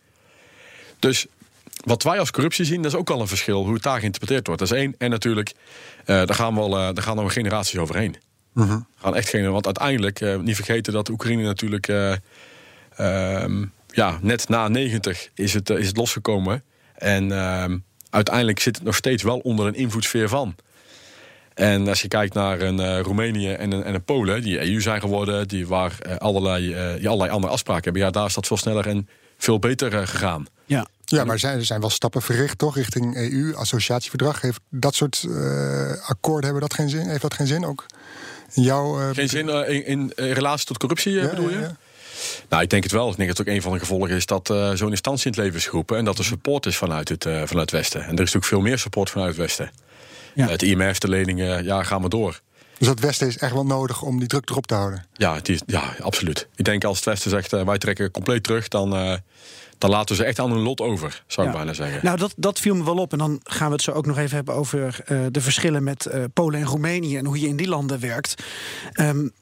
Dus 0.99 1.27
wat 1.85 2.03
wij 2.03 2.19
als 2.19 2.31
corruptie 2.31 2.65
zien, 2.65 2.83
dat 2.83 2.93
is 2.93 2.99
ook 2.99 3.11
al 3.11 3.21
een 3.21 3.29
verschil 3.29 3.65
hoe 3.65 3.75
het 3.75 3.83
daar 3.83 3.99
geïnterpreteerd 3.99 4.47
wordt. 4.47 4.61
Dat 4.61 4.73
is 4.73 4.79
één. 4.79 4.95
En 4.99 5.11
natuurlijk, 5.11 5.53
uh, 6.01 6.07
daar 6.07 6.35
gaan 6.35 6.55
we 6.55 6.61
al, 6.61 6.79
uh, 6.79 6.85
daar 6.95 7.03
gaan 7.03 7.17
nog 7.17 7.33
generaties 7.33 7.79
overheen. 7.79 8.17
Mm 8.53 8.69
-hmm. 8.69 8.87
gaan 8.97 9.17
echt 9.17 9.29
geen, 9.29 9.51
want 9.51 9.67
uiteindelijk, 9.67 10.21
uh, 10.21 10.39
niet 10.39 10.55
vergeten 10.55 10.93
dat 10.93 11.09
Oekraïne 11.09 11.43
natuurlijk, 11.43 11.89
um, 12.99 13.73
ja, 13.89 14.19
net 14.21 14.49
na 14.49 14.69
90 14.69 15.29
is 15.35 15.55
het, 15.55 15.71
is 15.71 15.87
het 15.87 15.97
losgekomen. 15.97 16.63
En 16.95 17.31
um, 17.31 17.85
uiteindelijk 18.11 18.61
zit 18.61 18.77
het 18.77 18.85
nog 18.85 18.95
steeds 18.95 19.23
wel 19.23 19.39
onder 19.39 19.67
een 19.67 19.75
invloedssfeer 19.75 20.29
van. 20.29 20.55
En 21.55 21.89
als 21.89 22.03
je 22.03 22.09
kijkt 22.09 22.35
naar 22.35 22.61
een 22.61 22.81
uh, 22.81 23.01
Roemenië 23.01 23.53
en 23.53 23.73
een, 23.73 23.83
en 23.83 23.95
een 23.95 24.05
Polen, 24.05 24.43
die 24.43 24.73
EU 24.73 24.81
zijn 24.81 25.01
geworden, 25.01 25.49
die 25.49 25.67
waar 25.67 25.99
uh, 26.07 26.17
allerlei, 26.17 26.69
uh, 26.69 26.95
die 26.97 27.07
allerlei 27.09 27.31
andere 27.31 27.53
afspraken 27.53 27.85
hebben, 27.85 28.03
ja, 28.03 28.11
daar 28.11 28.27
is 28.27 28.35
dat 28.35 28.47
veel 28.47 28.57
sneller 28.57 28.87
en 28.87 29.09
veel 29.37 29.59
beter 29.59 30.07
gegaan. 30.07 30.47
Ja. 30.65 30.87
Ja, 31.17 31.25
maar 31.25 31.39
er 31.43 31.65
zijn 31.65 31.81
wel 31.81 31.91
stappen 31.91 32.23
verricht, 32.23 32.59
toch? 32.59 32.77
Richting 32.77 33.17
EU, 33.17 33.55
associatieverdrag. 33.55 34.41
Heeft 34.41 34.61
dat 34.71 34.95
soort 34.95 35.27
akkoorden 36.07 36.45
hebben 36.45 36.61
dat 36.61 36.75
geen 36.75 36.89
zin? 36.89 37.09
Heeft 37.09 37.23
dat 37.23 37.35
geen 37.35 37.47
zin 37.47 37.65
ook? 37.65 37.87
In 38.55 38.63
jouw, 38.63 39.13
geen 39.13 39.29
zin 39.29 39.49
in, 39.49 39.87
in, 39.87 40.13
relatie 40.17 40.67
tot 40.67 40.79
corruptie, 40.79 41.13
ja, 41.13 41.29
bedoel 41.29 41.51
je? 41.51 41.59
Ja. 41.59 41.77
Nou, 42.49 42.63
ik 42.63 42.71
denk 42.71 42.83
het 42.83 42.93
wel. 42.93 43.11
Ik 43.11 43.17
denk 43.17 43.29
dat 43.29 43.39
het 43.39 43.49
ook 43.49 43.55
een 43.55 43.63
van 43.63 43.73
de 43.73 43.79
gevolgen 43.79 44.11
is 44.11 44.27
dat 44.27 44.51
uh, 44.51 44.73
zo'n 44.73 44.91
instantie 44.91 45.27
in 45.27 45.33
het 45.33 45.41
leven 45.41 45.59
is 45.59 45.67
geroepen. 45.67 45.97
En 45.97 46.05
dat 46.05 46.19
er 46.19 46.25
support 46.25 46.67
is 46.67 46.77
vanuit 46.77 47.09
het, 47.09 47.25
uh, 47.25 47.33
vanuit 47.33 47.71
het 47.71 47.81
Westen. 47.81 48.01
En 48.01 48.07
er 48.07 48.13
is 48.13 48.19
natuurlijk 48.19 48.45
veel 48.45 48.61
meer 48.61 48.79
support 48.79 49.11
vanuit 49.11 49.29
het 49.29 49.39
Westen. 49.39 49.71
Ja. 50.35 50.49
Het 50.49 50.63
IMF, 50.63 50.99
de 50.99 51.09
leningen, 51.09 51.65
ja, 51.65 51.83
gaan 51.83 52.03
we 52.03 52.09
door. 52.09 52.41
Dus 52.79 52.89
het 52.89 53.01
Westen 53.01 53.27
is 53.27 53.39
echt 53.39 53.53
wel 53.53 53.67
nodig 53.67 54.03
om 54.03 54.19
die 54.19 54.29
druk 54.29 54.51
erop 54.51 54.67
te 54.67 54.75
houden? 54.75 55.07
Ja, 55.13 55.41
die, 55.41 55.63
ja 55.67 55.95
absoluut. 56.01 56.49
Ik 56.55 56.65
denk 56.65 56.85
als 56.85 56.97
het 56.97 57.05
Westen 57.05 57.31
zegt, 57.31 57.53
uh, 57.53 57.65
wij 57.65 57.79
trekken 57.79 58.11
compleet 58.11 58.43
terug, 58.43 58.69
dan, 58.69 58.95
uh, 58.95 59.15
dan 59.83 59.91
laten 59.91 60.17
ze 60.17 60.25
echt 60.25 60.39
aan 60.39 60.51
hun 60.51 60.63
lot 60.63 60.81
over, 60.81 61.23
zou 61.27 61.47
ik 61.47 61.53
ja. 61.53 61.59
bijna 61.59 61.75
zeggen. 61.75 62.01
Nou, 62.03 62.19
dat, 62.19 62.35
dat 62.37 62.61
viel 62.61 62.75
me 62.75 62.85
wel 62.85 62.97
op. 62.97 63.13
En 63.13 63.19
dan 63.19 63.41
gaan 63.43 63.67
we 63.67 63.73
het 63.73 63.83
zo 63.83 63.91
ook 63.91 64.07
nog 64.07 64.19
even 64.19 64.37
hebben 64.37 64.55
over 64.55 65.05
uh, 65.09 65.27
de 65.31 65.41
verschillen 65.41 65.85
met 65.85 66.11
Polen 66.33 66.61
en 66.61 66.67
Roemenië 66.67 67.17
en 67.17 67.25
hoe 67.25 67.41
je 67.41 67.49
in 67.49 67.57
die 67.57 67.69
landen 67.69 68.01
werkt. 68.01 68.45
Um, 69.01 69.33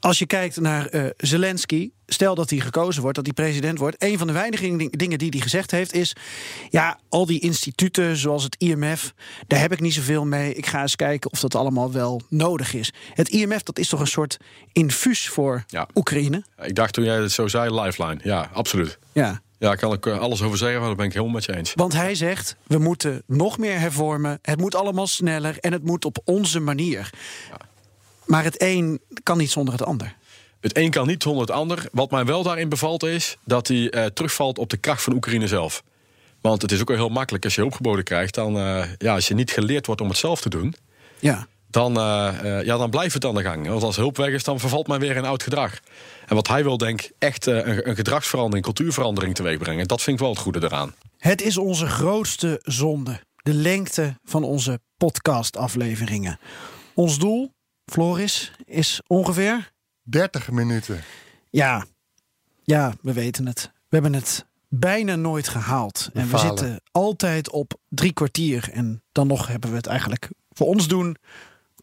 als 0.00 0.18
je 0.18 0.26
kijkt 0.26 0.60
naar 0.60 0.94
uh, 0.94 1.06
Zelensky, 1.16 1.90
stel 2.06 2.34
dat 2.34 2.50
hij 2.50 2.58
gekozen 2.58 3.02
wordt, 3.02 3.16
dat 3.16 3.26
hij 3.26 3.34
president 3.34 3.78
wordt. 3.78 3.96
Een 3.98 4.18
van 4.18 4.26
de 4.26 4.32
weinige 4.32 4.88
dingen 4.90 5.18
die 5.18 5.30
hij 5.30 5.40
gezegd 5.40 5.70
heeft 5.70 5.92
is: 5.92 6.16
ja, 6.70 6.98
al 7.08 7.26
die 7.26 7.40
instituten 7.40 8.16
zoals 8.16 8.42
het 8.42 8.56
IMF, 8.58 9.12
daar 9.46 9.60
heb 9.60 9.72
ik 9.72 9.80
niet 9.80 9.94
zoveel 9.94 10.26
mee. 10.26 10.54
Ik 10.54 10.66
ga 10.66 10.80
eens 10.80 10.96
kijken 10.96 11.32
of 11.32 11.40
dat 11.40 11.54
allemaal 11.54 11.92
wel 11.92 12.20
nodig 12.28 12.74
is. 12.74 12.92
Het 13.14 13.28
IMF, 13.28 13.62
dat 13.62 13.78
is 13.78 13.88
toch 13.88 14.00
een 14.00 14.06
soort 14.06 14.36
infuus 14.72 15.28
voor 15.28 15.64
ja. 15.66 15.88
Oekraïne? 15.94 16.44
Ik 16.62 16.74
dacht 16.74 16.92
toen 16.92 17.04
jij 17.04 17.20
het 17.20 17.32
zo 17.32 17.48
zei, 17.48 17.80
lifeline. 17.80 18.20
Ja, 18.22 18.50
absoluut. 18.52 18.98
Ja. 19.12 19.40
Ja, 19.60 19.68
daar 19.68 19.76
kan 19.76 19.92
ik 19.92 20.06
alles 20.06 20.42
over 20.42 20.58
zeggen, 20.58 20.78
maar 20.78 20.88
daar 20.88 20.96
ben 20.96 21.06
ik 21.06 21.12
helemaal 21.12 21.34
met 21.34 21.44
je 21.44 21.56
eens. 21.56 21.72
Want 21.74 21.92
hij 21.92 22.14
zegt, 22.14 22.56
we 22.66 22.78
moeten 22.78 23.22
nog 23.26 23.58
meer 23.58 23.78
hervormen. 23.78 24.38
Het 24.42 24.58
moet 24.58 24.74
allemaal 24.74 25.06
sneller 25.06 25.58
en 25.58 25.72
het 25.72 25.84
moet 25.84 26.04
op 26.04 26.18
onze 26.24 26.60
manier. 26.60 27.10
Ja. 27.50 27.56
Maar 28.24 28.44
het 28.44 28.62
een 28.62 29.00
kan 29.22 29.38
niet 29.38 29.50
zonder 29.50 29.74
het 29.74 29.84
ander. 29.84 30.16
Het 30.60 30.76
een 30.76 30.90
kan 30.90 31.06
niet 31.06 31.22
zonder 31.22 31.40
het 31.42 31.50
ander. 31.50 31.88
Wat 31.92 32.10
mij 32.10 32.24
wel 32.24 32.42
daarin 32.42 32.68
bevalt 32.68 33.02
is 33.02 33.36
dat 33.44 33.68
hij 33.68 33.76
uh, 33.76 34.04
terugvalt 34.04 34.58
op 34.58 34.70
de 34.70 34.76
kracht 34.76 35.02
van 35.02 35.12
Oekraïne 35.12 35.46
zelf. 35.46 35.82
Want 36.40 36.62
het 36.62 36.72
is 36.72 36.80
ook 36.80 36.88
wel 36.88 36.96
heel 36.96 37.08
makkelijk 37.08 37.44
als 37.44 37.54
je 37.54 37.60
hulpgeboden 37.60 38.04
krijgt. 38.04 38.34
Dan, 38.34 38.56
uh, 38.56 38.82
ja, 38.98 39.14
als 39.14 39.28
je 39.28 39.34
niet 39.34 39.50
geleerd 39.50 39.86
wordt 39.86 40.00
om 40.00 40.08
het 40.08 40.16
zelf 40.16 40.40
te 40.40 40.48
doen. 40.48 40.74
Ja. 41.18 41.46
Dan, 41.70 41.98
uh, 41.98 42.62
ja, 42.64 42.76
dan 42.76 42.90
blijft 42.90 43.14
het 43.14 43.24
aan 43.24 43.34
de 43.34 43.42
gang. 43.42 43.66
Want 43.66 43.82
als 43.82 43.96
hulp 43.96 44.16
weg 44.16 44.32
is, 44.32 44.44
dan 44.44 44.60
vervalt 44.60 44.86
men 44.86 45.00
weer 45.00 45.16
in 45.16 45.24
oud 45.24 45.42
gedrag. 45.42 45.80
En 46.26 46.34
wat 46.34 46.48
hij 46.48 46.62
wil, 46.62 46.76
denk 46.76 47.02
ik, 47.02 47.12
echt 47.18 47.46
een, 47.46 47.88
een 47.88 47.96
gedragsverandering, 47.96 48.64
cultuurverandering 48.64 49.34
teweeg 49.34 49.58
brengen. 49.58 49.88
Dat 49.88 50.02
vind 50.02 50.16
ik 50.16 50.22
wel 50.22 50.32
het 50.32 50.42
goede 50.42 50.62
eraan. 50.62 50.94
Het 51.18 51.42
is 51.42 51.56
onze 51.56 51.86
grootste 51.86 52.60
zonde. 52.62 53.20
De 53.42 53.54
lengte 53.54 54.18
van 54.24 54.44
onze 54.44 54.80
podcastafleveringen. 54.96 56.38
Ons 56.94 57.18
doel 57.18 57.52
Floris, 57.90 58.52
is 58.64 59.00
ongeveer? 59.06 59.72
30 60.02 60.50
minuten. 60.50 61.02
Ja, 61.50 61.84
ja, 62.62 62.92
we 63.02 63.12
weten 63.12 63.46
het. 63.46 63.70
We 63.72 63.96
hebben 63.96 64.14
het 64.14 64.46
bijna 64.68 65.16
nooit 65.16 65.48
gehaald. 65.48 66.10
We 66.12 66.20
en 66.20 66.26
falen. 66.26 66.54
we 66.54 66.60
zitten 66.60 66.82
altijd 66.90 67.50
op 67.50 67.78
drie 67.88 68.12
kwartier. 68.12 68.68
En 68.72 69.02
dan 69.12 69.26
nog 69.26 69.46
hebben 69.46 69.70
we 69.70 69.76
het 69.76 69.86
eigenlijk 69.86 70.28
voor 70.50 70.66
ons 70.66 70.88
doen 70.88 71.16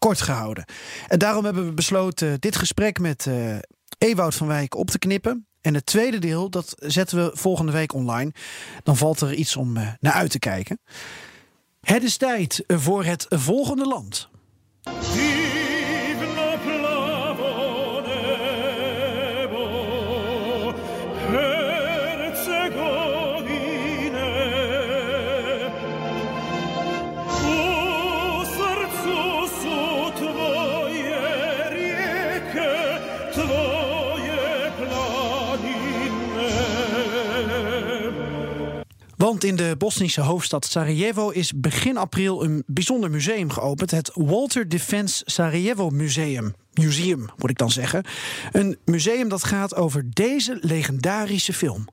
kort 0.07 0.21
gehouden. 0.21 0.65
En 1.07 1.19
daarom 1.19 1.45
hebben 1.45 1.65
we 1.65 1.73
besloten 1.73 2.39
dit 2.39 2.55
gesprek 2.55 2.99
met 2.99 3.25
uh, 3.25 3.55
Ewout 3.97 4.35
van 4.35 4.47
Wijk 4.47 4.75
op 4.75 4.89
te 4.89 4.99
knippen. 4.99 5.47
En 5.61 5.73
het 5.73 5.85
tweede 5.85 6.19
deel, 6.19 6.49
dat 6.49 6.75
zetten 6.77 7.17
we 7.17 7.31
volgende 7.33 7.71
week 7.71 7.93
online. 7.93 8.31
Dan 8.83 8.97
valt 8.97 9.21
er 9.21 9.33
iets 9.33 9.55
om 9.55 9.77
uh, 9.77 9.87
naar 9.99 10.13
uit 10.13 10.31
te 10.31 10.39
kijken. 10.39 10.79
Het 11.81 12.03
is 12.03 12.17
tijd 12.17 12.63
voor 12.67 13.03
het 13.03 13.25
volgende 13.29 13.85
land. 13.85 14.29
Want 39.27 39.43
in 39.43 39.55
de 39.55 39.75
Bosnische 39.77 40.21
hoofdstad 40.21 40.65
Sarajevo 40.65 41.29
is 41.29 41.53
begin 41.55 41.97
april 41.97 42.43
een 42.43 42.63
bijzonder 42.67 43.11
museum 43.11 43.49
geopend. 43.49 43.91
Het 43.91 44.11
Walter 44.13 44.69
Defense 44.69 45.21
Sarajevo 45.25 45.89
Museum. 45.89 46.55
Museum, 46.73 47.29
moet 47.37 47.49
ik 47.49 47.57
dan 47.57 47.71
zeggen. 47.71 48.03
Een 48.51 48.77
museum 48.85 49.29
dat 49.29 49.43
gaat 49.43 49.75
over 49.75 50.03
deze 50.13 50.57
legendarische 50.61 51.53
film. 51.53 51.87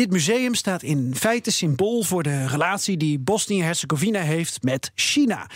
Dit 0.00 0.10
museum 0.10 0.54
staat 0.54 0.82
in 0.82 1.14
feite 1.16 1.50
symbool 1.50 2.02
voor 2.02 2.22
de 2.22 2.46
relatie 2.46 2.96
die 2.96 3.18
Bosnië-Herzegovina 3.18 4.20
heeft 4.20 4.62
met 4.62 4.90
China. 4.94 5.46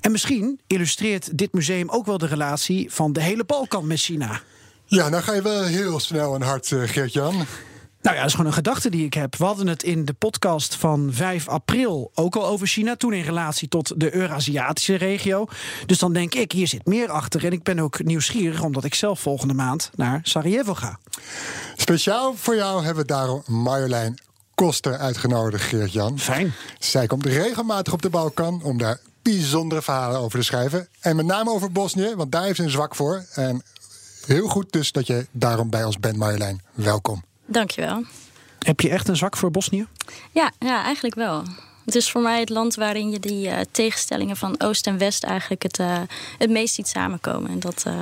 En 0.00 0.10
misschien 0.10 0.60
illustreert 0.66 1.38
dit 1.38 1.52
museum 1.52 1.88
ook 1.88 2.06
wel 2.06 2.18
de 2.18 2.26
relatie 2.26 2.92
van 2.92 3.12
de 3.12 3.22
hele 3.22 3.44
Balkan 3.44 3.86
met 3.86 3.98
China. 3.98 4.40
Ja, 4.86 5.08
nou 5.08 5.22
ga 5.22 5.34
je 5.34 5.42
wel 5.42 5.64
heel 5.64 6.00
snel 6.00 6.34
en 6.34 6.42
hard, 6.42 6.70
uh, 6.70 6.88
Geert-Jan. 6.88 7.46
Nou 8.06 8.18
ja, 8.18 8.24
dat 8.24 8.30
is 8.30 8.36
gewoon 8.36 8.50
een 8.50 8.56
gedachte 8.56 8.90
die 8.90 9.04
ik 9.04 9.14
heb. 9.14 9.36
We 9.36 9.44
hadden 9.44 9.66
het 9.66 9.82
in 9.82 10.04
de 10.04 10.12
podcast 10.12 10.74
van 10.74 11.08
5 11.12 11.48
april 11.48 12.10
ook 12.14 12.36
al 12.36 12.46
over 12.46 12.66
China. 12.66 12.96
Toen 12.96 13.12
in 13.12 13.22
relatie 13.22 13.68
tot 13.68 14.00
de 14.00 14.14
Eurasiatische 14.14 14.94
regio. 14.94 15.46
Dus 15.86 15.98
dan 15.98 16.12
denk 16.12 16.34
ik, 16.34 16.52
hier 16.52 16.66
zit 16.66 16.86
meer 16.86 17.10
achter. 17.10 17.44
En 17.44 17.52
ik 17.52 17.62
ben 17.62 17.78
ook 17.78 18.04
nieuwsgierig, 18.04 18.62
omdat 18.62 18.84
ik 18.84 18.94
zelf 18.94 19.20
volgende 19.20 19.54
maand 19.54 19.90
naar 19.94 20.20
Sarajevo 20.22 20.74
ga. 20.74 20.98
Speciaal 21.76 22.34
voor 22.36 22.56
jou 22.56 22.84
hebben 22.84 23.02
we 23.02 23.12
daarom 23.12 23.42
Marjolein 23.46 24.18
Koster 24.54 24.96
uitgenodigd, 24.96 25.64
Geert-Jan. 25.64 26.18
Fijn. 26.18 26.54
Zij 26.78 27.06
komt 27.06 27.26
regelmatig 27.26 27.92
op 27.92 28.02
de 28.02 28.10
Balkan 28.10 28.62
om 28.62 28.78
daar 28.78 29.00
bijzondere 29.22 29.82
verhalen 29.82 30.20
over 30.20 30.38
te 30.38 30.44
schrijven. 30.44 30.88
En 31.00 31.16
met 31.16 31.26
name 31.26 31.50
over 31.50 31.72
Bosnië, 31.72 32.14
want 32.14 32.32
daar 32.32 32.44
heeft 32.44 32.56
ze 32.56 32.62
een 32.62 32.70
zwak 32.70 32.94
voor. 32.94 33.24
En 33.34 33.62
heel 34.26 34.48
goed 34.48 34.72
dus 34.72 34.92
dat 34.92 35.06
je 35.06 35.26
daarom 35.30 35.70
bij 35.70 35.84
ons 35.84 35.98
bent, 35.98 36.16
Marjolein. 36.16 36.60
Welkom. 36.74 37.25
Dankjewel. 37.46 38.04
Heb 38.58 38.80
je 38.80 38.88
echt 38.88 39.08
een 39.08 39.16
zwak 39.16 39.36
voor 39.36 39.50
Bosnië? 39.50 39.86
Ja, 40.30 40.50
ja 40.58 40.82
eigenlijk 40.84 41.14
wel. 41.14 41.42
Het 41.84 41.94
is 41.94 42.10
voor 42.10 42.22
mij 42.22 42.40
het 42.40 42.48
land 42.48 42.74
waarin 42.74 43.10
je 43.10 43.20
die 43.20 43.46
uh, 43.46 43.58
tegenstellingen 43.70 44.36
van 44.36 44.60
Oost 44.60 44.86
en 44.86 44.98
West 44.98 45.24
eigenlijk 45.24 45.62
het, 45.62 45.78
uh, 45.78 45.98
het 46.38 46.50
meest 46.50 46.74
ziet 46.74 46.88
samenkomen. 46.88 47.50
En 47.50 47.60
dat 47.60 47.84
uh, 47.86 47.94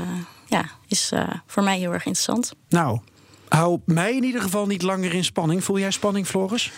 ja, 0.46 0.70
is 0.88 1.12
voor 1.46 1.62
mij 1.62 1.78
heel 1.78 1.92
erg 1.92 2.04
interessant. 2.04 2.52
Nou, 2.68 3.00
hou 3.48 3.80
mij 3.84 4.16
in 4.16 4.24
ieder 4.24 4.40
geval 4.40 4.66
niet 4.66 4.82
langer 4.82 5.14
in 5.14 5.24
spanning. 5.24 5.64
Voel 5.64 5.78
jij 5.78 5.90
spanning, 5.90 6.26
Floris? 6.26 6.72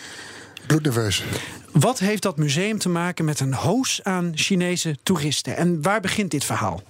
Bloednerveus. 0.67 1.23
Wat 1.71 1.99
heeft 1.99 2.21
dat 2.21 2.37
museum 2.37 2.77
te 2.77 2.89
maken 2.89 3.25
met 3.25 3.39
een 3.39 3.53
hoos 3.53 3.99
aan 4.03 4.31
Chinese 4.35 4.97
toeristen? 5.03 5.57
En 5.57 5.81
waar 5.81 6.01
begint 6.01 6.31
dit 6.31 6.45
verhaal? 6.45 6.81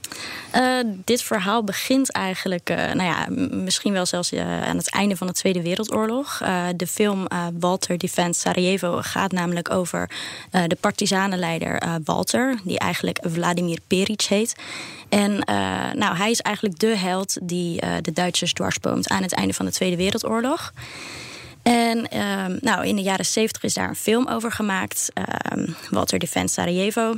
Uh, 0.55 0.77
dit 0.85 1.21
verhaal 1.21 1.63
begint 1.63 2.11
eigenlijk, 2.11 2.69
uh, 2.69 2.77
nou 2.77 3.03
ja, 3.03 3.25
misschien 3.55 3.93
wel 3.93 4.05
zelfs 4.05 4.33
uh, 4.33 4.67
aan 4.67 4.77
het 4.77 4.89
einde 4.89 5.17
van 5.17 5.27
de 5.27 5.33
Tweede 5.33 5.61
Wereldoorlog. 5.61 6.41
de 6.75 6.87
film 6.87 7.27
Walter 7.59 7.97
Defends 7.97 8.39
Sarajevo 8.39 8.99
gaat 9.01 9.31
namelijk 9.31 9.71
over 9.71 10.09
de 10.67 10.77
partisanenleider 10.79 11.99
Walter, 12.03 12.59
die 12.63 12.79
eigenlijk 12.79 13.19
Vladimir 13.21 13.79
Peric 13.87 14.21
heet. 14.21 14.55
En 15.09 15.31
nou, 15.97 16.15
hij 16.15 16.31
is 16.31 16.41
eigenlijk 16.41 16.79
de 16.79 16.97
held 16.97 17.37
die 17.41 17.81
de 18.01 18.13
Duitsers 18.13 18.53
dwarsboomt 18.53 19.09
aan 19.09 19.21
het 19.21 19.33
einde 19.33 19.53
van 19.53 19.65
de 19.65 19.71
Tweede 19.71 19.95
Wereldoorlog. 19.95 20.73
En 21.67 22.19
um, 22.19 22.57
nou, 22.61 22.85
in 22.85 22.95
de 22.95 23.01
jaren 23.01 23.25
70 23.25 23.63
is 23.63 23.73
daar 23.73 23.89
een 23.89 23.95
film 23.95 24.27
over 24.27 24.51
gemaakt. 24.51 25.11
Um, 25.53 25.75
Walter 25.89 26.19
Defends 26.19 26.53
Sarajevo. 26.53 27.15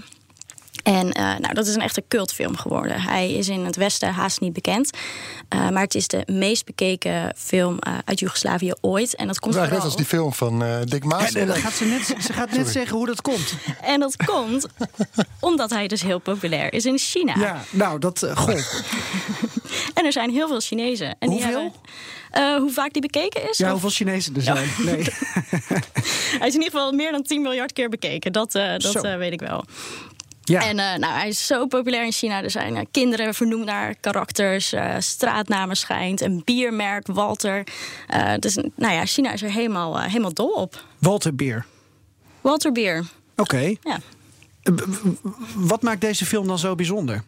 En 0.83 1.05
uh, 1.05 1.13
nou, 1.13 1.53
dat 1.53 1.67
is 1.67 1.75
een 1.75 1.81
echte 1.81 2.03
cultfilm 2.07 2.57
geworden. 2.57 3.01
Hij 3.01 3.33
is 3.33 3.47
in 3.47 3.65
het 3.65 3.75
Westen 3.75 4.13
haast 4.13 4.39
niet 4.39 4.53
bekend. 4.53 4.89
Uh, 5.55 5.69
maar 5.69 5.81
het 5.81 5.95
is 5.95 6.07
de 6.07 6.23
meest 6.25 6.65
bekeken 6.65 7.33
film 7.37 7.77
uh, 7.87 7.93
uit 8.05 8.19
Joegoslavië 8.19 8.73
ooit. 8.81 9.15
En 9.15 9.27
dat 9.27 9.39
komt 9.39 9.53
ja, 9.53 9.59
vooral... 9.59 9.77
net 9.77 9.87
als 9.87 9.95
die 9.95 10.05
film 10.05 10.33
van 10.33 10.63
Dick 10.83 11.03
Maas. 11.03 11.31
Ja, 11.31 11.53
gaat 11.53 11.73
ze, 11.73 11.85
net, 11.85 12.15
ze 12.25 12.33
gaat 12.33 12.51
net 12.51 12.69
zeggen 12.69 12.95
hoe 12.95 13.05
dat 13.05 13.21
komt. 13.21 13.53
En 13.81 13.99
dat 13.99 14.15
komt 14.25 14.67
omdat 15.39 15.69
hij 15.69 15.87
dus 15.87 16.01
heel 16.01 16.19
populair 16.19 16.73
is 16.73 16.85
in 16.85 16.97
China. 16.97 17.35
Ja, 17.37 17.61
nou, 17.71 17.99
dat... 17.99 18.27
goh. 18.35 18.59
en 19.93 20.05
er 20.05 20.11
zijn 20.11 20.31
heel 20.31 20.47
veel 20.47 20.59
Chinezen. 20.59 21.15
En 21.19 21.29
Hoeveel? 21.29 21.47
Die 21.47 21.71
hebben, 22.31 22.53
uh, 22.55 22.61
hoe 22.61 22.71
vaak 22.71 22.93
die 22.93 23.01
bekeken 23.01 23.49
is? 23.49 23.57
Ja, 23.57 23.65
of? 23.65 23.71
hoeveel 23.71 23.89
Chinezen 23.89 24.35
er 24.35 24.41
zijn. 24.41 24.69
Ja. 24.77 24.83
Nee. 24.83 25.03
hij 26.39 26.47
is 26.47 26.53
in 26.55 26.61
ieder 26.61 26.71
geval 26.71 26.91
meer 26.91 27.11
dan 27.11 27.23
10 27.23 27.41
miljard 27.41 27.73
keer 27.73 27.89
bekeken. 27.89 28.31
Dat, 28.31 28.55
uh, 28.55 28.77
dat 28.77 29.05
uh, 29.05 29.15
weet 29.15 29.33
ik 29.33 29.39
wel. 29.39 29.65
Ja. 30.43 30.61
En 30.61 30.77
uh, 30.77 30.95
nou, 30.95 31.13
hij 31.13 31.27
is 31.27 31.45
zo 31.45 31.67
populair 31.67 32.05
in 32.05 32.11
China. 32.11 32.43
Er 32.43 32.51
zijn 32.51 32.75
uh, 32.75 32.81
kinderen 32.91 33.33
vernoemd 33.33 33.65
naar 33.65 33.95
karakters, 33.95 34.73
uh, 34.73 34.95
straatnamen 34.99 35.77
schijnt, 35.77 36.21
een 36.21 36.41
biermerk, 36.45 37.07
Walter. 37.07 37.63
dus 38.39 38.55
nou 38.55 38.93
ja, 38.93 39.05
China 39.05 39.31
is 39.31 39.41
er 39.41 39.51
helemaal, 39.51 40.01
helemaal 40.01 40.33
dol 40.33 40.51
op. 40.51 40.83
Walter 40.99 41.35
Bier. 41.35 41.65
Walter 42.41 42.71
Bier. 42.71 43.05
Oké. 43.35 43.41
Okay. 43.41 43.77
Ja. 43.81 43.99
Wat 45.55 45.81
maakt 45.81 46.01
deze 46.01 46.25
film 46.25 46.47
dan 46.47 46.59
zo 46.59 46.75
bijzonder? 46.75 47.23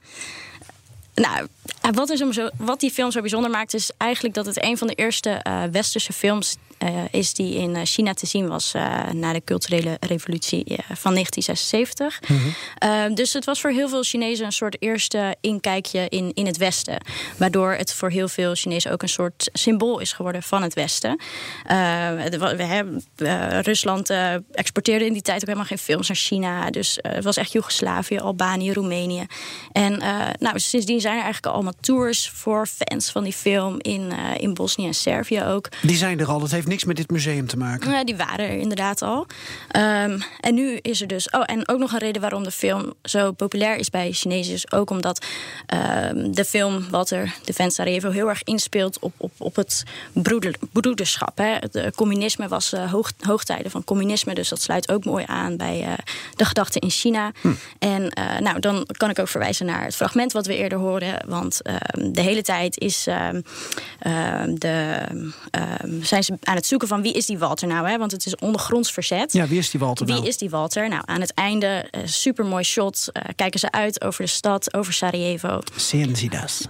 Nou, 1.22 1.48
wat, 1.94 2.10
is 2.10 2.20
hem 2.20 2.34
zo, 2.34 2.50
wat 2.58 2.80
die 2.80 2.92
film 2.92 3.12
zo 3.12 3.20
bijzonder 3.22 3.52
maakt, 3.52 3.74
is 3.74 3.92
eigenlijk 3.98 4.36
dat 4.36 4.46
het 4.46 4.64
een 4.64 4.78
van 4.78 4.88
de 4.88 4.94
eerste 4.94 5.46
uh, 5.48 5.64
westerse 5.72 6.14
films 6.14 6.56
is 7.12 7.34
die 7.34 7.56
in 7.56 7.86
China 7.86 8.14
te 8.14 8.26
zien 8.26 8.48
was 8.48 8.74
uh, 8.76 9.10
na 9.12 9.34
de 9.34 9.42
culturele 9.46 9.98
revolutie 10.00 10.64
van 10.94 11.14
1976. 11.14 12.20
Mm-hmm. 12.28 13.16
dus 13.16 13.34
het 13.34 13.46
was 13.46 13.62
voor 13.62 13.70
heel 13.70 13.90
veel 13.90 14.04
Chinezen 14.04 14.46
een 14.46 14.52
soort 14.52 14.76
eerste 14.80 15.36
inkijkje 15.42 16.06
in, 16.10 16.32
in 16.34 16.46
het 16.46 16.58
Westen. 16.58 17.04
Waardoor 17.38 17.72
het 17.74 17.94
voor 17.94 18.10
heel 18.10 18.28
veel 18.28 18.56
Chinezen 18.56 18.92
ook 18.92 19.02
een 19.02 19.10
soort 19.10 19.50
symbool 19.54 20.00
is 20.00 20.14
geworden 20.14 20.44
van 20.44 20.62
het 20.62 20.74
Westen. 20.74 21.20
we 21.68 22.64
hebben, 22.64 23.04
Rusland 23.62 24.10
exporteerde 24.52 25.06
in 25.06 25.14
die 25.14 25.22
tijd 25.22 25.42
ook 25.42 25.46
helemaal 25.46 25.68
geen 25.68 25.78
films 25.78 26.08
naar 26.08 26.18
China. 26.18 26.70
Dus 26.70 27.00
het 27.02 27.24
was 27.24 27.38
echt 27.38 27.52
Joegoslavië, 27.52 28.20
Albanië, 28.20 28.74
Roemenië. 28.74 29.26
En 29.72 29.98
nou, 30.40 30.60
sindsdien 30.60 31.02
zijn 31.02 31.18
er 31.18 31.24
eigenlijk 31.24 31.54
allemaal 31.54 31.74
tours 31.80 32.30
voor 32.30 32.68
fans 32.68 33.12
van 33.12 33.24
die 33.24 33.34
film 33.34 33.76
in, 33.78 34.12
in 34.38 34.54
Bosnië 34.54 34.88
en 34.88 34.94
Servië 34.94 35.44
ook. 35.44 35.70
Die 35.82 35.98
zijn 35.98 36.20
er 36.20 36.28
al, 36.28 36.40
dat 36.40 36.52
heeft 36.52 36.68
niks 36.72 36.84
met 36.84 36.96
dit 36.96 37.10
museum 37.10 37.48
te 37.48 37.58
maken. 37.58 37.92
Ja, 37.92 38.04
die 38.04 38.16
waren 38.16 38.46
er 38.46 38.58
inderdaad 38.58 39.02
al. 39.02 39.20
Um, 39.78 40.24
en 40.40 40.54
nu 40.54 40.78
is 40.82 41.02
er 41.02 41.08
dus. 41.08 41.30
Oh, 41.30 41.44
en 41.46 41.68
ook 41.68 41.80
nog 41.80 41.92
een 41.92 42.00
reden 42.00 42.22
waarom 42.22 42.44
de 42.44 42.52
film 42.52 42.94
zo 43.04 43.32
populair 43.32 43.76
is 43.76 43.90
bij 43.90 44.12
Chinezen. 44.12 44.54
Is 44.54 44.72
ook 44.72 44.90
omdat 44.90 45.26
um, 46.12 46.36
de 46.36 46.46
film 46.46 46.90
Walter 46.90 47.34
Defense 47.46 47.76
Sarajevo 47.76 48.10
heel 48.10 48.30
erg 48.30 48.44
inspeelt 48.44 49.00
op, 49.00 49.14
op, 49.18 49.32
op 49.38 49.56
het 49.56 49.84
broeder, 50.14 50.56
broederschap. 50.72 51.38
Hè. 51.38 51.56
Het 51.60 51.96
communisme 51.96 52.48
was 52.48 52.74
uh, 52.74 52.92
hoog, 52.92 53.12
hoogtijden 53.20 53.72
van 53.72 53.84
communisme. 53.84 54.34
Dus 54.34 54.50
dat 54.50 54.62
sluit 54.62 54.92
ook 54.92 55.06
mooi 55.06 55.24
aan 55.28 55.58
bij 55.58 55.82
uh, 55.82 55.94
de 56.36 56.46
gedachten 56.46 56.82
in 56.82 56.90
China. 56.90 57.32
Hm. 57.42 57.52
En 57.80 58.12
nou, 58.40 58.60
dan 58.60 58.88
kan 58.98 59.10
ik 59.10 59.20
ook 59.20 59.28
verwijzen 59.28 59.66
naar 59.66 59.84
het 59.84 59.96
fragment 59.96 60.32
wat 60.32 60.46
we 60.46 60.56
eerder 60.56 60.78
horen. 60.78 61.26
Want 61.28 61.60
uh, 61.64 61.76
de 62.12 62.22
hele 62.22 62.42
tijd 62.42 62.80
is, 62.80 63.04
de, 64.54 65.06
zijn 66.02 66.24
ze 66.24 66.38
aan 66.44 66.56
het 66.56 66.61
zoeken 66.66 66.88
van 66.88 67.02
wie 67.02 67.14
is 67.14 67.26
die 67.26 67.38
Walter 67.38 67.68
nou? 67.68 67.88
Hè? 67.90 67.98
Want 67.98 68.12
het 68.12 68.26
is 68.26 68.36
ondergronds 68.36 68.92
verzet. 68.92 69.34
Ja, 69.34 69.48
wie 69.48 69.60
is 69.60 69.70
die 69.70 69.80
Walter 69.80 70.06
Wie 70.06 70.16
nou? 70.16 70.28
is 70.28 70.38
die 70.38 70.50
Walter? 70.50 70.90
Nou, 70.90 71.02
aan 71.06 71.22
het 71.22 71.34
einde, 71.34 71.90
super 72.06 72.46
mooi 72.46 72.64
shot. 72.64 73.12
kijken 73.36 73.60
ze 73.60 73.72
uit 73.72 74.04
over 74.04 74.24
de 74.24 74.30
stad, 74.30 74.74
over 74.74 74.94
Sarajevo. 74.94 75.60
Zien 75.76 76.16
ze 76.16 76.30
dat? 76.30 76.68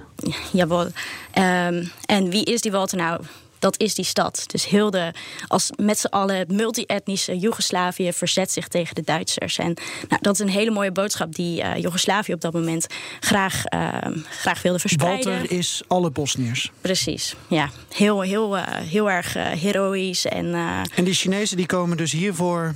Jawel. 0.51 0.79
Um, 0.81 1.91
en 2.05 2.29
wie 2.29 2.43
is 2.45 2.61
die 2.61 2.71
Walter 2.71 2.97
nou? 2.97 3.21
Dat 3.62 3.80
is 3.80 3.95
die 3.95 4.05
stad. 4.05 4.43
Dus 4.47 4.66
heel 4.66 4.89
de, 4.91 5.14
als 5.47 5.72
met 5.76 5.99
z'n 5.99 6.07
allen 6.07 6.45
multi-etnische 6.47 7.38
Joegoslavië 7.38 8.14
verzet 8.14 8.51
zich 8.51 8.68
tegen 8.68 8.95
de 8.95 9.01
Duitsers. 9.01 9.57
En 9.57 9.74
nou, 10.09 10.22
dat 10.22 10.34
is 10.34 10.39
een 10.39 10.49
hele 10.49 10.72
mooie 10.72 10.91
boodschap 10.91 11.36
die 11.36 11.62
uh, 11.62 11.78
Joegoslavië 11.78 12.34
op 12.34 12.41
dat 12.41 12.53
moment 12.53 12.88
graag, 13.20 13.64
uh, 13.74 13.97
graag 14.30 14.62
wilde 14.62 14.80
verspreiden. 14.80 15.32
Walter 15.32 15.57
is 15.57 15.82
alle 15.88 16.12
Bosniërs. 16.12 16.72
Precies, 16.82 17.36
ja. 17.47 17.70
Heel, 17.93 18.22
heel, 18.22 18.57
uh, 18.57 18.64
heel 18.68 19.09
erg 19.09 19.34
heroïs. 19.34 20.26
En, 20.26 20.53
en 20.95 21.03
die 21.03 21.14
Chinezen 21.14 21.57
die 21.57 21.66
komen 21.66 21.97
dus 21.97 22.12
hiervoor 22.12 22.76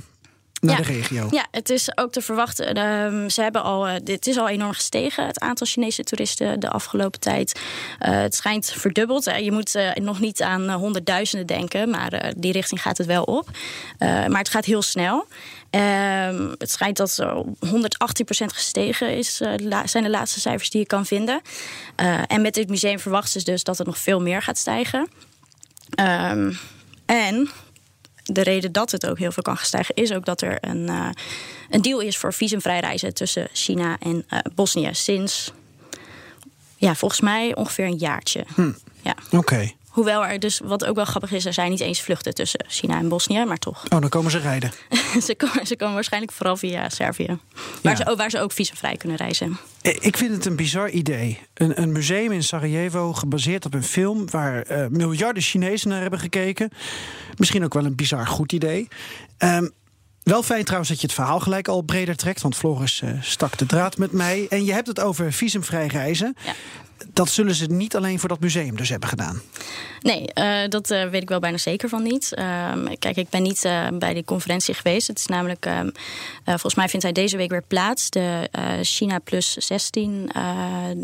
naar 0.60 0.76
ja. 0.76 0.82
de 0.86 0.92
regio. 0.92 1.28
Ja, 1.30 1.46
het 1.50 1.70
is 1.70 1.98
ook 1.98 2.12
te 2.12 2.20
verwachten. 2.20 2.76
Uh, 2.76 3.28
ze 3.28 3.42
hebben 3.42 3.62
al, 3.62 3.88
uh, 3.88 3.94
dit 4.02 4.26
is 4.26 4.38
al 4.38 4.48
enorm 4.48 4.72
gestegen, 4.72 5.26
het 5.26 5.40
aantal 5.40 5.66
Chinese 5.66 6.04
toeristen 6.04 6.60
de 6.60 6.70
afgelopen 6.70 7.20
tijd. 7.20 7.60
Uh, 8.00 8.08
het 8.20 8.34
schijnt 8.34 8.72
verdubbeld. 8.76 9.24
je 9.24 9.52
moet 9.52 9.74
eh, 9.74 9.94
nog 9.94 10.20
niet 10.20 10.42
aan 10.42 10.70
honderdduizenden 10.70 11.46
denken, 11.46 11.90
maar 11.90 12.32
die 12.36 12.52
richting 12.52 12.82
gaat 12.82 12.98
het 12.98 13.06
wel 13.06 13.22
op. 13.22 13.50
maar 13.98 14.38
het 14.38 14.48
gaat 14.48 14.64
heel 14.64 14.82
snel. 14.82 15.26
Ehm, 15.70 16.48
het 16.58 16.70
schijnt 16.70 16.96
dat 16.96 17.10
zo 17.10 17.44
118% 17.60 18.52
gestegen 18.52 19.16
is, 19.16 19.36
zijn 19.84 20.02
de 20.02 20.10
laatste 20.10 20.40
cijfers 20.40 20.70
die 20.70 20.80
je 20.80 20.86
kan 20.86 21.06
vinden. 21.06 21.40
en 22.26 22.40
met 22.40 22.54
dit 22.54 22.68
museum 22.68 22.98
verwachten 22.98 23.40
ze 23.40 23.50
dus 23.50 23.64
dat 23.64 23.78
het 23.78 23.86
nog 23.86 23.98
veel 23.98 24.20
meer 24.20 24.42
gaat 24.42 24.58
stijgen. 24.58 25.08
Um, 26.00 26.58
en 27.06 27.50
de 28.26 28.42
reden 28.42 28.72
dat 28.72 28.90
het 28.90 29.06
ook 29.06 29.18
heel 29.18 29.32
veel 29.32 29.42
kan 29.42 29.56
stijgen, 29.56 29.94
is 29.94 30.12
ook 30.12 30.24
dat 30.24 30.40
er 30.40 30.58
een, 30.60 30.88
uh, 30.88 31.08
een 31.70 31.82
deal 31.82 32.00
is 32.00 32.16
voor 32.16 32.32
visumvrij 32.32 32.80
reizen 32.80 33.14
tussen 33.14 33.48
China 33.52 33.96
en 34.00 34.24
uh, 34.30 34.38
Bosnië 34.54 34.90
sinds, 34.92 35.52
ja, 36.76 36.94
volgens 36.94 37.20
mij 37.20 37.54
ongeveer 37.54 37.84
een 37.84 37.98
jaartje. 37.98 38.44
Hm. 38.54 38.72
Ja. 39.02 39.14
Oké. 39.26 39.36
Okay. 39.36 39.76
Hoewel 39.96 40.26
er 40.26 40.38
dus, 40.38 40.60
wat 40.64 40.84
ook 40.84 40.94
wel 40.94 41.04
grappig 41.04 41.32
is, 41.32 41.44
er 41.44 41.52
zijn 41.52 41.70
niet 41.70 41.80
eens 41.80 42.00
vluchten 42.00 42.34
tussen 42.34 42.64
China 42.68 42.98
en 42.98 43.08
Bosnië, 43.08 43.44
maar 43.44 43.58
toch. 43.58 43.84
Oh, 43.88 44.00
dan 44.00 44.08
komen 44.08 44.30
ze 44.30 44.38
rijden. 44.38 44.72
ze, 45.26 45.34
komen, 45.36 45.66
ze 45.66 45.76
komen 45.76 45.94
waarschijnlijk 45.94 46.32
vooral 46.32 46.56
via 46.56 46.88
Servië. 46.88 47.38
Waar, 47.82 47.96
ze, 47.96 48.14
waar 48.16 48.30
ze 48.30 48.40
ook 48.40 48.52
visumvrij 48.52 48.96
kunnen 48.96 49.16
reizen. 49.16 49.58
Ik 49.82 50.16
vind 50.16 50.34
het 50.34 50.44
een 50.44 50.56
bizar 50.56 50.90
idee. 50.90 51.40
Een, 51.54 51.82
een 51.82 51.92
museum 51.92 52.32
in 52.32 52.42
Sarajevo 52.42 53.12
gebaseerd 53.12 53.64
op 53.64 53.74
een 53.74 53.82
film 53.82 54.30
waar 54.30 54.70
uh, 54.70 54.86
miljarden 54.86 55.42
Chinezen 55.42 55.88
naar 55.88 56.00
hebben 56.00 56.18
gekeken. 56.18 56.70
Misschien 57.36 57.64
ook 57.64 57.74
wel 57.74 57.84
een 57.84 57.96
bizar 57.96 58.26
goed 58.26 58.52
idee. 58.52 58.88
Um, 59.38 59.70
wel 60.22 60.42
fijn 60.42 60.64
trouwens 60.64 60.90
dat 60.90 61.00
je 61.00 61.06
het 61.06 61.16
verhaal 61.16 61.40
gelijk 61.40 61.68
al 61.68 61.82
breder 61.82 62.16
trekt. 62.16 62.42
Want 62.42 62.56
Floris 62.56 63.00
uh, 63.04 63.10
stak 63.20 63.58
de 63.58 63.66
draad 63.66 63.98
met 63.98 64.12
mij. 64.12 64.46
En 64.48 64.64
je 64.64 64.72
hebt 64.72 64.86
het 64.86 65.00
over 65.00 65.32
visumvrij 65.32 65.86
reizen. 65.86 66.36
Ja 66.44 66.52
dat 67.12 67.28
zullen 67.28 67.54
ze 67.54 67.66
niet 67.66 67.96
alleen 67.96 68.18
voor 68.18 68.28
dat 68.28 68.40
museum 68.40 68.76
dus 68.76 68.88
hebben 68.88 69.08
gedaan. 69.08 69.42
Nee, 70.06 70.30
uh, 70.34 70.68
dat 70.68 70.90
uh, 70.90 71.08
weet 71.08 71.22
ik 71.22 71.28
wel 71.28 71.38
bijna 71.38 71.56
zeker 71.56 71.88
van 71.88 72.02
niet. 72.02 72.32
Uh, 72.38 72.72
kijk, 72.98 73.16
ik 73.16 73.28
ben 73.28 73.42
niet 73.42 73.64
uh, 73.64 73.86
bij 73.98 74.14
die 74.14 74.24
conferentie 74.24 74.74
geweest. 74.74 75.06
Het 75.06 75.18
is 75.18 75.26
namelijk, 75.26 75.66
ehm, 75.66 75.90
volgens 76.44 76.74
mij 76.74 76.88
vindt 76.88 77.04
hij 77.04 77.14
deze 77.14 77.36
week 77.36 77.50
weer 77.50 77.62
plaats. 77.62 78.10
De 78.10 78.48
China 78.82 79.18
Plus 79.18 79.52
16, 79.52 80.30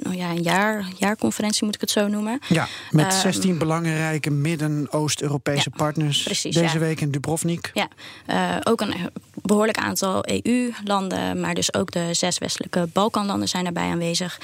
oh 0.06 0.14
ja, 0.14 0.30
een 0.30 0.42
jaar, 0.42 0.86
jaarconferentie 0.98 1.64
moet 1.64 1.74
ik 1.74 1.80
het 1.80 1.90
zo 1.90 2.08
noemen. 2.08 2.38
Ja, 2.48 2.68
met 2.90 3.14
16 3.14 3.50
ehm, 3.50 3.58
belangrijke 3.58 4.30
Midden-Oost-Europese 4.30 5.68
ja, 5.70 5.76
partners. 5.76 6.22
Precies, 6.22 6.54
deze 6.54 6.78
week 6.78 7.00
in 7.00 7.10
Dubrovnik. 7.10 7.70
Ja, 7.74 7.88
ook 8.62 8.80
een 8.80 8.94
behoorlijk 9.34 9.78
aantal 9.78 10.24
EU-landen, 10.26 11.40
maar 11.40 11.54
dus 11.54 11.74
ook 11.74 11.90
de 11.90 12.08
zes 12.14 12.38
westelijke 12.38 12.88
Balkanlanden 12.92 13.48
zijn 13.48 13.64
daarbij 13.64 13.90
aanwezig. 13.90 14.40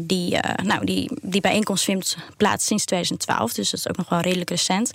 die 0.00 0.38
nou, 0.62 0.84
die, 0.84 1.18
die 1.22 1.40
bijeenkomst 1.40 1.84
vindt 1.84 2.16
plaats 2.36 2.66
sinds 2.66 2.84
2012, 2.84 3.52
dus 3.52 3.71
dat 3.72 3.80
is 3.80 3.88
ook 3.88 3.96
nog 3.96 4.08
wel 4.08 4.20
redelijk 4.20 4.50
recent. 4.50 4.90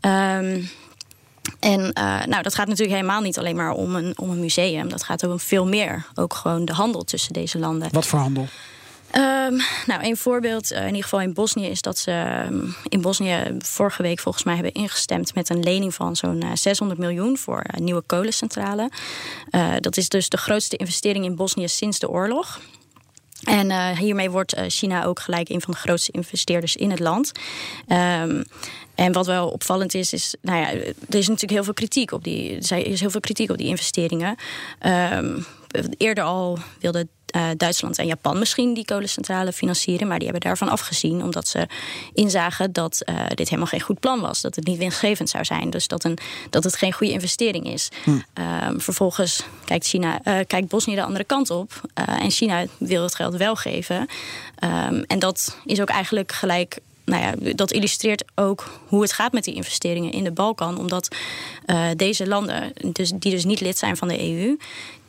Um, 0.00 0.70
en 1.60 1.80
uh, 1.80 2.24
nou, 2.24 2.42
dat 2.42 2.54
gaat 2.54 2.66
natuurlijk 2.66 2.96
helemaal 2.96 3.20
niet 3.20 3.38
alleen 3.38 3.56
maar 3.56 3.72
om 3.72 3.94
een, 3.94 4.18
om 4.18 4.30
een 4.30 4.40
museum. 4.40 4.88
Dat 4.88 5.04
gaat 5.04 5.22
om 5.22 5.40
veel 5.40 5.66
meer. 5.66 6.06
Ook 6.14 6.34
gewoon 6.34 6.64
de 6.64 6.72
handel 6.72 7.04
tussen 7.04 7.32
deze 7.32 7.58
landen. 7.58 7.88
Wat 7.92 8.06
voor 8.06 8.18
handel? 8.18 8.46
Um, 9.16 9.60
nou, 9.86 10.02
een 10.02 10.16
voorbeeld, 10.16 10.72
uh, 10.72 10.78
in 10.78 10.86
ieder 10.86 11.02
geval 11.02 11.20
in 11.20 11.32
Bosnië, 11.32 11.66
is 11.66 11.82
dat 11.82 11.98
ze 11.98 12.44
um, 12.50 12.74
in 12.88 13.00
Bosnië 13.00 13.56
vorige 13.58 14.02
week 14.02 14.20
volgens 14.20 14.44
mij 14.44 14.54
hebben 14.54 14.72
ingestemd 14.72 15.34
met 15.34 15.48
een 15.48 15.62
lening 15.62 15.94
van 15.94 16.16
zo'n 16.16 16.44
uh, 16.44 16.50
600 16.54 17.00
miljoen 17.00 17.38
voor 17.38 17.62
een 17.66 17.84
nieuwe 17.84 18.02
kolencentrale. 18.06 18.90
Dat 19.80 19.96
is 19.96 20.08
dus 20.08 20.28
de 20.28 20.36
grootste 20.36 20.76
investering 20.76 21.24
in 21.24 21.36
Bosnië 21.36 21.68
sinds 21.68 21.98
de 21.98 22.08
oorlog. 22.08 22.60
En 23.44 23.70
uh, 23.70 23.88
hiermee 23.88 24.30
wordt 24.30 24.56
uh, 24.56 24.64
China 24.68 25.04
ook 25.04 25.20
gelijk 25.20 25.48
een 25.48 25.60
van 25.60 25.72
de 25.72 25.78
grootste 25.78 26.12
investeerders 26.12 26.76
in 26.76 26.90
het 26.90 27.00
land. 27.00 27.32
Um, 27.88 28.44
en 28.94 29.12
wat 29.12 29.26
wel 29.26 29.48
opvallend 29.48 29.94
is, 29.94 30.12
is, 30.12 30.34
nou 30.40 30.58
ja, 30.58 30.70
er 30.70 30.94
is 31.08 31.26
natuurlijk 31.26 31.52
heel 31.52 31.64
veel 31.64 31.74
kritiek 31.74 32.12
op 32.12 32.24
die, 32.24 32.50
er 32.68 32.86
is 32.86 33.00
heel 33.00 33.10
veel 33.10 33.20
kritiek 33.20 33.50
op 33.50 33.56
die 33.56 33.66
investeringen. 33.66 34.36
Um, 35.12 35.46
eerder 35.96 36.24
al 36.24 36.58
wilde 36.80 37.08
uh, 37.36 37.46
Duitsland 37.56 37.98
en 37.98 38.06
Japan 38.06 38.38
misschien 38.38 38.74
die 38.74 38.84
kolencentrale 38.84 39.52
financieren. 39.52 40.08
Maar 40.08 40.18
die 40.18 40.28
hebben 40.28 40.48
daarvan 40.48 40.68
afgezien. 40.68 41.22
Omdat 41.22 41.48
ze 41.48 41.66
inzagen 42.12 42.72
dat 42.72 43.02
uh, 43.04 43.26
dit 43.28 43.48
helemaal 43.48 43.66
geen 43.66 43.80
goed 43.80 44.00
plan 44.00 44.20
was. 44.20 44.40
Dat 44.40 44.54
het 44.54 44.66
niet 44.66 44.78
winstgevend 44.78 45.30
zou 45.30 45.44
zijn. 45.44 45.70
Dus 45.70 45.88
dat, 45.88 46.04
een, 46.04 46.18
dat 46.50 46.64
het 46.64 46.76
geen 46.76 46.92
goede 46.92 47.12
investering 47.12 47.66
is. 47.66 47.88
Hm. 48.04 48.10
Uh, 48.10 48.68
vervolgens 48.76 49.42
kijkt, 49.64 49.86
China, 49.86 50.20
eh, 50.22 50.38
kijkt 50.46 50.68
Bosnië 50.68 50.94
de 50.94 51.04
andere 51.04 51.24
kant 51.24 51.50
op. 51.50 51.80
en 51.94 52.30
China 52.30 52.64
wil 52.78 53.02
het 53.02 53.14
geld 53.14 53.36
wel 53.36 53.56
geven. 53.56 53.96
Um, 53.98 55.04
en 55.06 55.18
dat 55.18 55.58
is 55.64 55.80
ook 55.80 55.88
eigenlijk 55.88 56.32
gelijk 56.32 56.78
nou 57.04 57.22
ja, 57.22 57.52
dat 57.52 57.72
illustreert 57.72 58.24
ook 58.34 58.80
hoe 58.86 59.02
het 59.02 59.12
gaat 59.12 59.32
met 59.32 59.44
die 59.44 59.54
investeringen 59.54 60.12
in 60.12 60.24
de 60.24 60.32
Balkan. 60.32 60.78
Omdat 60.78 61.08
uh, 61.66 61.86
deze 61.96 62.26
landen, 62.26 62.72
dus, 62.92 63.12
die 63.14 63.30
dus 63.30 63.44
niet 63.44 63.60
lid 63.60 63.78
zijn 63.78 63.96
van 63.96 64.08
de 64.08 64.20
EU, 64.20 64.56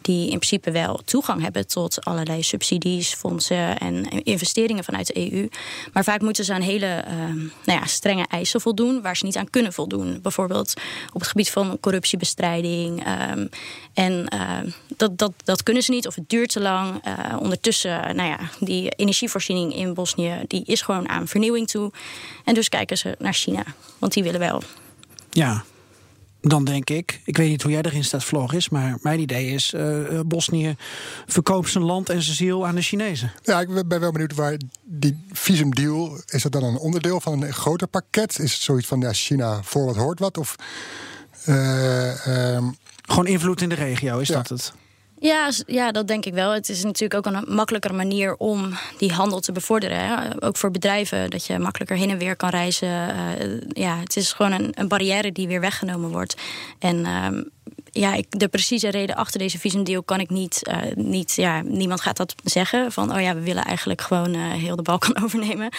die 0.06 0.24
in 0.24 0.38
principe 0.38 0.72
wel 0.72 1.00
toegang 1.06 1.42
hebben 1.42 1.68
tot 1.68 2.06
allerlei 2.06 2.44
subsidies, 2.44 3.14
fondsen 3.14 3.78
en 3.78 4.10
investeringen 4.10 4.84
vanuit 4.84 5.08
de 5.08 5.32
EU. 5.32 5.48
Maar 5.94 6.04
vaak 6.04 6.22
moeten 6.22 6.46
ze 6.46 6.54
aan 6.54 6.62
hele 6.62 7.04
uh, 7.08 7.14
nou 7.66 7.80
ja, 7.80 7.86
strenge 7.86 8.26
eisen 8.28 8.62
voldoen 8.62 9.02
waar 9.02 9.18
ze 9.18 9.26
niet 9.26 9.38
aan 9.38 9.50
kunnen 9.50 9.74
voldoen. 9.74 10.20
Bijvoorbeeld 10.22 10.74
op 11.14 11.20
het 11.20 11.30
gebied 11.30 11.52
van 11.52 11.78
corruptiebestrijding. 11.80 13.08
Um, 13.08 13.50
en 13.94 14.26
uh, 14.34 14.72
dat, 14.98 15.18
dat, 15.18 15.32
dat 15.44 15.64
kunnen 15.64 15.84
ze 15.84 15.92
niet 15.92 16.08
of 16.08 16.16
het 16.16 16.30
duurt 16.30 16.52
te 16.52 16.62
lang. 16.62 17.08
Uh, 17.08 17.40
ondertussen, 17.40 18.16
nou 18.16 18.30
ja, 18.30 18.40
die 18.60 18.90
energievoorziening 18.90 19.76
in 19.76 19.94
Bosnië 19.94 20.44
die 20.48 20.64
is 20.66 20.82
gewoon 20.82 21.10
aan 21.10 21.28
vernieuwing 21.28 21.68
toe. 21.68 21.92
En 22.44 22.54
dus 22.54 22.70
kijken 22.70 22.98
ze 22.98 23.16
naar 23.20 23.34
China, 23.34 23.64
want 24.00 24.14
die 24.14 24.24
willen 24.24 24.40
wel. 24.40 24.62
Ja, 25.30 25.64
dan 26.50 26.64
denk 26.64 26.90
ik, 26.90 27.22
ik 27.26 27.38
weet 27.38 27.50
niet 27.50 27.62
hoe 27.62 27.72
jij 27.72 27.82
erin 27.82 28.04
staat, 28.04 28.24
Floris, 28.24 28.70
maar 28.70 28.98
mijn 29.02 29.20
idee 29.20 29.48
is: 29.48 29.74
uh, 29.74 30.20
Bosnië 30.26 30.76
verkoopt 31.26 31.70
zijn 31.70 31.84
land 31.84 32.10
en 32.10 32.22
zijn 32.22 32.36
ziel 32.36 32.68
aan 32.68 32.76
de 32.76 32.82
Chinezen. 32.82 33.32
Ja, 33.44 33.60
ik 33.60 33.88
ben 33.88 34.00
wel 34.00 34.12
benieuwd 34.12 34.36
waar 34.36 34.58
die 34.84 35.26
visumdeal 35.32 36.22
is. 36.26 36.42
Dat 36.42 36.52
dan 36.52 36.64
een 36.64 36.78
onderdeel 36.78 37.20
van 37.20 37.42
een 37.42 37.54
groter 37.54 37.88
pakket? 37.88 38.40
Is 38.40 38.54
het 38.54 38.62
zoiets 38.62 38.88
van 38.88 39.00
ja, 39.00 39.14
China 39.14 39.64
voor 39.64 39.86
wat 39.86 39.96
hoort 39.96 40.20
wat? 40.20 40.38
Of, 40.38 40.56
uh, 41.46 42.56
um... 42.56 42.76
Gewoon 43.02 43.28
invloed 43.28 43.62
in 43.62 43.70
de 43.70 43.76
regio, 43.76 44.20
is 44.20 44.28
dat 44.28 44.50
het? 44.50 44.74
Ja, 45.26 45.50
ja, 45.66 45.92
dat 45.92 46.08
denk 46.08 46.26
ik 46.26 46.34
wel. 46.34 46.52
Het 46.52 46.70
is 46.70 46.84
natuurlijk 46.84 47.28
ook 47.28 47.34
een 47.34 47.56
makkelijkere 47.56 47.94
manier 47.94 48.36
om 48.36 48.74
die 48.98 49.12
handel 49.12 49.40
te 49.40 49.52
bevorderen. 49.52 49.98
Hè. 49.98 50.44
Ook 50.46 50.58
voor 50.58 50.72
bedrijven, 50.72 51.30
dat 51.30 51.46
je 51.46 51.60
makkelijker 51.60 51.98
heen 51.98 52.10
en 52.10 52.18
weer 52.18 52.36
kan 52.36 52.50
reizen. 52.50 52.88
Uh, 52.88 53.62
ja, 53.68 53.98
het 54.00 54.16
is 54.16 54.34
gewoon 54.34 54.52
een, 54.52 54.70
een, 54.72 54.88
barrière 54.88 55.32
die 55.32 55.48
weer 55.48 55.60
weggenomen 55.60 56.10
wordt. 56.10 56.36
En 56.80 56.96
uh, 56.96 57.28
ja, 57.92 58.14
ik, 58.14 58.26
de 58.30 58.48
precieze 58.48 58.90
reden 58.90 59.16
achter 59.16 59.40
deze 59.40 59.60
visumdeal 59.60 60.04
kan 60.04 60.20
ik 60.20 60.30
niet, 60.30 60.62
uh, 60.70 60.78
niet. 60.96 61.34
Ja, 61.36 61.62
niemand 61.62 62.02
gaat 62.02 62.18
dat 62.18 62.36
zeggen. 62.44 62.92
Van 62.92 63.14
oh 63.14 63.22
ja, 63.22 63.36
we 63.36 63.42
willen 63.42 63.64
eigenlijk 63.64 64.02
gewoon 64.02 64.36
uh, 64.36 64.52
heel 64.52 64.76
de 64.76 64.82
Balkan 64.82 65.22
overnemen. 65.24 65.70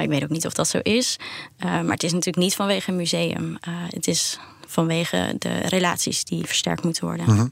Ik 0.00 0.08
weet 0.08 0.22
ook 0.22 0.28
niet 0.28 0.46
of 0.46 0.52
dat 0.52 0.68
zo 0.68 0.78
is. 0.82 1.16
maar 1.58 1.84
het 1.84 2.02
is 2.02 2.12
natuurlijk 2.12 2.44
niet 2.44 2.54
vanwege 2.54 2.90
een 2.90 2.96
museum. 2.96 3.58
het 3.94 4.06
is 4.06 4.38
vanwege 4.66 5.34
de 5.38 5.58
relaties 5.58 6.24
die 6.24 6.44
versterkt 6.44 6.84
moeten 6.84 7.04
worden. 7.04 7.26
Mhm. 7.26 7.46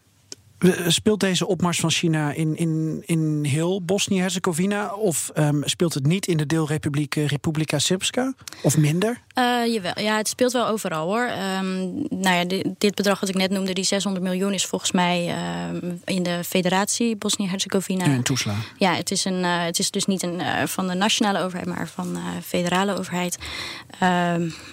Speelt 0.86 1.20
deze 1.20 1.46
opmars 1.46 1.80
van 1.80 1.90
China 1.90 2.32
in, 2.32 2.56
in, 2.56 3.02
in 3.06 3.44
heel 3.44 3.82
Bosnië-Herzegovina? 3.82 4.94
Of 4.94 5.30
um, 5.34 5.62
speelt 5.64 5.94
het 5.94 6.06
niet 6.06 6.26
in 6.26 6.36
de 6.36 6.46
deelrepubliek 6.46 7.16
uh, 7.16 7.26
Republika 7.26 7.78
Srpska? 7.78 8.34
Of 8.62 8.76
minder? 8.76 9.20
Uh, 9.34 9.72
jawel, 9.72 9.92
ja, 9.96 10.16
het 10.16 10.28
speelt 10.28 10.52
wel 10.52 10.66
overal 10.66 11.06
hoor. 11.06 11.30
Um, 11.58 12.06
nou 12.10 12.36
ja, 12.36 12.44
dit, 12.44 12.68
dit, 12.78 12.94
bedrag 12.94 13.20
wat 13.20 13.28
ik 13.28 13.34
net 13.34 13.50
noemde, 13.50 13.72
die 13.72 13.84
600 13.84 14.24
miljoen, 14.24 14.52
is 14.52 14.66
volgens 14.66 14.92
mij 14.92 15.34
um, 15.70 16.00
in 16.04 16.22
de 16.22 16.44
federatie 16.44 17.16
Bosnië-Herzegovina. 17.16 18.04
Ja, 18.04 18.12
een 18.12 18.22
toeslaan. 18.22 18.62
Ja, 18.78 18.94
het 18.94 19.10
is, 19.10 19.24
een, 19.24 19.38
uh, 19.38 19.64
het 19.64 19.78
is 19.78 19.90
dus 19.90 20.06
niet 20.06 20.22
een, 20.22 20.68
van 20.68 20.86
de 20.86 20.94
nationale 20.94 21.40
overheid, 21.40 21.68
maar 21.68 21.88
van 21.88 22.14
de 22.14 22.42
federale 22.44 22.98
overheid. 22.98 23.38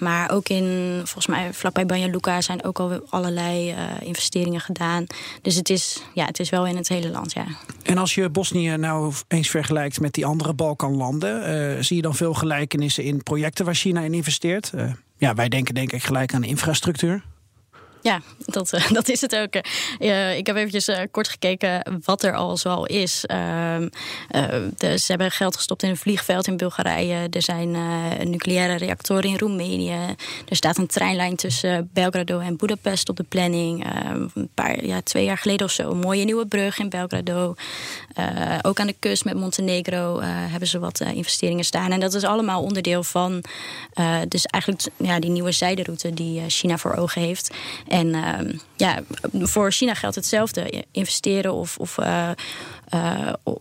maar 0.00 0.30
ook 0.30 0.48
in, 0.48 0.94
volgens 1.04 1.26
mij, 1.26 1.52
vlakbij 1.52 1.86
Banja 1.86 2.06
Luka 2.06 2.40
zijn 2.40 2.64
ook 2.64 2.78
al 2.78 3.00
allerlei 3.08 3.74
investeringen 4.00 4.60
gedaan. 4.60 5.06
Dus 5.42 5.54
het 5.54 5.70
is 5.70 5.77
ja, 6.14 6.24
het 6.24 6.38
is 6.38 6.50
wel 6.50 6.66
in 6.66 6.76
het 6.76 6.88
hele 6.88 7.10
land, 7.10 7.32
ja. 7.32 7.46
En 7.82 7.98
als 7.98 8.14
je 8.14 8.30
Bosnië 8.30 8.76
nou 8.76 9.12
eens 9.28 9.50
vergelijkt 9.50 10.00
met 10.00 10.12
die 10.12 10.26
andere 10.26 10.54
Balkanlanden... 10.54 11.76
Uh, 11.76 11.82
zie 11.82 11.96
je 11.96 12.02
dan 12.02 12.14
veel 12.14 12.34
gelijkenissen 12.34 13.04
in 13.04 13.22
projecten 13.22 13.64
waar 13.64 13.74
China 13.74 14.00
in 14.00 14.14
investeert? 14.14 14.72
Uh, 14.74 14.92
ja, 15.16 15.34
wij 15.34 15.48
denken 15.48 15.74
denk 15.74 15.92
ik 15.92 16.02
gelijk 16.02 16.34
aan 16.34 16.44
infrastructuur. 16.44 17.22
Ja, 18.02 18.20
dat, 18.44 18.72
uh, 18.72 18.90
dat 18.98 19.08
is 19.08 19.20
het 19.20 19.36
ook. 19.36 19.54
Uh, 19.98 20.36
ik 20.36 20.46
heb 20.46 20.56
eventjes 20.56 20.88
uh, 20.88 20.98
kort 21.10 21.28
gekeken 21.28 22.00
wat 22.04 22.22
er 22.22 22.34
al 22.34 22.56
zoal 22.56 22.86
is. 22.86 23.24
Ehm, 23.26 23.88
ze 24.78 25.04
hebben 25.06 25.30
geld 25.30 25.56
gestopt 25.56 25.82
in 25.82 25.88
een 25.88 25.96
vliegveld 25.96 26.46
in 26.46 26.56
Bulgarije. 26.56 27.26
Er 27.30 27.42
zijn 27.42 27.70
nucleaire 28.30 28.76
reactoren 28.76 29.30
in 29.30 29.38
Roemenië. 29.38 30.14
Er 30.48 30.56
staat 30.56 30.78
een 30.78 30.86
treinlijn 30.86 31.36
tussen 31.36 31.90
Belgrado 31.92 32.38
en 32.38 32.56
Budapest 32.56 33.08
op 33.08 33.16
de 33.16 33.22
planning. 33.22 33.84
Ehm, 33.84 34.26
een 34.34 34.48
paar, 34.54 34.84
ja, 34.84 35.00
twee 35.02 35.24
jaar 35.24 35.38
geleden 35.38 35.66
of 35.66 35.72
zo. 35.72 35.90
Een 35.90 35.98
mooie 35.98 36.24
nieuwe 36.24 36.46
brug 36.46 36.78
in 36.78 36.88
Belgrado. 36.88 37.54
ook 38.62 38.80
aan 38.80 38.86
de 38.86 38.96
kust 38.98 39.24
met 39.24 39.34
Montenegro 39.34 40.20
hebben 40.22 40.68
ze 40.68 40.78
wat 40.78 41.00
investeringen 41.00 41.64
staan. 41.64 41.92
En 41.92 42.00
dat 42.00 42.14
is 42.14 42.24
allemaal 42.24 42.62
onderdeel 42.62 43.02
van 43.02 43.44
dus 44.28 44.44
eigenlijk 44.44 44.84
ja, 44.96 45.18
die 45.18 45.30
nieuwe 45.30 45.52
zijderoute 45.52 46.14
die 46.14 46.42
China 46.48 46.78
voor 46.78 46.94
ogen 46.94 47.22
heeft. 47.22 47.50
En 47.88 48.06
uh, 48.06 48.58
ja, 48.76 48.98
voor 49.32 49.72
China 49.72 49.94
geldt 49.94 50.16
hetzelfde. 50.16 50.84
Investeren 50.92 51.52
of, 51.52 51.76
of, 51.78 51.98
uh, 51.98 52.30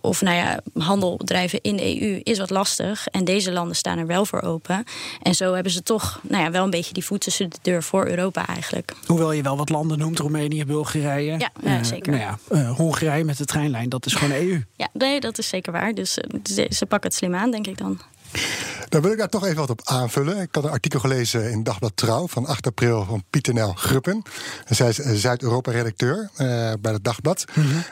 of 0.02 0.22
nou 0.22 0.36
ja, 0.36 0.60
handel 0.74 1.18
drijven 1.18 1.60
in 1.62 1.76
de 1.76 2.02
EU 2.02 2.20
is 2.24 2.38
wat 2.38 2.50
lastig. 2.50 3.08
En 3.08 3.24
deze 3.24 3.52
landen 3.52 3.76
staan 3.76 3.98
er 3.98 4.08
wel 4.08 4.26
voor 4.26 4.42
open. 4.42 4.84
En 5.22 5.36
zo 5.36 5.54
hebben 5.54 5.72
ze 5.72 5.84
toch 5.84 6.20
nou 6.24 6.44
ja, 6.44 6.52
wel 6.52 6.64
een 6.64 6.70
beetje 6.70 6.94
die 6.94 7.06
voet 7.06 7.22
tussen 7.22 7.50
de 7.50 7.58
deur 7.62 7.84
voor 7.84 8.08
Europa 8.08 8.48
eigenlijk. 8.48 8.94
Hoewel 9.06 9.32
je 9.32 9.42
wel 9.42 9.58
wat 9.58 9.70
landen 9.70 9.98
noemt, 9.98 10.20
Roemenië, 10.20 10.66
Bulgarije. 10.66 11.40
Ja, 11.40 11.52
uh, 11.64 11.84
zeker. 11.84 12.12
Nou 12.12 12.38
ja, 12.50 12.74
Hongarije 12.74 13.24
met 13.24 13.38
de 13.38 13.46
treinlijn, 13.46 13.90
dat 13.90 14.06
is 14.06 14.14
gewoon 14.14 14.38
EU. 14.38 14.62
Ja, 14.76 14.88
nee, 14.94 15.20
dat 15.20 15.38
is 15.38 15.48
zeker 15.48 15.72
waar. 15.72 15.94
Dus 15.94 16.14
ze 16.70 16.86
pakken 16.88 17.10
het 17.10 17.18
slim 17.18 17.36
aan, 17.36 17.52
denk 17.52 17.68
ik 17.68 17.78
dan. 17.78 18.00
Dan 18.90 19.02
wil 19.02 19.12
ik 19.12 19.18
daar 19.18 19.30
toch 19.30 19.46
even 19.46 19.58
wat 19.58 19.70
op 19.70 19.82
aanvullen. 19.84 20.38
Ik 20.38 20.48
had 20.52 20.64
een 20.64 20.70
artikel 20.70 21.00
gelezen 21.00 21.52
in 21.52 21.64
Dagblad 21.64 21.92
Trouw 21.96 22.28
van 22.28 22.46
8 22.46 22.68
april 22.68 23.06
van 23.06 23.24
Pieter 23.30 23.54
Nel 23.54 23.74
Gruppen. 23.74 24.22
Zij 24.66 24.90
is 24.90 24.96
Zuid-Europa-redacteur 24.96 26.30
uh, 26.32 26.38
bij 26.80 26.94
het 26.94 27.04
Dagblad. 27.04 27.46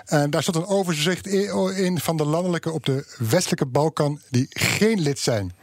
En 0.06 0.30
daar 0.30 0.42
stond 0.42 0.58
een 0.58 0.68
overzicht 0.68 1.28
in 1.28 2.00
van 2.00 2.18
de 2.18 2.26
landelijke 2.26 2.72
op 2.72 2.86
de 2.86 3.16
westelijke 3.18 3.66
Balkan 3.66 4.20
die 4.30 4.46
geen 4.50 5.02
lid 5.02 5.20
zijn. 5.20 5.54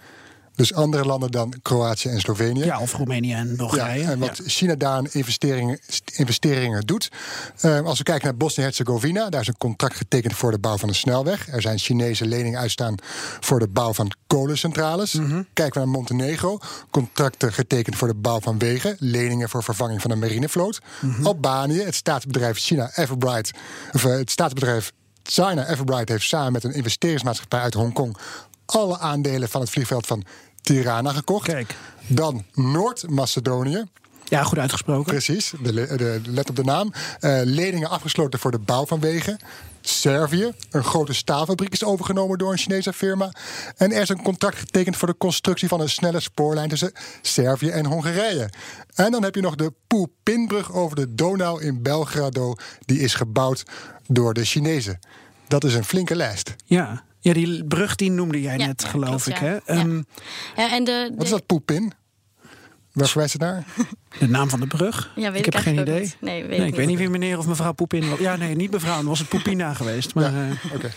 Dus 0.54 0.74
andere 0.74 1.04
landen 1.04 1.30
dan 1.30 1.54
Kroatië 1.62 2.08
en 2.08 2.20
Slovenië. 2.20 2.64
Ja, 2.64 2.80
of 2.80 2.94
Roemenië 2.94 3.32
en 3.32 3.56
Bulgarije. 3.56 4.02
Ja, 4.02 4.10
en 4.10 4.18
wat 4.18 4.40
China 4.46 4.74
daar 4.74 4.92
aan 4.92 5.06
investeringen, 5.10 5.78
investeringen 6.14 6.86
doet. 6.86 7.10
Uh, 7.64 7.80
als 7.80 7.98
we 7.98 8.04
kijken 8.04 8.24
naar 8.24 8.36
Bosnië-Herzegovina, 8.36 9.28
daar 9.28 9.40
is 9.40 9.46
een 9.46 9.58
contract 9.58 9.96
getekend 9.96 10.34
voor 10.34 10.50
de 10.50 10.58
bouw 10.58 10.76
van 10.76 10.88
een 10.88 10.94
snelweg. 10.94 11.48
Er 11.48 11.62
zijn 11.62 11.78
Chinese 11.78 12.26
leningen 12.26 12.58
uitstaan 12.58 12.94
voor 13.40 13.58
de 13.58 13.68
bouw 13.68 13.92
van 13.92 14.12
kolencentrales. 14.26 15.12
Mm 15.12 15.46
Kijken 15.52 15.80
we 15.80 15.86
naar 15.86 15.96
Montenegro, 15.96 16.58
contracten 16.90 17.52
getekend 17.52 17.96
voor 17.96 18.08
de 18.08 18.14
bouw 18.14 18.40
van 18.40 18.58
wegen, 18.58 18.96
leningen 18.98 19.48
voor 19.48 19.62
vervanging 19.62 20.00
van 20.00 20.10
een 20.10 20.18
marinevloot. 20.18 20.80
Mm 21.00 21.26
Albanië, 21.26 21.82
het 21.82 21.94
staatsbedrijf 21.94 22.58
China 22.58 22.90
Everbright, 22.94 23.50
of 23.92 24.04
uh, 24.04 24.12
het 24.12 24.30
staatsbedrijf 24.30 24.92
China 25.22 25.68
Everbright 25.68 26.08
heeft 26.08 26.26
samen 26.28 26.52
met 26.52 26.64
een 26.64 26.74
investeringsmaatschappij 26.74 27.60
uit 27.60 27.74
Hongkong 27.74 28.16
alle 28.72 28.98
aandelen 28.98 29.48
van 29.48 29.60
het 29.60 29.70
vliegveld 29.70 30.06
van 30.06 30.24
Tirana 30.60 31.12
gekocht. 31.12 31.46
Kijk. 31.46 31.76
Dan 32.06 32.44
Noord-Macedonië. 32.54 33.84
Ja, 34.24 34.42
goed 34.42 34.58
uitgesproken. 34.58 35.12
Precies, 35.12 35.52
de, 35.62 35.72
de, 35.72 36.20
let 36.24 36.50
op 36.50 36.56
de 36.56 36.64
naam. 36.64 36.92
Uh, 37.20 37.40
leningen 37.44 37.90
afgesloten 37.90 38.38
voor 38.38 38.50
de 38.50 38.58
bouw 38.58 38.86
van 38.86 39.00
wegen. 39.00 39.38
Servië, 39.80 40.52
een 40.70 40.84
grote 40.84 41.12
staalfabriek 41.12 41.72
is 41.72 41.84
overgenomen 41.84 42.38
door 42.38 42.52
een 42.52 42.58
Chinese 42.58 42.92
firma. 42.92 43.32
En 43.76 43.92
er 43.92 44.02
is 44.02 44.08
een 44.08 44.22
contract 44.22 44.58
getekend 44.58 44.96
voor 44.96 45.08
de 45.08 45.16
constructie 45.16 45.68
van 45.68 45.80
een 45.80 45.88
snelle 45.88 46.20
spoorlijn 46.20 46.68
tussen 46.68 46.92
Servië 47.22 47.68
en 47.68 47.86
Hongarije. 47.86 48.50
En 48.94 49.10
dan 49.10 49.22
heb 49.22 49.34
je 49.34 49.40
nog 49.40 49.54
de 49.54 49.72
Poepinbrug 49.86 50.72
over 50.72 50.96
de 50.96 51.14
Donau 51.14 51.62
in 51.62 51.82
Belgrado. 51.82 52.54
Die 52.84 53.00
is 53.00 53.14
gebouwd 53.14 53.64
door 54.06 54.34
de 54.34 54.44
Chinezen. 54.44 54.98
Dat 55.48 55.64
is 55.64 55.74
een 55.74 55.84
flinke 55.84 56.16
lijst. 56.16 56.54
Ja, 56.64 57.04
ja, 57.22 57.32
die 57.32 57.64
brug 57.64 57.94
die 57.94 58.10
noemde 58.10 58.40
jij 58.40 58.56
net, 58.56 58.84
geloof 58.84 59.26
ik. 59.26 59.36
Hè? 59.36 59.78
Um, 59.80 60.06
ja. 60.56 60.72
en 60.72 60.84
de, 60.84 61.12
Wat 61.14 61.24
is 61.24 61.30
dat 61.30 61.46
poepin? 61.46 61.92
Waar 62.92 63.08
verwijst 63.08 63.32
het 63.32 63.42
naar? 63.42 63.64
De 64.18 64.28
naam 64.28 64.48
van 64.48 64.60
de 64.60 64.66
brug? 64.66 65.12
Ja, 65.16 65.30
weet 65.30 65.46
ik 65.46 65.52
heb 65.52 65.62
geen 65.62 65.78
idee. 65.78 66.00
Niet. 66.00 66.16
Nee, 66.20 66.40
weet 66.40 66.50
nee, 66.50 66.60
ik, 66.60 66.66
ik 66.66 66.74
weet 66.74 66.86
niet 66.86 66.98
wie 66.98 67.08
meneer 67.08 67.38
of 67.38 67.46
mevrouw 67.46 67.72
Poepin 67.72 68.08
was. 68.08 68.18
Ja, 68.18 68.36
nee, 68.36 68.54
niet 68.54 68.70
mevrouw. 68.70 68.96
Dan 68.96 69.04
was 69.04 69.18
het 69.18 69.28
Poepina 69.28 69.74
geweest. 69.74 70.14
Maar, 70.14 70.32
ja, 70.32 70.48
uh, 70.48 70.74
Oké. 70.74 70.90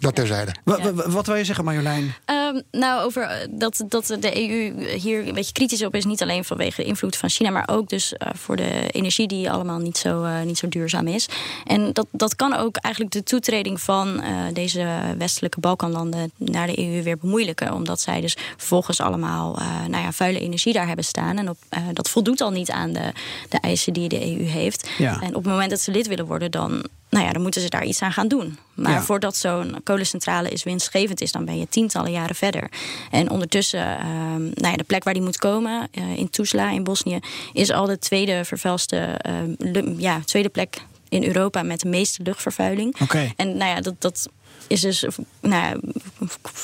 Dat 0.00 0.14
terzijde. 0.14 0.54
Ja. 0.64 0.92
Wat 0.92 1.26
wil 1.26 1.36
je 1.36 1.44
zeggen, 1.44 1.64
Marjolein? 1.64 2.14
Um, 2.26 2.62
nou, 2.70 3.04
over 3.04 3.22
eh, 3.22 3.48
dat, 3.50 3.84
dat 3.88 4.06
de 4.06 4.50
EU 4.50 4.84
hier 4.88 5.28
een 5.28 5.34
beetje 5.34 5.52
kritisch 5.52 5.84
op 5.84 5.94
is. 5.94 6.04
Niet 6.04 6.22
alleen 6.22 6.44
vanwege 6.44 6.82
de 6.82 6.86
invloed 6.86 7.16
van 7.16 7.28
China, 7.28 7.50
maar 7.50 7.68
ook 7.70 7.88
dus 7.88 8.12
uh, 8.12 8.28
voor 8.34 8.56
de 8.56 8.90
energie 8.90 9.28
die 9.28 9.50
allemaal 9.50 9.78
niet 9.78 9.98
zo, 9.98 10.24
uh, 10.24 10.42
niet 10.42 10.58
zo 10.58 10.68
duurzaam 10.68 11.06
is. 11.06 11.28
En 11.66 11.92
dat, 11.92 12.06
dat 12.10 12.36
kan 12.36 12.54
ook 12.54 12.76
eigenlijk 12.76 13.14
de 13.14 13.22
toetreding 13.22 13.80
van 13.80 14.22
deze 14.52 15.14
westelijke 15.18 15.60
Balkanlanden 15.60 16.32
naar 16.36 16.66
de 16.66 16.78
EU 16.78 17.02
weer 17.02 17.18
bemoeilijken. 17.18 17.72
Omdat 17.72 18.00
zij 18.00 18.20
dus 18.20 18.36
vervolgens 18.56 19.00
allemaal 19.00 19.58
nou 19.88 20.02
ja, 20.02 20.12
vuile 20.12 20.40
energie 20.40 20.72
daar 20.72 20.86
hebben 20.86 21.04
staan. 21.04 21.38
En 21.38 21.48
op, 21.48 21.56
dat 21.92 22.10
voldoet 22.10 22.40
al 22.40 22.50
niet 22.50 22.70
aan 22.70 22.92
de, 22.92 23.12
de 23.48 23.58
eisen 23.60 23.92
die 23.92 24.08
de 24.08 24.38
EU 24.38 24.44
heeft. 24.44 24.88
Ja. 24.98 25.20
En 25.20 25.28
op 25.28 25.42
het 25.42 25.52
moment 25.52 25.70
dat 25.70 25.80
ze 25.80 25.90
lid 25.90 26.06
willen 26.06 26.26
worden, 26.26 26.50
dan 26.50 26.84
nou 27.10 27.24
ja, 27.24 27.32
dan 27.32 27.42
moeten 27.42 27.60
ze 27.60 27.68
daar 27.68 27.84
iets 27.84 28.02
aan 28.02 28.12
gaan 28.12 28.28
doen. 28.28 28.58
Maar 28.74 28.92
Ja. 28.92 29.02
voordat 29.02 29.36
zo'n 29.36 29.76
kolencentrale 29.84 30.48
is 30.48 30.62
winstgevend 30.62 31.20
is, 31.20 31.32
dan 31.32 31.44
ben 31.44 31.58
je 31.58 31.68
tientallen 31.68 32.10
jaren 32.10 32.34
verder. 32.34 32.70
En 33.10 33.30
ondertussen, 33.30 33.98
ehm, 33.98 34.42
nou 34.42 34.70
ja, 34.70 34.76
de 34.76 34.84
plek 34.84 35.04
waar 35.04 35.14
die 35.14 35.22
moet 35.22 35.38
komen, 35.38 35.88
eh, 35.92 36.16
in 36.16 36.30
Tuzla 36.30 36.70
in 36.70 36.84
Bosnië, 36.84 37.18
is 37.52 37.70
al 37.70 37.86
de 37.86 37.98
tweede 37.98 38.44
vervuilste, 38.44 38.96
ehm, 38.96 39.94
ja, 40.00 40.20
tweede 40.24 40.48
plek 40.48 40.76
in 41.08 41.24
Europa 41.24 41.62
met 41.62 41.80
de 41.80 41.88
meeste 41.88 42.22
luchtvervuiling. 42.22 43.00
Oké. 43.00 43.32
En 43.36 43.56
nou 43.56 43.70
ja, 43.70 43.80
dat, 43.80 43.94
dat 43.98 44.28
is 44.70 44.80
dus, 44.80 45.04
nou 45.40 45.80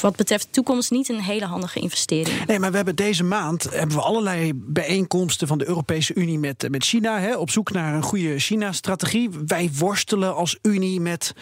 wat 0.00 0.16
betreft 0.16 0.44
de 0.44 0.50
toekomst, 0.50 0.90
niet 0.90 1.08
een 1.08 1.20
hele 1.20 1.44
handige 1.46 1.80
investering. 1.80 2.46
Nee, 2.46 2.58
maar 2.58 2.70
we 2.70 2.76
hebben 2.76 2.96
deze 2.96 3.24
maand 3.24 3.62
hebben 3.70 3.96
we 3.96 4.02
allerlei 4.02 4.52
bijeenkomsten 4.54 5.48
van 5.48 5.58
de 5.58 5.68
Europese 5.68 6.14
Unie 6.14 6.38
met, 6.38 6.66
met 6.70 6.84
China. 6.84 7.20
Hè, 7.20 7.36
op 7.36 7.50
zoek 7.50 7.72
naar 7.72 7.94
een 7.94 8.02
goede 8.02 8.38
China-strategie. 8.38 9.30
Wij 9.46 9.70
worstelen 9.78 10.34
als 10.34 10.58
Unie 10.62 11.00
met, 11.00 11.34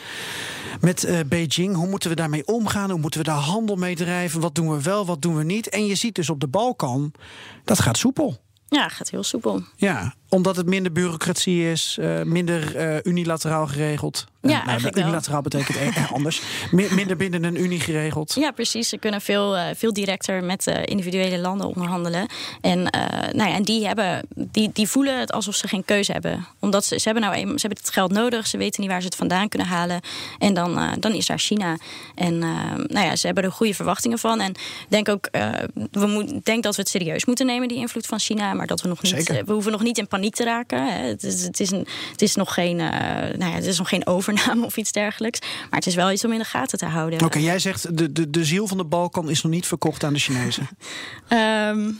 met 0.80 1.04
eh, 1.04 1.18
Beijing. 1.26 1.74
Hoe 1.74 1.88
moeten 1.88 2.10
we 2.10 2.16
daarmee 2.16 2.46
omgaan? 2.46 2.90
Hoe 2.90 3.00
moeten 3.00 3.20
we 3.20 3.26
daar 3.26 3.36
handel 3.36 3.76
mee 3.76 3.94
drijven? 3.94 4.40
Wat 4.40 4.54
doen 4.54 4.70
we 4.70 4.82
wel, 4.82 5.06
wat 5.06 5.22
doen 5.22 5.36
we 5.36 5.44
niet? 5.44 5.68
En 5.68 5.86
je 5.86 5.94
ziet 5.94 6.14
dus 6.14 6.30
op 6.30 6.40
de 6.40 6.48
Balkan, 6.48 7.12
dat 7.64 7.80
gaat 7.80 7.96
soepel. 7.96 8.42
Ja, 8.68 8.88
gaat 8.88 9.10
heel 9.10 9.22
soepel. 9.22 9.62
Ja, 9.76 10.14
omdat 10.34 10.56
het 10.56 10.66
minder 10.66 10.92
bureaucratie 10.92 11.70
is, 11.70 11.96
eh, 12.00 12.22
minder 12.22 12.76
eh, 12.76 12.96
unilateraal 13.02 13.66
geregeld. 13.66 14.24
Ja, 14.40 14.64
nou, 14.64 14.80
unilateraal 14.94 15.42
betekent 15.42 15.76
eh, 15.76 16.12
anders. 16.12 16.42
Mi- 16.70 16.88
minder 16.90 17.16
binnen 17.16 17.44
een 17.44 17.60
Unie 17.60 17.80
geregeld. 17.80 18.34
Ja, 18.34 18.50
precies. 18.50 18.88
Ze 18.88 18.98
kunnen 18.98 19.20
veel, 19.20 19.56
eh, 19.56 19.64
veel 19.74 19.92
directer 19.92 20.44
met 20.44 20.66
individuele 20.84 21.38
landen 21.38 21.66
onderhandelen. 21.66 22.26
En, 22.60 22.82
nou 23.32 23.50
ja, 23.50 23.54
en 23.54 23.62
die, 23.62 23.86
hebben, 23.86 24.26
die, 24.34 24.70
die 24.72 24.88
voelen 24.88 25.20
het 25.20 25.32
alsof 25.32 25.54
ze 25.54 25.68
geen 25.68 25.84
keuze 25.84 26.12
hebben. 26.12 26.46
Omdat 26.58 26.84
ze, 26.84 26.98
ze, 26.98 27.04
hebben 27.04 27.22
nou 27.22 27.36
ze 27.36 27.66
hebben 27.66 27.78
het 27.78 27.90
geld 27.90 28.12
nodig. 28.12 28.46
Ze 28.46 28.56
weten 28.56 28.80
niet 28.80 28.90
waar 28.90 29.00
ze 29.00 29.06
het 29.06 29.16
vandaan 29.16 29.48
kunnen 29.48 29.68
halen. 29.68 30.00
En 30.38 30.54
dan, 30.54 30.96
dan 30.98 31.12
is 31.12 31.26
daar 31.26 31.38
China. 31.38 31.76
En 32.14 32.38
nou 32.38 33.06
ja, 33.06 33.16
ze 33.16 33.26
hebben 33.26 33.44
er 33.44 33.52
goede 33.52 33.74
verwachtingen 33.74 34.18
van. 34.18 34.40
En 34.40 34.50
ik 34.50 34.86
denk 34.88 35.08
ook, 35.08 35.28
we 35.90 36.06
moet, 36.06 36.44
denk 36.44 36.62
dat 36.62 36.76
we 36.76 36.80
het 36.82 36.90
serieus 36.90 37.24
moeten 37.24 37.46
nemen, 37.46 37.68
die 37.68 37.78
invloed 37.78 38.06
van 38.06 38.18
China. 38.18 38.54
Maar 38.54 38.66
dat 38.66 38.80
we 38.80 38.88
nog 38.88 39.02
niet, 39.02 39.12
Zeker. 39.12 39.44
we 39.44 39.52
hoeven 39.52 39.72
nog 39.72 39.82
niet 39.82 39.98
in 39.98 40.06
paniek 40.06 40.23
te 40.32 40.44
raken. 40.44 40.86
Hè. 40.86 41.06
Het, 41.06 41.22
is, 41.22 41.42
het, 41.42 41.60
is 41.60 41.70
een, 41.70 41.86
het 42.10 42.22
is 42.22 42.34
nog 42.34 42.54
geen, 42.54 42.80
eh, 42.80 42.88
nou 43.38 43.50
ja, 43.50 43.50
het 43.50 43.66
is 43.66 43.78
nog 43.78 43.88
geen 43.88 44.06
overname 44.06 44.64
of 44.64 44.76
iets 44.76 44.92
dergelijks. 44.92 45.40
Maar 45.40 45.78
het 45.78 45.86
is 45.86 45.94
wel 45.94 46.10
iets 46.10 46.24
om 46.24 46.32
in 46.32 46.38
de 46.38 46.44
gaten 46.44 46.78
te 46.78 46.86
houden. 46.86 47.24
Oké, 47.24 47.38
jij 47.38 47.58
zegt 47.58 47.98
de, 47.98 48.12
de, 48.12 48.30
de 48.30 48.44
ziel 48.44 48.66
van 48.66 48.76
de 48.76 48.84
Balkan 48.84 49.30
is 49.30 49.42
nog 49.42 49.52
niet 49.52 49.66
verkocht 49.66 50.04
aan 50.04 50.12
de 50.12 50.18
Chinezen. 50.18 50.68
Ehm, 51.28 51.90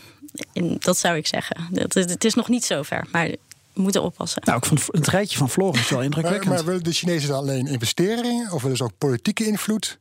dat 0.79 0.99
zou 0.99 1.17
ik 1.17 1.27
zeggen. 1.27 1.57
Dat, 1.71 1.95
het, 1.95 2.11
het 2.11 2.25
is 2.25 2.35
nog 2.35 2.49
niet 2.49 2.65
zover, 2.65 3.07
maar 3.13 3.27
we 3.73 3.81
moeten 3.81 4.03
oppassen. 4.03 4.43
Nou, 4.45 4.59
ik 4.59 4.65
vond 4.65 4.87
het 4.87 5.09
rijtje 5.09 5.39
van 5.39 5.51
Floris 5.51 5.89
wel 5.89 5.99
Maar, 5.99 6.07
indrukwekkend. 6.07 6.55
maar 6.55 6.65
willen 6.65 6.83
de 6.83 6.93
Chinezen 6.93 7.29
dan 7.29 7.39
alleen 7.39 7.67
investeringen 7.67 8.53
of 8.53 8.63
willen 8.63 8.77
ze 8.77 8.85
ook 8.85 8.99
politieke 8.99 9.47
invloed? 9.47 9.97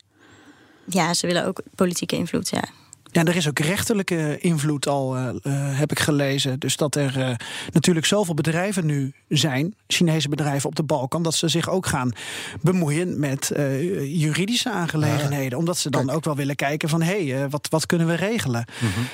Ja, 0.86 1.14
ze 1.14 1.28
willen 1.28 1.46
ook 1.46 1.62
politieke 1.76 2.16
invloed, 2.16 2.50
ja. 2.50 2.64
Ja, 3.14 3.24
er 3.24 3.36
is 3.36 3.48
ook 3.48 3.60
rechterlijke 3.60 4.38
invloed 4.40 4.88
al, 4.88 5.16
eh, 5.16 5.28
eh, 5.28 5.78
heb 5.78 5.92
ik 5.92 6.00
gelezen. 6.00 6.60
Dus 6.60 6.78
dat 6.78 6.96
er 6.96 7.20
eh, 7.22 7.36
natuurlijk 7.72 8.06
zoveel 8.06 8.34
bedrijven 8.34 8.86
nu 8.86 9.14
zijn, 9.28 9.76
Chinese 9.88 10.30
bedrijven 10.30 10.70
op 10.70 10.76
de 10.76 10.84
Balkan, 10.84 11.24
dat 11.24 11.34
ze 11.36 11.48
zich 11.48 11.70
ook 11.70 11.86
gaan 11.86 12.12
bemoeien 12.62 13.20
met 13.20 13.52
eh, 13.52 14.22
juridische 14.22 14.70
aangelegenheden. 14.72 15.58
Omdat 15.58 15.78
ze 15.78 15.90
dan 15.90 16.10
ook 16.10 16.24
wel 16.24 16.36
willen 16.36 16.56
kijken 16.56 16.90
van 16.90 17.02
hé, 17.02 17.28
hey, 17.28 17.50
wat, 17.50 17.68
wat 17.70 17.86
kunnen 17.86 18.08
we 18.08 18.14
regelen? 18.14 18.66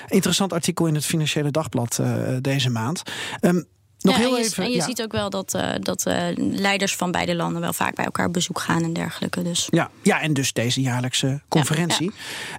Interessant 0.08 0.54
artikel 0.54 0.86
in 0.86 0.96
het 0.96 1.06
Financiële 1.06 1.52
Dagblad 1.52 2.00
eh, 2.00 2.36
deze 2.42 2.70
maand. 2.70 3.04
Ehm, 3.40 3.62
nog 4.00 4.16
Ja, 4.16 4.22
heel 4.22 4.36
en 4.36 4.42
je, 4.42 4.48
even. 4.48 4.64
en 4.64 4.70
je 4.70 4.76
ja. 4.78 4.86
ziet 4.86 5.02
ook 5.02 5.12
wel 5.12 5.30
dat, 5.30 5.54
eh, 5.54 5.72
dat 5.80 6.06
eh, 6.06 6.28
leiders 6.36 6.96
van 6.96 7.12
beide 7.12 7.36
landen 7.36 7.62
wel 7.62 7.74
vaak 7.74 7.96
bij 7.96 8.06
elkaar 8.06 8.26
op 8.26 8.34
bezoek 8.34 8.60
gaan 8.60 8.84
en 8.84 8.94
dergelijke. 8.94 9.42
Dus 9.42 9.68
Ja, 9.70 9.90
ja, 10.04 10.22
en 10.22 10.34
dus 10.34 10.54
deze 10.54 10.82
jaarlijkse 10.82 11.42
conferentie. 11.48 12.12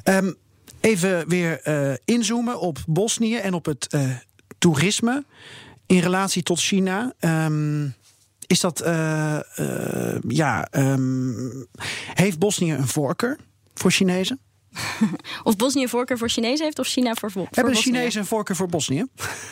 Ehm, 0.03 0.33
even 0.81 1.29
weer 1.29 1.61
eh, 1.63 1.93
inzoomen 2.05 2.61
op 2.61 2.79
Bosnië 2.87 3.37
en 3.37 3.55
op 3.55 3.65
het 3.65 3.87
eh, 3.87 4.11
toerisme 4.59 5.25
in 5.87 5.99
relatie 5.99 6.43
tot 6.43 6.61
China. 6.61 7.13
Ehm, 7.19 7.89
is 8.47 8.61
dat, 8.61 8.81
eh, 8.81 9.39
ja, 10.29 10.69
ehm, 10.71 11.63
heeft 12.15 12.39
Bosnië 12.39 12.73
een 12.73 12.89
voorkeur 12.89 13.39
voor 13.75 13.91
Chinezen? 13.91 14.41
of 15.43 15.57
Bosnië 15.57 15.83
een 15.83 15.89
voorkeur 15.89 16.19
voor 16.19 16.29
Chinezen 16.29 16.65
heeft 16.65 16.79
of 16.79 16.87
China 16.87 17.15
voor, 17.15 17.31
voor 17.31 17.47
Hebben 17.51 17.75
de. 17.75 17.81
Chinezen 17.81 18.21
een 18.21 18.27
voorkeur 18.27 18.57
voor 18.57 18.69
Bosnië? 18.69 19.05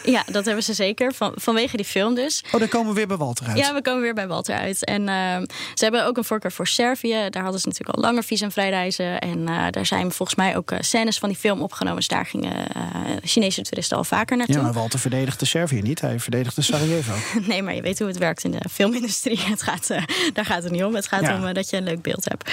Ja, 0.05 0.23
dat 0.27 0.45
hebben 0.45 0.64
ze 0.64 0.75
zeker, 0.75 1.14
van, 1.14 1.33
vanwege 1.35 1.77
die 1.77 1.85
film 1.87 2.14
dus. 2.14 2.45
Oh, 2.53 2.61
dan 2.61 2.69
komen 2.69 2.89
we 2.89 2.95
weer 2.95 3.07
bij 3.07 3.16
Walter 3.16 3.47
uit. 3.47 3.59
Ja, 3.59 3.75
we 3.75 3.83
komen 3.83 4.03
weer 4.03 4.14
bij 4.14 4.29
Walter 4.29 4.55
uit. 4.57 4.85
En 4.85 5.09
ehm, 5.09 5.45
ze 5.75 5.85
hebben 5.85 6.07
ook 6.07 6.16
een 6.16 6.25
voorkeur 6.25 6.53
voor 6.53 6.66
Servië. 6.66 7.27
Daar 7.31 7.43
hadden 7.43 7.61
ze 7.61 7.69
natuurlijk 7.69 7.97
al 7.97 8.03
langer 8.05 8.25
visumvrij 8.25 8.69
reizen. 8.71 9.19
En 9.21 9.49
eh, 9.49 9.64
daar 9.71 9.87
zijn 9.87 10.12
volgens 10.12 10.39
mij 10.39 10.57
ook 10.57 10.71
eh, 10.71 10.79
scènes 10.81 11.19
van 11.19 11.29
die 11.29 11.39
film 11.39 11.61
opgenomen. 11.61 11.99
Dus 11.99 12.09
daar 12.09 12.27
gingen 12.27 12.69
eh, 12.75 12.83
Chinese 13.23 13.62
toeristen 13.62 13.97
al 13.97 14.05
vaker 14.05 14.37
naartoe. 14.37 14.57
Ja, 14.57 14.62
maar 14.62 14.73
Walter 14.73 14.99
verdedigt 14.99 15.41
de 15.41 15.47
Servië 15.47 15.81
niet. 15.83 16.01
Hij 16.01 16.21
verdedigt 16.21 16.57
de 16.57 16.62
Sarajevo. 16.62 17.12
Nee, 17.49 17.62
maar 17.62 17.75
je 17.75 17.83
weet 17.83 17.99
hoe 17.99 18.09
het 18.09 18.19
werkt 18.19 18.45
in 18.45 18.51
de 18.51 18.61
filmindustrie. 18.71 19.39
Het 19.55 19.62
gaat, 19.62 19.89
daar 20.33 20.45
gaat 20.45 20.62
het 20.62 20.73
niet 20.73 20.85
om. 20.85 20.95
Het 20.95 21.07
gaat 21.09 21.21
Ja. 21.21 21.35
om 21.47 21.55
dat 21.55 21.71
je 21.71 21.77
een 21.77 21.85
leuk 21.85 22.03
beeld 22.03 22.25
hebt. 22.25 22.51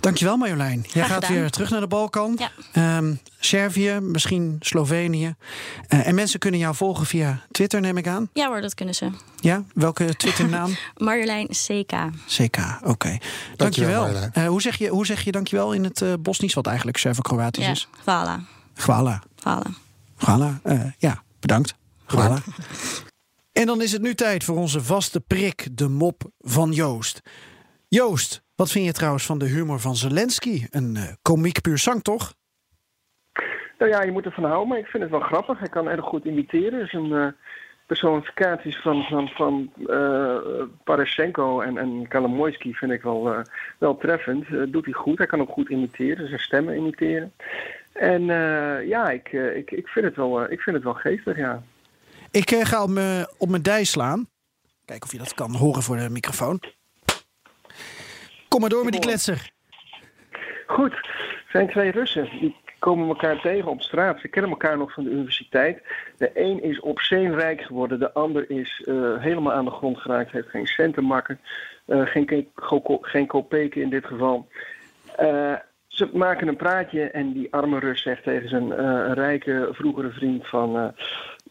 Dankjewel 0.00 0.36
Marjolein. 0.36 0.80
Jij 0.80 0.90
Graag 0.90 1.06
gaat 1.06 1.24
gedaan. 1.24 1.40
weer 1.40 1.50
terug 1.50 1.70
naar 1.70 1.80
de 1.80 1.86
Balkan. 1.86 2.38
Ja. 2.38 2.50
Ehm, 2.72 3.14
Servië, 3.38 3.98
misschien 4.02 4.56
Slovenië. 4.60 5.34
Eh, 5.88 6.06
en 6.06 6.14
mensen 6.14 6.38
kunnen 6.38 6.60
jou 6.60 6.74
volgen 6.74 7.06
via 7.06 7.40
Twitter, 7.50 7.80
neem 7.80 7.96
ik 7.96 8.06
aan. 8.06 8.28
Ja 8.32 8.46
hoor, 8.48 8.60
dat 8.60 8.74
kunnen 8.74 8.94
ze. 8.94 9.10
Ja, 9.40 9.62
welke 9.74 10.16
Twitternaam? 10.16 10.76
Marjolein 10.96 11.46
CK. 11.48 11.92
CK, 12.26 12.56
oké. 12.84 13.18
Dankjewel. 13.56 14.02
Marjolein. 14.02 14.32
Eh, 14.32 14.46
hoe, 14.46 14.60
zeg 14.62 14.76
je, 14.76 14.88
hoe 14.88 15.06
zeg 15.06 15.22
je 15.22 15.32
dankjewel 15.32 15.72
in 15.72 15.84
het 15.84 16.02
eh 16.02 16.12
Bosnisch, 16.20 16.54
wat 16.54 16.66
eigenlijk 16.66 16.98
Servo-Kroatisch 16.98 17.64
Ja, 17.64 17.70
is? 17.70 17.88
Gwala. 18.02 18.40
Gwala. 18.74 19.22
Gwala, 20.16 20.60
uh, 20.64 20.80
ja, 20.98 21.22
bedankt. 21.40 21.74
Gwala. 22.06 22.38
En 23.52 23.66
dan 23.66 23.82
is 23.82 23.92
het 23.92 24.02
nu 24.02 24.14
tijd 24.14 24.44
voor 24.44 24.56
onze 24.56 24.82
vaste 24.82 25.20
prik, 25.20 25.68
de 25.72 25.88
mop 25.88 26.22
van 26.40 26.72
Joost. 26.72 27.20
Joost, 27.96 28.42
wat 28.54 28.70
vind 28.70 28.84
je 28.84 28.92
trouwens 28.92 29.26
van 29.26 29.38
de 29.38 29.44
humor 29.44 29.80
van 29.80 29.96
Zelensky? 29.96 30.66
Een 30.70 30.94
uh, 30.96 31.02
komiek 31.22 31.60
puur 31.60 31.78
zang, 31.78 32.02
toch? 32.02 32.34
Nou 33.78 33.90
ja, 33.90 34.02
je 34.02 34.12
moet 34.12 34.24
ervan 34.24 34.44
houden, 34.44 34.68
maar 34.68 34.78
ik 34.78 34.86
vind 34.86 35.02
het 35.02 35.12
wel 35.12 35.20
grappig. 35.20 35.58
Hij 35.58 35.68
kan 35.68 35.88
erg 35.88 36.04
goed 36.04 36.24
imiteren. 36.24 36.78
Dus 36.78 36.92
een 36.92 37.10
uh, 37.10 37.26
personificaties 37.86 38.80
van, 38.80 39.02
van, 39.02 39.28
van 39.28 39.72
uh, 39.78 41.66
en, 41.66 41.78
en 41.78 42.08
Kalamoyski 42.08 42.74
vind 42.74 42.92
ik 42.92 43.02
wel, 43.02 43.32
uh, 43.32 43.40
wel 43.78 43.96
treffend. 43.96 44.46
doet 44.72 44.84
hij 44.84 44.94
goed. 44.94 45.18
Hij 45.18 45.26
kan 45.26 45.40
ook 45.40 45.50
goed 45.50 45.68
imiteren, 45.68 46.28
zijn 46.28 46.40
stemmen 46.40 46.76
imiteren. 46.76 47.32
En 47.92 48.24
ja, 48.86 49.10
ik, 49.10 49.32
ik, 49.32 49.70
ik, 49.70 49.88
vind 49.88 50.04
het 50.04 50.16
wel, 50.16 50.50
ik 50.50 50.60
vind 50.60 50.76
het 50.76 50.84
wel 50.84 50.94
geestig, 50.94 51.36
ja. 51.36 51.62
Ik 52.30 52.50
ga 52.50 52.82
op 53.38 53.48
mijn 53.48 53.62
dij 53.62 53.84
slaan. 53.84 54.28
Kijken 54.84 55.06
of 55.06 55.12
je 55.12 55.18
dat 55.18 55.34
kan 55.34 55.54
horen 55.54 55.82
voor 55.82 55.96
de 55.96 56.10
microfoon. 56.10 56.60
Kom 58.56 58.64
maar 58.64 58.74
door 58.74 58.84
met 58.84 58.92
die 58.92 59.10
kletser. 59.10 59.50
Goed, 60.66 60.92
er 60.92 61.46
zijn 61.48 61.68
twee 61.68 61.90
Russen. 61.90 62.28
Die 62.40 62.56
komen 62.78 63.08
elkaar 63.08 63.40
tegen 63.40 63.70
op 63.70 63.82
straat. 63.82 64.20
Ze 64.20 64.28
kennen 64.28 64.50
elkaar 64.50 64.78
nog 64.78 64.92
van 64.92 65.04
de 65.04 65.10
universiteit. 65.10 65.82
De 66.18 66.30
een 66.34 66.62
is 66.62 66.80
obscene 66.80 67.34
rijk 67.34 67.60
geworden, 67.60 67.98
de 67.98 68.12
ander 68.12 68.50
is 68.50 68.84
uh, 68.84 69.22
helemaal 69.22 69.52
aan 69.52 69.64
de 69.64 69.70
grond 69.70 69.98
geraakt, 69.98 70.32
heeft 70.32 70.48
geen 70.48 70.66
cent 70.66 70.94
te 70.94 71.00
makken, 71.00 71.40
uh, 71.86 72.06
geen, 72.06 72.48
geen 73.00 73.26
kopeken 73.26 73.82
in 73.82 73.90
dit 73.90 74.06
geval. 74.06 74.48
Uh, 75.20 75.54
ze 75.86 76.10
maken 76.12 76.48
een 76.48 76.56
praatje 76.56 77.10
en 77.10 77.32
die 77.32 77.52
arme 77.52 77.78
Rus 77.78 78.02
zegt 78.02 78.22
tegen 78.22 78.48
zijn 78.48 78.74
rijke 79.14 79.68
vroegere 79.72 80.10
vriend 80.10 80.46
van... 80.46 80.94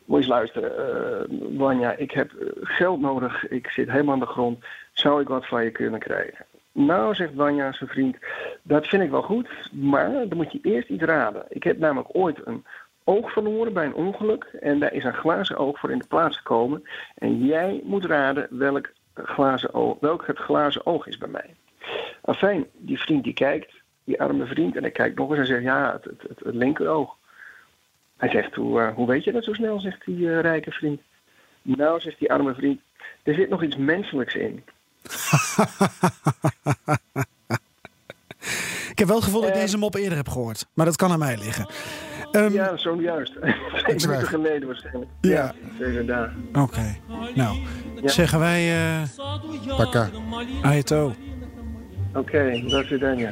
Moet 0.06 0.18
eens 0.18 0.28
luisteren, 0.28 1.58
Wanja, 1.58 1.92
ik 1.92 2.12
heb 2.12 2.32
geld 2.62 3.00
nodig, 3.00 3.48
ik 3.48 3.70
zit 3.70 3.92
helemaal 3.92 4.14
aan 4.14 4.20
de 4.20 4.26
grond. 4.26 4.66
Zou 4.94 5.22
ik 5.22 5.28
wat 5.28 5.48
van 5.48 5.64
je 5.64 5.72
kunnen 5.72 6.00
krijgen? 6.00 6.46
Nou, 6.78 7.16
zegt 7.16 7.34
Wanja, 7.34 7.72
zijn 7.72 7.90
vriend, 7.90 8.18
dat 8.62 8.88
vind 8.88 9.04
ik 9.04 9.10
wel 9.10 9.22
goed, 9.22 9.50
maar 9.72 10.12
dan 10.12 10.38
moet 10.38 10.52
je 10.52 10.60
eerst 10.62 10.90
iets 10.90 11.04
raden. 11.04 11.46
Ik 11.50 11.64
heb 11.64 11.78
namelijk 11.78 12.10
ooit 12.12 12.46
een 12.46 12.66
oog 13.04 13.32
verloren 13.32 13.74
bij 13.74 13.86
een 13.86 13.94
ongeluk 13.94 14.44
en 14.44 14.80
daar 14.80 14.94
is 14.94 15.04
een 15.04 15.14
glazen 15.14 15.58
oog 15.58 15.80
voor 15.80 15.92
in 15.92 15.98
de 15.98 16.08
plaats 16.08 16.38
gekomen. 16.38 16.84
En 17.16 17.46
jij 17.46 17.82
moet 17.84 18.06
raden 18.06 18.48
welk, 18.50 18.92
glazen 19.14 19.74
oog, 19.74 19.98
welk 20.00 20.28
het 20.28 20.38
glazen 20.38 20.86
oog 20.86 21.08
is 21.08 21.18
bij 21.18 21.30
mij. 21.30 21.56
Afijn, 22.22 22.66
die 22.74 23.00
vriend 23.00 23.24
die 23.24 23.34
kijkt, 23.34 23.74
die 24.04 24.22
arme 24.22 24.46
vriend, 24.46 24.76
en 24.76 24.82
hij 24.82 24.92
kijkt 24.92 25.18
nog 25.18 25.30
eens 25.30 25.40
en 25.40 25.46
zegt, 25.46 25.64
ja, 25.64 25.92
het, 25.92 26.04
het, 26.04 26.40
het, 26.44 26.56
linkeroog. 26.56 27.16
Hij 28.18 28.30
zegt, 28.30 28.56
hoe, 28.56 28.82
uh, 28.82 28.94
hoe 28.94 29.08
weet 29.08 29.24
je 29.24 29.32
dat 29.32 29.44
zo 29.44 29.54
snel, 29.54 29.80
zegt 29.80 30.06
die 30.06 30.18
uh, 30.18 30.40
rijke 30.40 30.72
vriend. 30.72 31.02
Nou, 31.62 32.00
zegt 32.00 32.20
die 32.20 32.32
arme 32.32 32.54
vriend, 32.54 32.82
er 33.24 33.34
zit 33.34 33.50
nog 33.50 33.64
iets 33.64 33.78
menselijks 33.78 34.36
in. 34.36 34.64
ik 38.92 39.00
heb 39.00 39.08
wel 39.08 39.16
het 39.16 39.26
gevoel 39.26 39.42
dat 39.42 39.50
ik 39.50 39.56
deze 39.56 39.78
mop 39.78 39.96
eerder 39.96 40.18
heb 40.18 40.30
gehoord. 40.30 40.66
Maar 40.74 40.86
dat 40.86 40.96
kan 40.96 41.12
aan 41.12 41.20
mij 41.20 41.38
liggen. 41.38 41.68
Um, 42.32 42.54
ja, 42.54 42.78
zo 42.78 43.02
juist. 43.02 43.34
Twee 43.86 44.08
minuten 44.08 44.28
geleden 44.28 44.68
waarschijnlijk. 44.68 45.12
Ja. 45.22 45.54
ja 45.80 46.34
Oké. 46.50 46.60
Okay. 46.60 47.02
Nou, 47.36 47.58
ja. 48.02 48.08
zeggen 48.08 48.40
wij... 48.40 48.94
Uh, 48.98 49.02
Paka. 49.78 50.10
Aito. 50.62 51.06
Oké, 51.06 52.20
okay, 52.20 52.68
dat 52.68 52.92
is 52.92 53.00
dan, 53.00 53.18
ja. 53.18 53.32